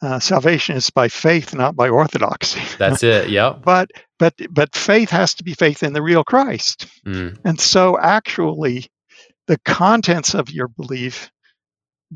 Uh, 0.02 0.20
salvation 0.20 0.76
is 0.76 0.90
by 0.92 1.08
faith, 1.08 1.56
not 1.56 1.76
by 1.76 1.90
orthodoxy. 1.90 2.62
That's 2.78 3.02
it. 3.04 3.30
Yep. 3.30 3.62
but 3.64 3.90
but 4.20 4.34
but 4.52 4.76
faith 4.76 5.10
has 5.10 5.34
to 5.36 5.44
be 5.44 5.54
faith 5.54 5.84
in 5.84 5.94
the 5.94 6.02
real 6.02 6.24
Christ. 6.24 6.88
Mm. 7.06 7.38
And 7.44 7.60
so 7.60 7.98
actually 8.00 8.88
the 9.48 9.58
contents 9.66 10.34
of 10.36 10.52
your 10.52 10.68
belief 10.68 11.32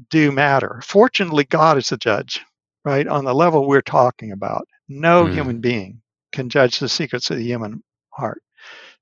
do 0.10 0.32
matter. 0.32 0.82
Fortunately, 0.86 1.44
God 1.44 1.78
is 1.78 1.90
the 1.90 1.98
judge, 1.98 2.42
right? 2.86 3.08
On 3.08 3.26
the 3.26 3.34
level 3.36 3.68
we're 3.68 3.82
talking 3.82 4.32
about. 4.32 4.68
No 4.88 5.26
Mm. 5.26 5.34
human 5.34 5.60
being 5.62 6.02
can 6.34 6.50
judge 6.50 6.80
the 6.80 6.90
secrets 6.90 7.30
of 7.32 7.38
the 7.38 7.44
human 7.44 7.84
heart. 8.14 8.42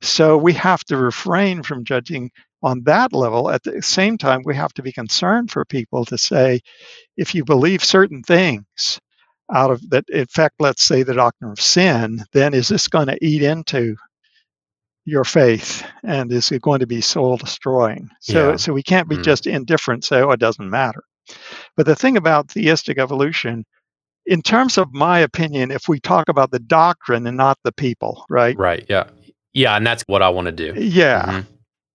So 0.01 0.37
we 0.37 0.53
have 0.53 0.83
to 0.85 0.97
refrain 0.97 1.63
from 1.63 1.85
judging 1.85 2.31
on 2.63 2.83
that 2.85 3.13
level. 3.13 3.49
At 3.49 3.63
the 3.63 3.81
same 3.81 4.17
time, 4.17 4.41
we 4.45 4.55
have 4.55 4.73
to 4.75 4.83
be 4.83 4.91
concerned 4.91 5.51
for 5.51 5.65
people 5.65 6.05
to 6.05 6.17
say, 6.17 6.61
if 7.17 7.35
you 7.35 7.45
believe 7.45 7.83
certain 7.83 8.23
things 8.23 8.99
out 9.53 9.71
of 9.71 9.89
that, 9.89 10.05
in 10.09 10.25
fact, 10.27 10.55
let's 10.59 10.83
say 10.83 11.03
the 11.03 11.13
doctrine 11.15 11.51
of 11.51 11.61
sin, 11.61 12.23
then 12.33 12.53
is 12.53 12.67
this 12.69 12.87
going 12.87 13.07
to 13.07 13.25
eat 13.25 13.41
into 13.43 13.95
your 15.05 15.23
faith 15.23 15.83
and 16.03 16.31
is 16.31 16.51
it 16.51 16.61
going 16.61 16.79
to 16.81 16.87
be 16.87 17.01
soul 17.01 17.37
destroying? 17.37 18.09
So, 18.21 18.51
Yeah. 18.51 18.55
so 18.57 18.73
we 18.73 18.83
can't 18.83 19.09
be 19.09 19.17
Mm. 19.17 19.23
just 19.23 19.47
indifferent, 19.47 20.05
say, 20.05 20.21
oh, 20.21 20.31
it 20.31 20.39
doesn't 20.39 20.69
matter. 20.69 21.03
But 21.77 21.85
the 21.85 21.95
thing 21.95 22.17
about 22.17 22.51
theistic 22.51 22.99
evolution, 22.99 23.65
in 24.29 24.41
terms 24.41 24.77
of 24.77 24.93
my 24.93 25.19
opinion, 25.19 25.71
if 25.71 25.87
we 25.87 25.99
talk 25.99 26.29
about 26.29 26.51
the 26.51 26.59
doctrine 26.59 27.25
and 27.25 27.35
not 27.35 27.57
the 27.63 27.71
people, 27.71 28.25
right? 28.29 28.55
Right. 28.57 28.85
Yeah. 28.87 29.05
Yeah, 29.53 29.75
and 29.75 29.85
that's 29.85 30.03
what 30.05 30.21
I 30.21 30.29
want 30.29 30.45
to 30.45 30.51
do. 30.51 30.79
Yeah. 30.79 31.25
Mhm. 31.25 31.45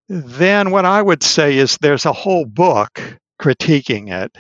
Then 0.09 0.71
what 0.71 0.85
I 0.85 1.01
would 1.01 1.23
say 1.23 1.57
is 1.57 1.79
there's 1.81 2.05
a 2.07 2.13
whole 2.13 2.45
book 2.45 3.01
critiquing 3.41 4.13
it, 4.13 4.37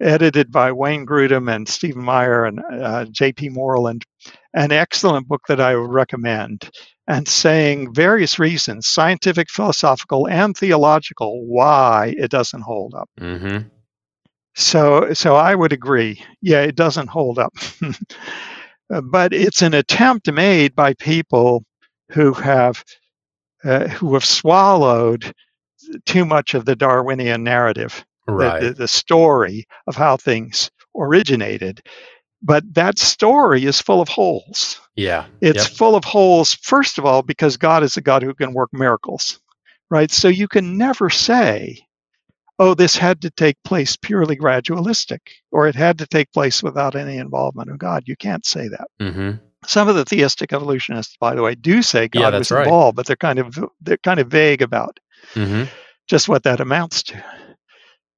edited 0.00 0.52
by 0.52 0.72
Wayne 0.72 1.06
Grudem 1.06 1.52
and 1.52 1.66
Stephen 1.68 2.04
Meyer 2.04 2.44
and 2.44 2.60
uh, 2.60 3.06
J.P. 3.10 3.48
Moreland, 3.48 4.04
an 4.54 4.70
excellent 4.70 5.26
book 5.26 5.40
that 5.48 5.60
I 5.60 5.74
would 5.74 5.90
recommend, 5.90 6.70
and 7.08 7.26
saying 7.26 7.94
various 7.94 8.38
reasons, 8.38 8.86
scientific, 8.86 9.48
philosophical, 9.50 10.28
and 10.28 10.56
theological, 10.56 11.46
why 11.46 12.14
it 12.16 12.30
doesn't 12.30 12.62
hold 12.62 12.94
up. 12.94 13.08
Mhm. 13.18 13.70
So, 14.58 15.14
so 15.14 15.36
I 15.36 15.54
would 15.54 15.72
agree. 15.72 16.24
Yeah, 16.42 16.62
it 16.62 16.76
doesn't 16.76 17.08
hold 17.08 17.38
up, 17.38 17.54
Uh, 18.92 19.02
but 19.02 19.34
it's 19.34 19.62
an 19.62 19.74
attempt 19.74 20.32
made 20.32 20.74
by 20.74 20.94
people 20.94 21.64
who 22.12 22.32
have 22.34 22.84
uh, 23.64 23.88
who 23.88 24.14
have 24.14 24.24
swallowed 24.24 25.32
too 26.06 26.24
much 26.24 26.54
of 26.54 26.64
the 26.64 26.76
Darwinian 26.76 27.44
narrative, 27.44 28.04
the- 28.26 28.32
the, 28.68 28.74
the 28.74 28.88
story 28.88 29.66
of 29.86 29.96
how 29.96 30.16
things 30.16 30.70
originated. 30.96 31.82
But 32.42 32.64
that 32.74 32.98
story 32.98 33.64
is 33.66 33.80
full 33.82 34.00
of 34.00 34.08
holes. 34.08 34.80
yeah. 34.96 35.26
It's 35.40 35.66
Yep. 35.66 35.76
full 35.78 35.96
of 35.96 36.04
holes, 36.04 36.54
first 36.54 36.98
of 36.98 37.06
all, 37.06 37.22
because 37.22 37.56
God 37.58 37.82
is 37.84 37.96
a 37.96 38.00
God 38.00 38.22
who 38.22 38.34
can 38.34 38.54
work 38.54 38.70
miracles, 38.72 39.40
right? 39.90 40.10
So 40.10 40.28
you 40.28 40.48
can 40.48 40.78
never 40.78 41.10
say, 41.10 41.86
oh, 42.58 42.74
this 42.74 42.96
had 42.96 43.22
to 43.22 43.30
take 43.30 43.56
place 43.64 43.96
purely 43.96 44.36
gradualistic, 44.36 45.20
or 45.52 45.68
it 45.68 45.74
had 45.74 45.98
to 45.98 46.06
take 46.06 46.32
place 46.32 46.62
without 46.62 46.96
any 46.96 47.18
involvement 47.18 47.70
of 47.70 47.78
God. 47.78 48.04
You 48.06 48.16
can't 48.16 48.44
say 48.44 48.68
that. 48.68 48.88
Mhm. 49.00 49.40
Some 49.66 49.88
of 49.88 49.96
the 49.96 50.04
theistic 50.04 50.52
evolutionists, 50.52 51.16
by 51.18 51.34
the 51.34 51.42
way, 51.42 51.54
do 51.54 51.82
say 51.82 52.08
God 52.08 52.30
that's 52.30 52.50
was 52.50 52.52
right. 52.52 52.64
involved, 52.66 52.96
but 52.96 53.06
they're 53.06 53.16
kind 53.16 53.38
of 53.38 53.58
they're 53.80 53.96
kind 53.98 54.20
of 54.20 54.28
vague 54.28 54.62
about 54.62 54.98
Mhm. 55.34 55.68
just 56.08 56.28
what 56.28 56.44
that 56.44 56.60
amounts 56.60 57.02
to. 57.04 57.22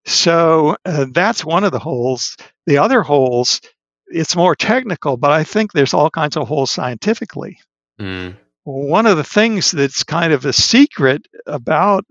So 0.06 0.76
uh, 0.84 1.06
that's 1.12 1.44
one 1.44 1.64
of 1.64 1.72
the 1.72 1.78
holes. 1.78 2.36
The 2.66 2.78
other 2.78 3.02
holes, 3.02 3.60
it's 4.06 4.36
more 4.36 4.54
technical, 4.56 5.16
but 5.16 5.30
I 5.30 5.44
think 5.44 5.72
there's 5.72 5.94
all 5.94 6.10
kinds 6.10 6.36
of 6.36 6.48
holes 6.48 6.70
scientifically. 6.70 7.58
Mm. 8.00 8.36
One 8.64 9.06
of 9.06 9.16
the 9.16 9.24
things 9.24 9.70
that's 9.70 10.04
kind 10.04 10.32
of 10.32 10.44
a 10.46 10.52
secret 10.52 11.26
about 11.46 12.04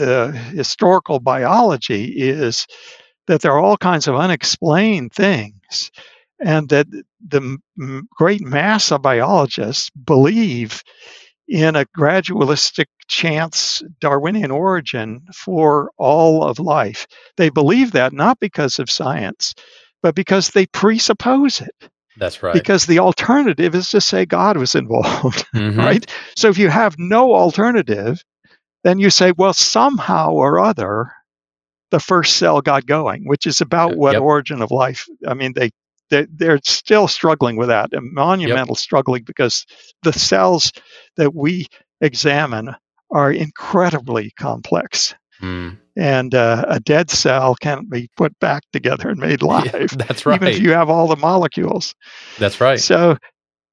uh, 0.00 0.32
historical 0.32 1.20
biology 1.20 2.04
is 2.04 2.66
that 3.26 3.40
there 3.42 3.52
are 3.52 3.60
all 3.60 3.76
kinds 3.76 4.08
of 4.08 4.16
unexplained 4.16 5.12
things, 5.12 5.90
and 6.40 6.68
that 6.70 6.86
the 7.26 7.58
m- 7.80 8.08
great 8.16 8.40
mass 8.42 8.90
of 8.90 9.02
biologists 9.02 9.90
believe 9.90 10.82
in 11.48 11.76
a 11.76 11.84
gradualistic 11.98 12.86
chance 13.08 13.82
Darwinian 14.00 14.50
origin 14.50 15.22
for 15.34 15.90
all 15.98 16.44
of 16.44 16.58
life. 16.60 17.06
They 17.36 17.50
believe 17.50 17.92
that 17.92 18.12
not 18.12 18.38
because 18.40 18.78
of 18.78 18.90
science, 18.90 19.54
but 20.02 20.14
because 20.14 20.50
they 20.50 20.66
presuppose 20.66 21.60
it. 21.60 21.90
That's 22.16 22.42
right. 22.42 22.54
Because 22.54 22.86
the 22.86 23.00
alternative 23.00 23.74
is 23.74 23.90
to 23.90 24.00
say 24.00 24.26
God 24.26 24.56
was 24.56 24.74
involved, 24.74 25.44
Mhm. 25.54 25.76
right? 25.76 26.10
So 26.36 26.48
if 26.48 26.58
you 26.58 26.68
have 26.68 26.96
no 26.98 27.34
alternative, 27.34 28.22
then 28.84 28.98
you 28.98 29.10
say, 29.10 29.32
well, 29.36 29.52
somehow 29.52 30.30
or 30.32 30.58
other, 30.60 31.12
the 31.90 32.00
first 32.00 32.36
cell 32.36 32.60
got 32.60 32.86
going, 32.86 33.26
which 33.26 33.46
is 33.46 33.60
about 33.60 33.96
what 33.96 34.12
Yep. 34.14 34.22
origin 34.22 34.62
of 34.62 34.70
life. 34.70 35.06
I 35.26 35.34
mean, 35.34 35.52
they 35.54 35.70
they 36.10 36.26
they're 36.34 36.60
still 36.64 37.06
struggling 37.08 37.56
with 37.56 37.68
that, 37.68 37.92
a 37.92 38.00
monumental 38.00 38.74
struggling 38.74 39.22
because 39.24 39.64
the 40.02 40.12
cells 40.12 40.72
that 41.16 41.34
we 41.34 41.66
examine 42.00 42.74
are 43.12 43.32
incredibly 43.32 44.30
complex, 44.38 45.14
Mm. 45.40 45.78
and 45.96 46.34
uh, 46.34 46.64
a 46.68 46.80
dead 46.80 47.10
cell 47.10 47.54
can't 47.54 47.88
be 47.88 48.08
put 48.16 48.38
back 48.40 48.62
together 48.72 49.08
and 49.08 49.18
made 49.18 49.42
Yeah, 49.42 49.48
live, 49.48 49.96
that's 49.98 50.26
right. 50.26 50.36
even 50.36 50.48
if 50.48 50.60
you 50.60 50.72
have 50.72 50.90
all 50.90 51.06
the 51.08 51.16
molecules. 51.16 51.94
that's 52.38 52.60
right. 52.60 52.78
So, 52.78 53.16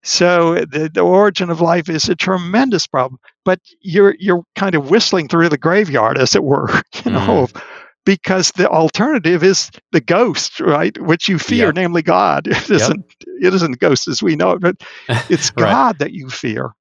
So 0.08 0.56
the, 0.56 0.90
the 0.94 1.02
origin 1.02 1.50
of 1.50 1.62
life 1.62 1.90
is 1.90 2.10
a 2.10 2.16
tremendous 2.16 2.88
problem, 2.88 3.20
but 3.46 3.60
you're 3.82 4.16
you're 4.20 4.44
kind 4.56 4.76
of 4.76 4.90
whistling 4.90 5.28
through 5.28 5.50
the 5.50 5.58
graveyard, 5.58 6.18
as 6.18 6.36
it 6.36 6.44
were, 6.44 6.70
you 7.06 7.12
know, 7.12 7.50
Mm. 7.50 7.62
because 8.06 8.52
the 8.52 8.70
alternative 8.70 9.44
is 9.44 9.70
the 9.92 10.00
ghost, 10.02 10.62
right? 10.62 10.98
Which 11.00 11.28
you 11.30 11.38
fear, 11.40 11.74
Yep. 11.74 11.74
namely 11.74 12.04
God. 12.04 12.48
It 12.72 12.72
isn't 12.72 13.06
it 13.28 13.54
isn't 13.54 13.80
ghosts 13.80 14.08
as 14.08 14.24
we 14.24 14.38
know 14.38 14.52
it, 14.52 14.62
but 14.62 14.78
it's 15.30 15.52
Right. 15.56 15.78
God 15.78 16.00
that 16.00 16.14
you 16.14 16.30
fear. 16.30 16.72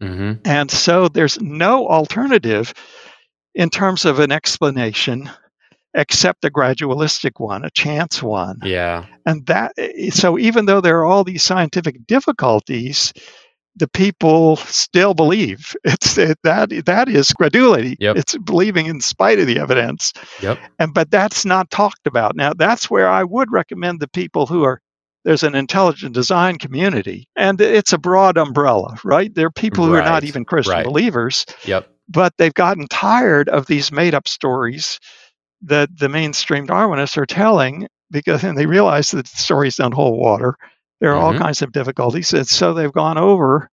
hmm 0.00 0.32
And 0.44 0.70
so 0.70 1.08
there's 1.08 1.40
no 1.40 1.88
alternative 1.88 2.74
in 3.54 3.70
terms 3.70 4.04
of 4.04 4.20
an 4.20 4.32
explanation 4.32 5.30
except 5.94 6.44
a 6.44 6.50
gradualistic 6.50 7.32
one, 7.38 7.64
a 7.64 7.70
chance 7.70 8.22
one. 8.22 8.58
Yeah. 8.62 9.06
And 9.26 9.46
that 9.46 9.72
eh, 9.78 9.92
eh, 9.96 10.10
so 10.10 10.38
even 10.38 10.66
though 10.66 10.80
there 10.80 10.98
are 11.00 11.04
all 11.04 11.24
these 11.24 11.42
scientific 11.42 12.06
difficulties, 12.06 13.12
the 13.76 13.88
people 13.88 14.56
still 14.56 15.14
believe. 15.14 15.74
It's 15.84 16.18
it, 16.18 16.38
that 16.42 16.70
that 16.86 17.08
is 17.08 17.32
credulity. 17.32 17.96
Yep. 17.98 18.16
It's 18.16 18.36
believing 18.36 18.86
in 18.86 19.00
spite 19.00 19.38
of 19.38 19.46
the 19.46 19.58
evidence. 19.60 20.12
Yep. 20.42 20.58
And 20.78 20.92
but 20.92 21.10
that's 21.10 21.44
not 21.44 21.70
talked 21.70 22.06
about. 22.06 22.36
Now 22.36 22.52
that's 22.54 22.90
where 22.90 23.08
I 23.08 23.24
would 23.24 23.50
recommend 23.50 24.00
the 24.00 24.08
people 24.08 24.46
who 24.46 24.64
are 24.64 24.80
there's 25.24 25.42
an 25.42 25.54
intelligent 25.54 26.14
design 26.14 26.58
community 26.58 27.28
and 27.36 27.60
it's 27.60 27.92
a 27.92 27.98
broad 27.98 28.38
umbrella, 28.38 28.96
right? 29.04 29.34
There 29.34 29.46
are 29.46 29.50
people 29.50 29.84
who 29.84 29.94
are 29.94 30.02
not 30.02 30.24
even 30.24 30.44
Christian 30.44 30.74
right. 30.74 30.84
believers, 30.86 31.44
Yep. 31.64 31.88
but 32.08 32.32
they've 32.38 32.54
gotten 32.54 32.86
tired 32.88 33.48
of 33.48 33.66
these 33.66 33.92
made 33.92 34.14
up 34.14 34.28
stories 34.28 35.00
that 35.62 35.88
the 35.98 36.08
mainstream 36.08 36.66
Darwinists 36.66 37.16
are 37.16 37.26
telling 37.26 37.88
because 38.10 38.44
and 38.44 38.56
they 38.56 38.66
realize 38.66 39.10
that 39.10 39.26
the 39.26 39.36
stories 39.36 39.76
don't 39.76 39.92
hold 39.92 40.18
water. 40.18 40.56
There 41.00 41.12
are 41.12 41.18
all 41.18 41.34
Mhm. 41.34 41.38
kinds 41.40 41.62
of 41.62 41.72
difficulties. 41.72 42.32
And 42.32 42.46
so 42.48 42.74
they've 42.74 42.92
gone 42.92 43.18
over 43.18 43.70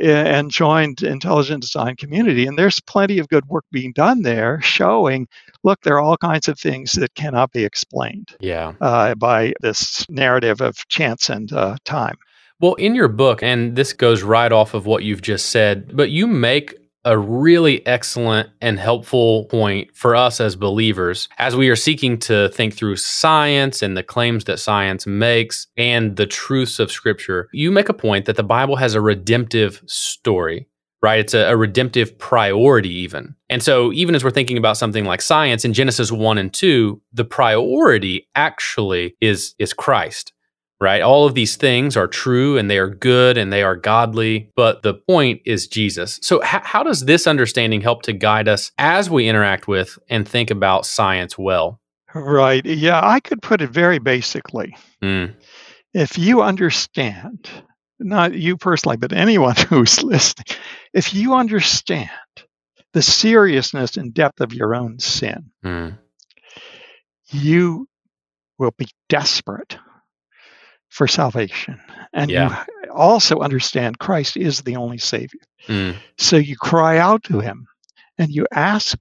and 0.00 0.50
joined 0.50 1.02
intelligent 1.02 1.62
design 1.62 1.96
community. 1.96 2.46
And 2.46 2.58
there's 2.58 2.80
plenty 2.80 3.18
of 3.18 3.28
good 3.28 3.44
work 3.46 3.64
being 3.70 3.92
done 3.92 4.22
there 4.22 4.60
showing, 4.62 5.26
look, 5.62 5.80
there 5.82 5.96
are 5.96 6.00
all 6.00 6.16
kinds 6.16 6.48
of 6.48 6.58
things 6.58 6.92
that 6.92 7.14
cannot 7.14 7.52
be 7.52 7.64
explained 7.64 8.28
Yeah. 8.40 8.72
uh, 8.80 9.14
by 9.16 9.52
this 9.60 10.06
narrative 10.08 10.60
of 10.60 10.76
chance 10.88 11.28
and 11.28 11.52
uh, 11.52 11.76
time. 11.84 12.16
Well, 12.60 12.74
in 12.74 12.94
your 12.94 13.08
book, 13.08 13.42
and 13.42 13.74
this 13.76 13.92
goes 13.92 14.22
right 14.22 14.52
off 14.52 14.74
of 14.74 14.86
what 14.86 15.02
you've 15.02 15.22
just 15.22 15.46
said, 15.50 15.96
but 15.96 16.10
you 16.10 16.26
make 16.26 16.74
a 17.04 17.18
really 17.18 17.84
excellent 17.86 18.50
and 18.60 18.78
helpful 18.78 19.46
point 19.46 19.94
for 19.94 20.14
us 20.14 20.40
as 20.40 20.56
believers 20.56 21.28
as 21.38 21.56
we 21.56 21.68
are 21.68 21.76
seeking 21.76 22.18
to 22.18 22.48
think 22.50 22.74
through 22.74 22.96
science 22.96 23.82
and 23.82 23.96
the 23.96 24.02
claims 24.02 24.44
that 24.44 24.58
science 24.58 25.06
makes 25.06 25.66
and 25.76 26.16
the 26.16 26.26
truths 26.26 26.78
of 26.78 26.92
scripture. 26.92 27.48
You 27.52 27.70
make 27.70 27.88
a 27.88 27.94
point 27.94 28.26
that 28.26 28.36
the 28.36 28.42
Bible 28.42 28.76
has 28.76 28.94
a 28.94 29.00
redemptive 29.00 29.82
story. 29.86 30.66
Right? 31.02 31.20
It's 31.20 31.32
a, 31.32 31.50
a 31.50 31.56
redemptive 31.56 32.18
priority, 32.18 32.90
even. 32.90 33.34
And 33.48 33.62
so, 33.62 33.90
even 33.90 34.14
as 34.14 34.22
we're 34.22 34.30
thinking 34.30 34.58
about 34.58 34.76
something 34.76 35.06
like 35.06 35.22
science 35.22 35.64
in 35.64 35.72
Genesis 35.72 36.12
1 36.12 36.36
and 36.36 36.52
2, 36.52 37.00
the 37.14 37.24
priority 37.24 38.28
actually 38.34 39.16
is, 39.18 39.54
is 39.58 39.72
Christ 39.72 40.34
right? 40.80 41.02
All 41.02 41.26
of 41.26 41.34
these 41.34 41.56
things 41.56 41.96
are 41.96 42.06
true 42.08 42.56
and 42.56 42.70
they 42.70 42.78
are 42.78 42.88
good 42.88 43.36
and 43.36 43.52
they 43.52 43.62
are 43.62 43.76
godly, 43.76 44.50
but 44.56 44.82
the 44.82 44.94
point 44.94 45.42
is 45.44 45.66
Jesus. 45.68 46.18
So, 46.22 46.42
h- 46.42 46.62
how 46.64 46.82
does 46.82 47.04
this 47.04 47.26
understanding 47.26 47.80
help 47.82 48.02
to 48.02 48.12
guide 48.12 48.48
us 48.48 48.72
as 48.78 49.10
we 49.10 49.28
interact 49.28 49.68
with 49.68 49.98
and 50.08 50.26
think 50.26 50.50
about 50.50 50.86
science 50.86 51.36
well? 51.38 51.80
Right. 52.14 52.64
Yeah, 52.64 53.00
I 53.02 53.20
could 53.20 53.40
put 53.42 53.60
it 53.60 53.70
very 53.70 53.98
basically. 53.98 54.76
Mm, 55.02 55.34
If 55.94 56.18
you 56.18 56.42
understand, 56.42 57.48
not 57.98 58.34
you 58.34 58.56
personally, 58.56 58.96
but 58.96 59.12
anyone 59.12 59.54
who's 59.68 60.02
listening, 60.02 60.56
if 60.92 61.14
you 61.14 61.34
understand 61.34 62.10
the 62.92 63.02
seriousness 63.02 63.96
and 63.96 64.12
depth 64.12 64.40
of 64.40 64.52
your 64.52 64.74
own 64.74 64.98
sin, 64.98 65.52
mm, 65.64 65.96
you 67.30 67.86
will 68.58 68.72
be 68.76 68.88
desperate 69.08 69.76
for 70.90 71.06
salvation. 71.08 71.80
And 72.12 72.30
Yeah. 72.30 72.64
you 72.84 72.92
also 72.92 73.40
understand 73.40 73.98
Christ 73.98 74.36
is 74.36 74.60
the 74.62 74.76
only 74.76 74.98
Savior. 74.98 75.40
mm, 75.68 75.96
So 76.18 76.36
you 76.36 76.56
cry 76.56 76.98
out 76.98 77.24
to 77.24 77.40
Him 77.40 77.66
and 78.18 78.30
you 78.30 78.46
ask 78.52 78.98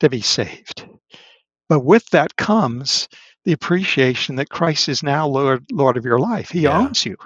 to 0.00 0.08
be 0.10 0.20
saved. 0.20 0.86
But 1.68 1.80
with 1.80 2.08
that 2.10 2.36
comes 2.36 3.08
the 3.44 3.52
appreciation 3.52 4.36
that 4.36 4.50
Christ 4.50 4.88
is 4.88 5.02
now 5.02 5.26
Lord, 5.28 5.64
Lord 5.70 5.96
of 5.96 6.04
your 6.04 6.18
life. 6.18 6.50
He 6.50 6.62
Yeah. 6.62 6.78
owns 6.78 7.04
you. 7.06 7.16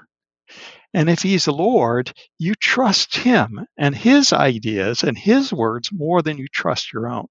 And 0.95 1.09
if 1.09 1.23
He's 1.23 1.47
the 1.47 1.53
Lord, 1.53 2.13
you 2.39 2.55
trust 2.55 3.17
Him 3.17 3.67
and 3.79 3.95
His 3.95 4.33
ideas 4.33 5.03
and 5.03 5.17
His 5.17 5.53
words 5.53 5.91
more 5.93 6.23
than 6.23 6.37
you 6.39 6.49
trust 6.49 6.93
your 6.93 7.09
own. 7.09 7.27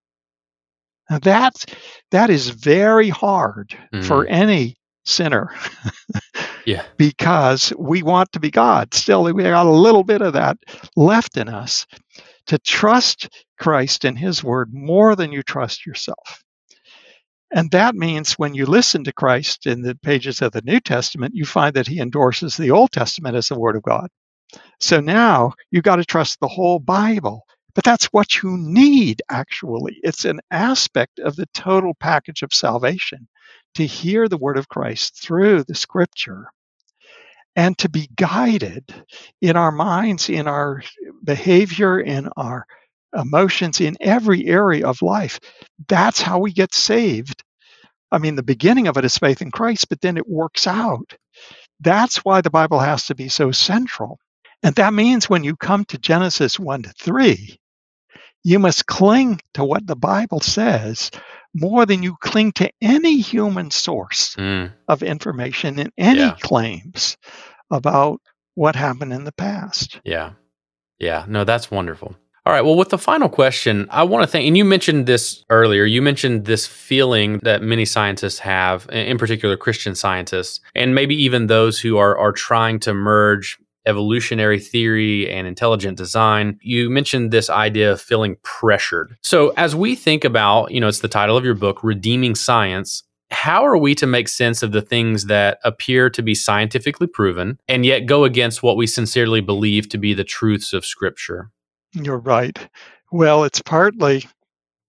Now 1.09 1.19
that's, 1.19 1.65
that 2.11 2.29
is 2.29 2.49
very 2.49 3.09
hard 3.09 3.77
for 4.07 4.25
any 4.27 4.77
sinner 5.05 5.51
yeah. 6.65 6.83
because 6.97 7.73
we 7.77 8.03
want 8.03 8.31
to 8.33 8.39
be 8.39 8.51
God. 8.51 8.93
Still, 8.93 9.23
we 9.23 9.43
got 9.43 9.65
a 9.65 9.71
little 9.71 10.03
bit 10.03 10.21
of 10.21 10.33
that 10.33 10.57
left 10.95 11.37
in 11.37 11.49
us 11.49 11.85
to 12.47 12.57
trust 12.59 13.29
Christ 13.59 14.05
and 14.05 14.17
His 14.17 14.43
Word 14.43 14.73
more 14.73 15.15
than 15.15 15.31
you 15.31 15.43
trust 15.43 15.85
yourself. 15.85 16.43
And 17.53 17.69
that 17.71 17.95
means 17.95 18.33
when 18.33 18.53
you 18.53 18.65
listen 18.65 19.03
to 19.03 19.13
Christ 19.13 19.67
in 19.67 19.81
the 19.81 19.95
pages 19.95 20.41
of 20.41 20.53
the 20.53 20.61
New 20.61 20.79
Testament, 20.79 21.35
you 21.35 21.45
find 21.45 21.75
that 21.75 21.87
He 21.87 21.99
endorses 21.99 22.55
the 22.55 22.71
Old 22.71 22.91
Testament 22.91 23.35
as 23.35 23.49
the 23.49 23.59
Word 23.59 23.75
of 23.75 23.83
God. 23.83 24.07
So 24.79 24.99
now 24.99 25.53
you've 25.69 25.83
got 25.83 25.97
to 25.97 26.05
trust 26.05 26.39
the 26.39 26.47
whole 26.47 26.79
Bible. 26.79 27.43
But 27.73 27.85
that's 27.85 28.07
what 28.07 28.43
you 28.43 28.57
need, 28.57 29.21
actually. 29.29 29.97
It's 30.03 30.25
an 30.25 30.41
aspect 30.51 31.19
of 31.19 31.37
the 31.37 31.47
total 31.53 31.93
package 31.93 32.41
of 32.41 32.53
salvation 32.53 33.29
to 33.75 33.85
hear 33.85 34.27
the 34.27 34.37
word 34.37 34.57
of 34.57 34.69
Christ 34.69 35.21
through 35.21 35.63
the 35.63 35.75
scripture 35.75 36.47
and 37.55 37.77
to 37.79 37.89
be 37.89 38.09
guided 38.15 38.93
in 39.41 39.57
our 39.57 39.71
minds, 39.71 40.29
in 40.29 40.47
our 40.47 40.81
behavior, 41.23 41.99
in 41.99 42.29
our 42.37 42.65
emotions, 43.15 43.81
in 43.81 43.97
every 43.99 44.47
area 44.47 44.87
of 44.87 45.01
life. 45.01 45.39
That's 45.87 46.21
how 46.21 46.39
we 46.39 46.53
get 46.53 46.73
saved. 46.73 47.43
I 48.11 48.17
mean, 48.17 48.35
the 48.35 48.43
beginning 48.43 48.87
of 48.87 48.97
it 48.97 49.05
is 49.05 49.17
faith 49.17 49.41
in 49.41 49.51
Christ, 49.51 49.89
but 49.89 50.01
then 50.01 50.17
it 50.17 50.27
works 50.27 50.67
out. 50.67 51.15
That's 51.79 52.17
why 52.17 52.41
the 52.41 52.49
Bible 52.49 52.79
has 52.79 53.05
to 53.07 53.15
be 53.15 53.29
so 53.29 53.51
central. 53.51 54.19
And 54.63 54.75
that 54.75 54.93
means 54.93 55.29
when 55.29 55.43
you 55.43 55.55
come 55.55 55.85
to 55.85 55.97
Genesis 55.97 56.59
1 56.59 56.83
to 56.83 56.93
3, 56.99 57.57
you 58.43 58.59
must 58.59 58.85
cling 58.85 59.39
to 59.53 59.63
what 59.63 59.85
the 59.87 59.95
Bible 59.95 60.39
says 60.39 61.11
more 61.53 61.85
than 61.85 62.01
you 62.01 62.15
cling 62.21 62.51
to 62.53 62.71
any 62.81 63.19
human 63.19 63.69
source 63.71 64.35
Mm, 64.37 64.71
of 64.87 65.03
information 65.03 65.79
and 65.79 65.91
any 65.97 66.19
Yeah. 66.21 66.35
claims 66.41 67.17
about 67.69 68.19
what 68.55 68.75
happened 68.75 69.13
in 69.13 69.23
the 69.25 69.31
past. 69.33 69.99
yeah. 70.03 70.31
Yeah. 70.99 71.25
No, 71.27 71.43
that's 71.43 71.71
wonderful. 71.71 72.15
All 72.45 72.53
right. 72.53 72.63
Well, 72.65 72.75
with 72.75 72.89
the 72.89 72.97
final 72.97 73.29
question, 73.29 73.87
I 73.91 74.03
want 74.03 74.23
to 74.23 74.27
thank, 74.27 74.47
and 74.47 74.57
you 74.57 74.65
mentioned 74.65 75.05
this 75.05 75.43
earlier, 75.49 75.83
you 75.85 76.01
mentioned 76.01 76.45
this 76.45 76.65
feeling 76.67 77.39
that 77.43 77.61
many 77.61 77.85
scientists 77.85 78.39
have, 78.39 78.87
in 78.91 78.97
in 79.07 79.17
particular 79.17 79.55
Christian 79.57 79.93
scientists, 79.95 80.59
and 80.75 80.95
maybe 80.95 81.15
even 81.23 81.47
those 81.47 81.79
who 81.79 81.97
are, 81.97 82.17
are 82.17 82.31
trying 82.31 82.79
to 82.81 82.93
merge 82.93 83.57
evolutionary 83.85 84.59
theory 84.59 85.29
and 85.29 85.47
intelligent 85.47 85.97
design. 85.97 86.59
You 86.61 86.89
mentioned 86.89 87.31
this 87.31 87.49
idea 87.49 87.91
of 87.91 88.01
feeling 88.01 88.37
pressured. 88.43 89.17
So, 89.21 89.49
as 89.57 89.75
we 89.75 89.95
think 89.95 90.23
about, 90.23 90.71
you 90.71 90.79
know, 90.79 90.87
it's 90.87 90.99
the 90.99 91.07
title 91.07 91.37
of 91.37 91.45
your 91.45 91.55
book, 91.55 91.83
Redeeming 91.83 92.35
Science. 92.35 93.03
How 93.31 93.65
are 93.65 93.77
we 93.77 93.95
to 93.95 94.05
make 94.05 94.27
sense 94.27 94.61
of 94.61 94.73
the 94.73 94.81
things 94.81 95.27
that 95.27 95.59
appear 95.63 96.09
to 96.09 96.21
be 96.21 96.35
scientifically 96.35 97.07
proven 97.07 97.57
and 97.69 97.85
yet 97.85 98.05
go 98.05 98.25
against 98.25 98.61
what 98.61 98.75
we 98.75 98.85
sincerely 98.85 99.39
believe 99.39 99.87
to 99.89 99.97
be 99.97 100.13
the 100.13 100.25
truths 100.25 100.73
of 100.73 100.85
Scripture? 100.85 101.49
You're 101.93 102.19
right. 102.19 102.59
Well, 103.11 103.45
it's 103.45 103.61
partly 103.61 104.25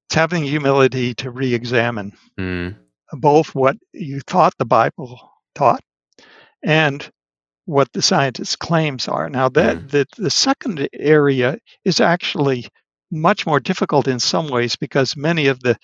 it's 0.08 0.14
having 0.14 0.44
humility 0.44 1.14
to 1.14 1.30
re-examine 1.30 2.12
Mm, 2.38 2.76
both 3.12 3.54
what 3.54 3.76
you 3.92 4.20
thought 4.20 4.54
the 4.58 4.64
Bible 4.64 5.18
taught 5.54 5.82
and 6.62 7.10
what 7.64 7.92
the 7.92 8.02
scientists' 8.02 8.56
claims 8.56 9.08
are. 9.08 9.28
Now, 9.30 9.48
that 9.50 9.88
the, 9.88 10.06
the 10.16 10.30
second 10.30 10.88
area 10.92 11.58
is 11.84 12.00
actually 12.00 12.66
much 13.10 13.46
more 13.46 13.60
difficult 13.60 14.08
in 14.08 14.18
some 14.18 14.48
ways 14.48 14.76
because 14.76 15.16
many 15.16 15.46
of 15.46 15.60
the 15.60 15.76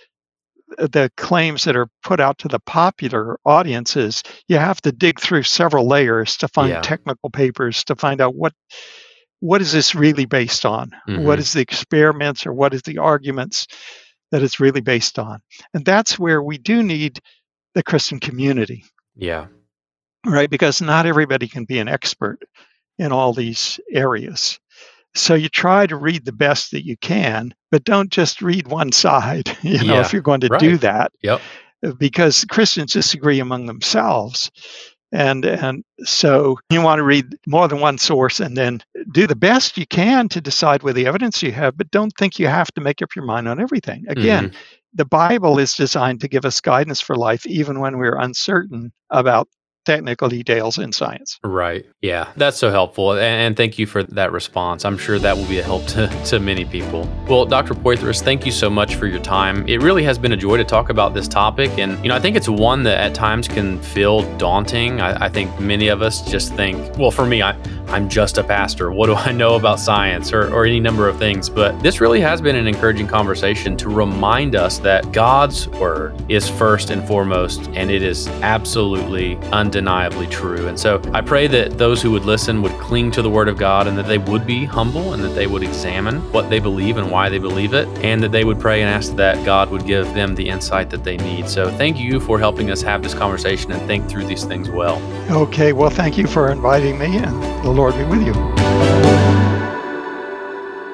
the 0.76 1.10
claims 1.16 1.64
that 1.64 1.76
are 1.76 1.88
put 2.02 2.20
out 2.20 2.36
to 2.38 2.48
the 2.48 2.58
popular 2.60 3.38
audiences, 3.46 4.22
you 4.48 4.58
have 4.58 4.80
to 4.82 4.92
dig 4.92 5.18
through 5.18 5.42
several 5.42 5.86
layers 5.88 6.36
to 6.36 6.48
find 6.48 6.68
Yeah. 6.70 6.80
technical 6.82 7.30
papers 7.30 7.84
to 7.84 7.96
find 7.96 8.20
out 8.20 8.34
what 8.34 8.52
what 9.40 9.62
is 9.62 9.72
this 9.72 9.94
really 9.94 10.26
based 10.26 10.66
on? 10.66 10.90
Mhm. 11.08 11.22
What 11.22 11.38
is 11.38 11.52
the 11.52 11.60
experiments 11.60 12.44
or 12.44 12.52
what 12.52 12.74
is 12.74 12.82
the 12.82 12.98
arguments 12.98 13.66
that 14.32 14.42
it's 14.42 14.58
really 14.60 14.80
based 14.80 15.18
on? 15.18 15.40
And 15.72 15.84
that's 15.84 16.18
where 16.18 16.42
we 16.42 16.58
do 16.58 16.82
need 16.82 17.20
the 17.74 17.82
Christian 17.84 18.18
community, 18.20 18.84
yeah. 19.16 19.46
Right? 20.32 20.50
Because 20.50 20.80
not 20.80 21.06
everybody 21.06 21.48
can 21.48 21.64
be 21.64 21.78
an 21.78 21.88
expert 21.88 22.40
in 22.98 23.12
all 23.12 23.32
these 23.32 23.80
areas. 23.90 24.58
So 25.14 25.34
you 25.34 25.48
try 25.48 25.86
to 25.86 25.96
read 25.96 26.24
the 26.24 26.32
best 26.32 26.72
that 26.72 26.84
you 26.84 26.96
can, 26.96 27.54
but 27.70 27.84
don't 27.84 28.10
just 28.10 28.42
read 28.42 28.68
one 28.68 28.92
side, 28.92 29.56
you 29.62 29.78
know, 29.84 29.94
Yeah, 29.94 30.00
if 30.00 30.12
you're 30.12 30.22
going 30.22 30.40
to 30.40 30.48
right. 30.48 30.60
do 30.60 30.76
that, 30.78 31.12
Yep. 31.22 31.40
because 31.98 32.44
Christians 32.44 32.92
disagree 32.92 33.40
among 33.40 33.66
themselves. 33.66 34.50
And 35.10 35.46
and 35.46 35.84
so 36.04 36.58
you 36.68 36.82
want 36.82 36.98
to 36.98 37.02
read 37.02 37.38
more 37.46 37.66
than 37.66 37.80
one 37.80 37.96
source 37.96 38.40
and 38.40 38.54
then 38.54 38.82
do 39.10 39.26
the 39.26 39.34
best 39.34 39.78
you 39.78 39.86
can 39.86 40.28
to 40.28 40.40
decide 40.42 40.82
with 40.82 40.96
the 40.96 41.06
evidence 41.06 41.42
you 41.42 41.50
have, 41.50 41.78
but 41.78 41.90
don't 41.90 42.12
think 42.18 42.38
you 42.38 42.46
have 42.46 42.70
to 42.74 42.82
make 42.82 43.00
up 43.00 43.16
your 43.16 43.24
mind 43.24 43.48
on 43.48 43.58
everything. 43.58 44.04
Again, 44.08 44.50
mm-hmm. 44.50 44.56
the 44.92 45.06
Bible 45.06 45.58
is 45.58 45.72
designed 45.72 46.20
to 46.20 46.28
give 46.28 46.44
us 46.44 46.60
guidance 46.60 47.00
for 47.00 47.16
life 47.16 47.46
even 47.46 47.80
when 47.80 47.96
we're 47.96 48.18
uncertain 48.18 48.92
about 49.08 49.48
technical 49.89 50.28
details 50.28 50.76
in 50.76 50.93
science. 50.93 51.41
Right. 51.43 51.86
Yeah. 52.03 52.30
That's 52.36 52.59
so 52.59 52.70
helpful. 52.70 53.14
And, 53.14 53.57
thank 53.57 53.78
you 53.78 53.86
for 53.86 54.03
that 54.03 54.30
response. 54.30 54.84
I'm 54.84 54.99
sure 54.99 55.18
that 55.18 55.36
will 55.36 55.47
be 55.47 55.59
a 55.59 55.62
help 55.62 55.86
to, 55.86 56.07
to 56.26 56.39
many 56.39 56.66
people. 56.66 57.09
Well, 57.26 57.47
Dr. 57.47 57.74
Poythress, 57.74 58.22
thank 58.22 58.45
you 58.45 58.53
so 58.53 58.68
much 58.68 58.97
for 58.97 59.07
your 59.07 59.20
time. 59.20 59.66
It 59.66 59.82
really 59.82 60.05
has 60.05 60.18
been 60.18 60.32
a 60.32 60.36
joy 60.36 60.59
to 60.59 60.64
talk 60.64 60.91
about 60.91 61.14
this 61.14 61.26
topic. 61.26 61.70
And, 61.78 61.99
you 62.05 62.11
know, 62.11 62.16
I 62.16 62.20
think 62.20 62.36
it's 62.36 62.49
one 62.49 62.82
that 62.82 62.99
at 62.99 63.14
times 63.14 63.49
can 63.49 63.80
feel 63.80 64.22
daunting. 64.36 65.01
I, 65.01 65.24
I 65.24 65.28
think 65.30 65.59
many 65.59 65.89
of 65.89 66.03
us 66.03 66.30
just 66.30 66.55
think, 66.55 66.76
well, 66.99 67.11
for 67.11 67.24
me, 67.24 67.41
I, 67.41 67.57
I'm 67.89 68.11
just 68.11 68.36
a 68.36 68.45
pastor. 68.45 68.93
What 68.93 69.07
do 69.07 69.14
I 69.14 69.32
know 69.32 69.55
about 69.57 69.80
science 69.80 70.30
or, 70.30 70.53
or 70.53 70.66
any 70.66 70.78
number 70.78 71.09
of 71.09 71.18
things? 71.18 71.49
But 71.49 71.80
this 71.82 72.03
really 72.03 72.20
has 72.20 72.43
been 72.43 72.55
an 72.55 72.66
encouraging 72.66 73.07
conversation 73.07 73.78
to 73.78 73.89
remind 73.89 74.55
us 74.55 74.78
that 74.80 75.11
God's 75.12 75.68
word 75.68 76.14
is 76.30 76.47
first 76.47 76.91
and 76.91 77.03
foremost, 77.09 77.68
and 77.68 77.91
it 77.91 78.03
is 78.03 78.28
absolutely 78.43 79.36
undeniably 79.78 80.26
true. 80.26 80.66
And 80.66 80.78
so 80.78 81.00
I 81.14 81.20
pray 81.20 81.46
that 81.46 81.78
those 81.78 82.02
who 82.02 82.10
would 82.10 82.24
listen 82.24 82.60
would 82.62 82.72
cling 82.72 83.10
to 83.12 83.22
the 83.22 83.30
word 83.30 83.48
of 83.48 83.56
God 83.56 83.86
and 83.86 83.96
that 83.96 84.06
they 84.06 84.18
would 84.18 84.46
be 84.46 84.64
humble 84.64 85.14
and 85.14 85.22
that 85.22 85.34
they 85.34 85.46
would 85.46 85.62
examine 85.62 86.20
what 86.32 86.50
they 86.50 86.58
believe 86.58 86.96
and 86.96 87.10
why 87.10 87.28
they 87.28 87.38
believe 87.38 87.74
it, 87.74 87.88
and 88.04 88.22
that 88.22 88.32
they 88.32 88.44
would 88.44 88.58
pray 88.58 88.82
and 88.82 88.90
ask 88.90 89.14
that 89.16 89.44
God 89.44 89.70
would 89.70 89.86
give 89.86 90.12
them 90.14 90.34
the 90.34 90.48
insight 90.48 90.90
that 90.90 91.04
they 91.04 91.16
need. 91.16 91.48
So 91.48 91.70
thank 91.70 91.98
you 91.98 92.20
for 92.20 92.38
helping 92.38 92.70
us 92.70 92.82
have 92.82 93.02
this 93.02 93.14
conversation 93.14 93.72
and 93.72 93.80
think 93.86 94.08
through 94.08 94.26
these 94.26 94.44
things 94.44 94.68
well. 94.68 95.00
Okay, 95.30 95.72
well, 95.72 95.90
thank 95.90 96.18
you 96.18 96.26
for 96.26 96.50
inviting 96.50 96.98
me, 96.98 97.16
and 97.18 97.42
the 97.64 97.70
Lord 97.70 97.94
be 97.94 98.04
with 98.04 98.26
you. 98.26 98.34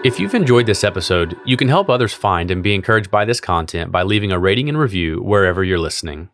If 0.05 0.20
you've 0.20 0.35
enjoyed 0.35 0.66
this 0.66 0.85
episode, 0.85 1.39
you 1.47 1.57
can 1.57 1.68
help 1.68 1.89
others 1.89 2.12
find 2.12 2.51
and 2.51 2.62
be 2.62 2.74
encouraged 2.74 3.11
by 3.11 3.24
this 3.24 3.41
content 3.41 3.91
by 3.91 4.03
leaving 4.03 4.30
a 4.30 4.39
rating 4.39 4.68
and 4.68 4.78
review 4.78 5.22
wherever 5.22 5.64
you're 5.64 5.78
listening. 5.78 6.28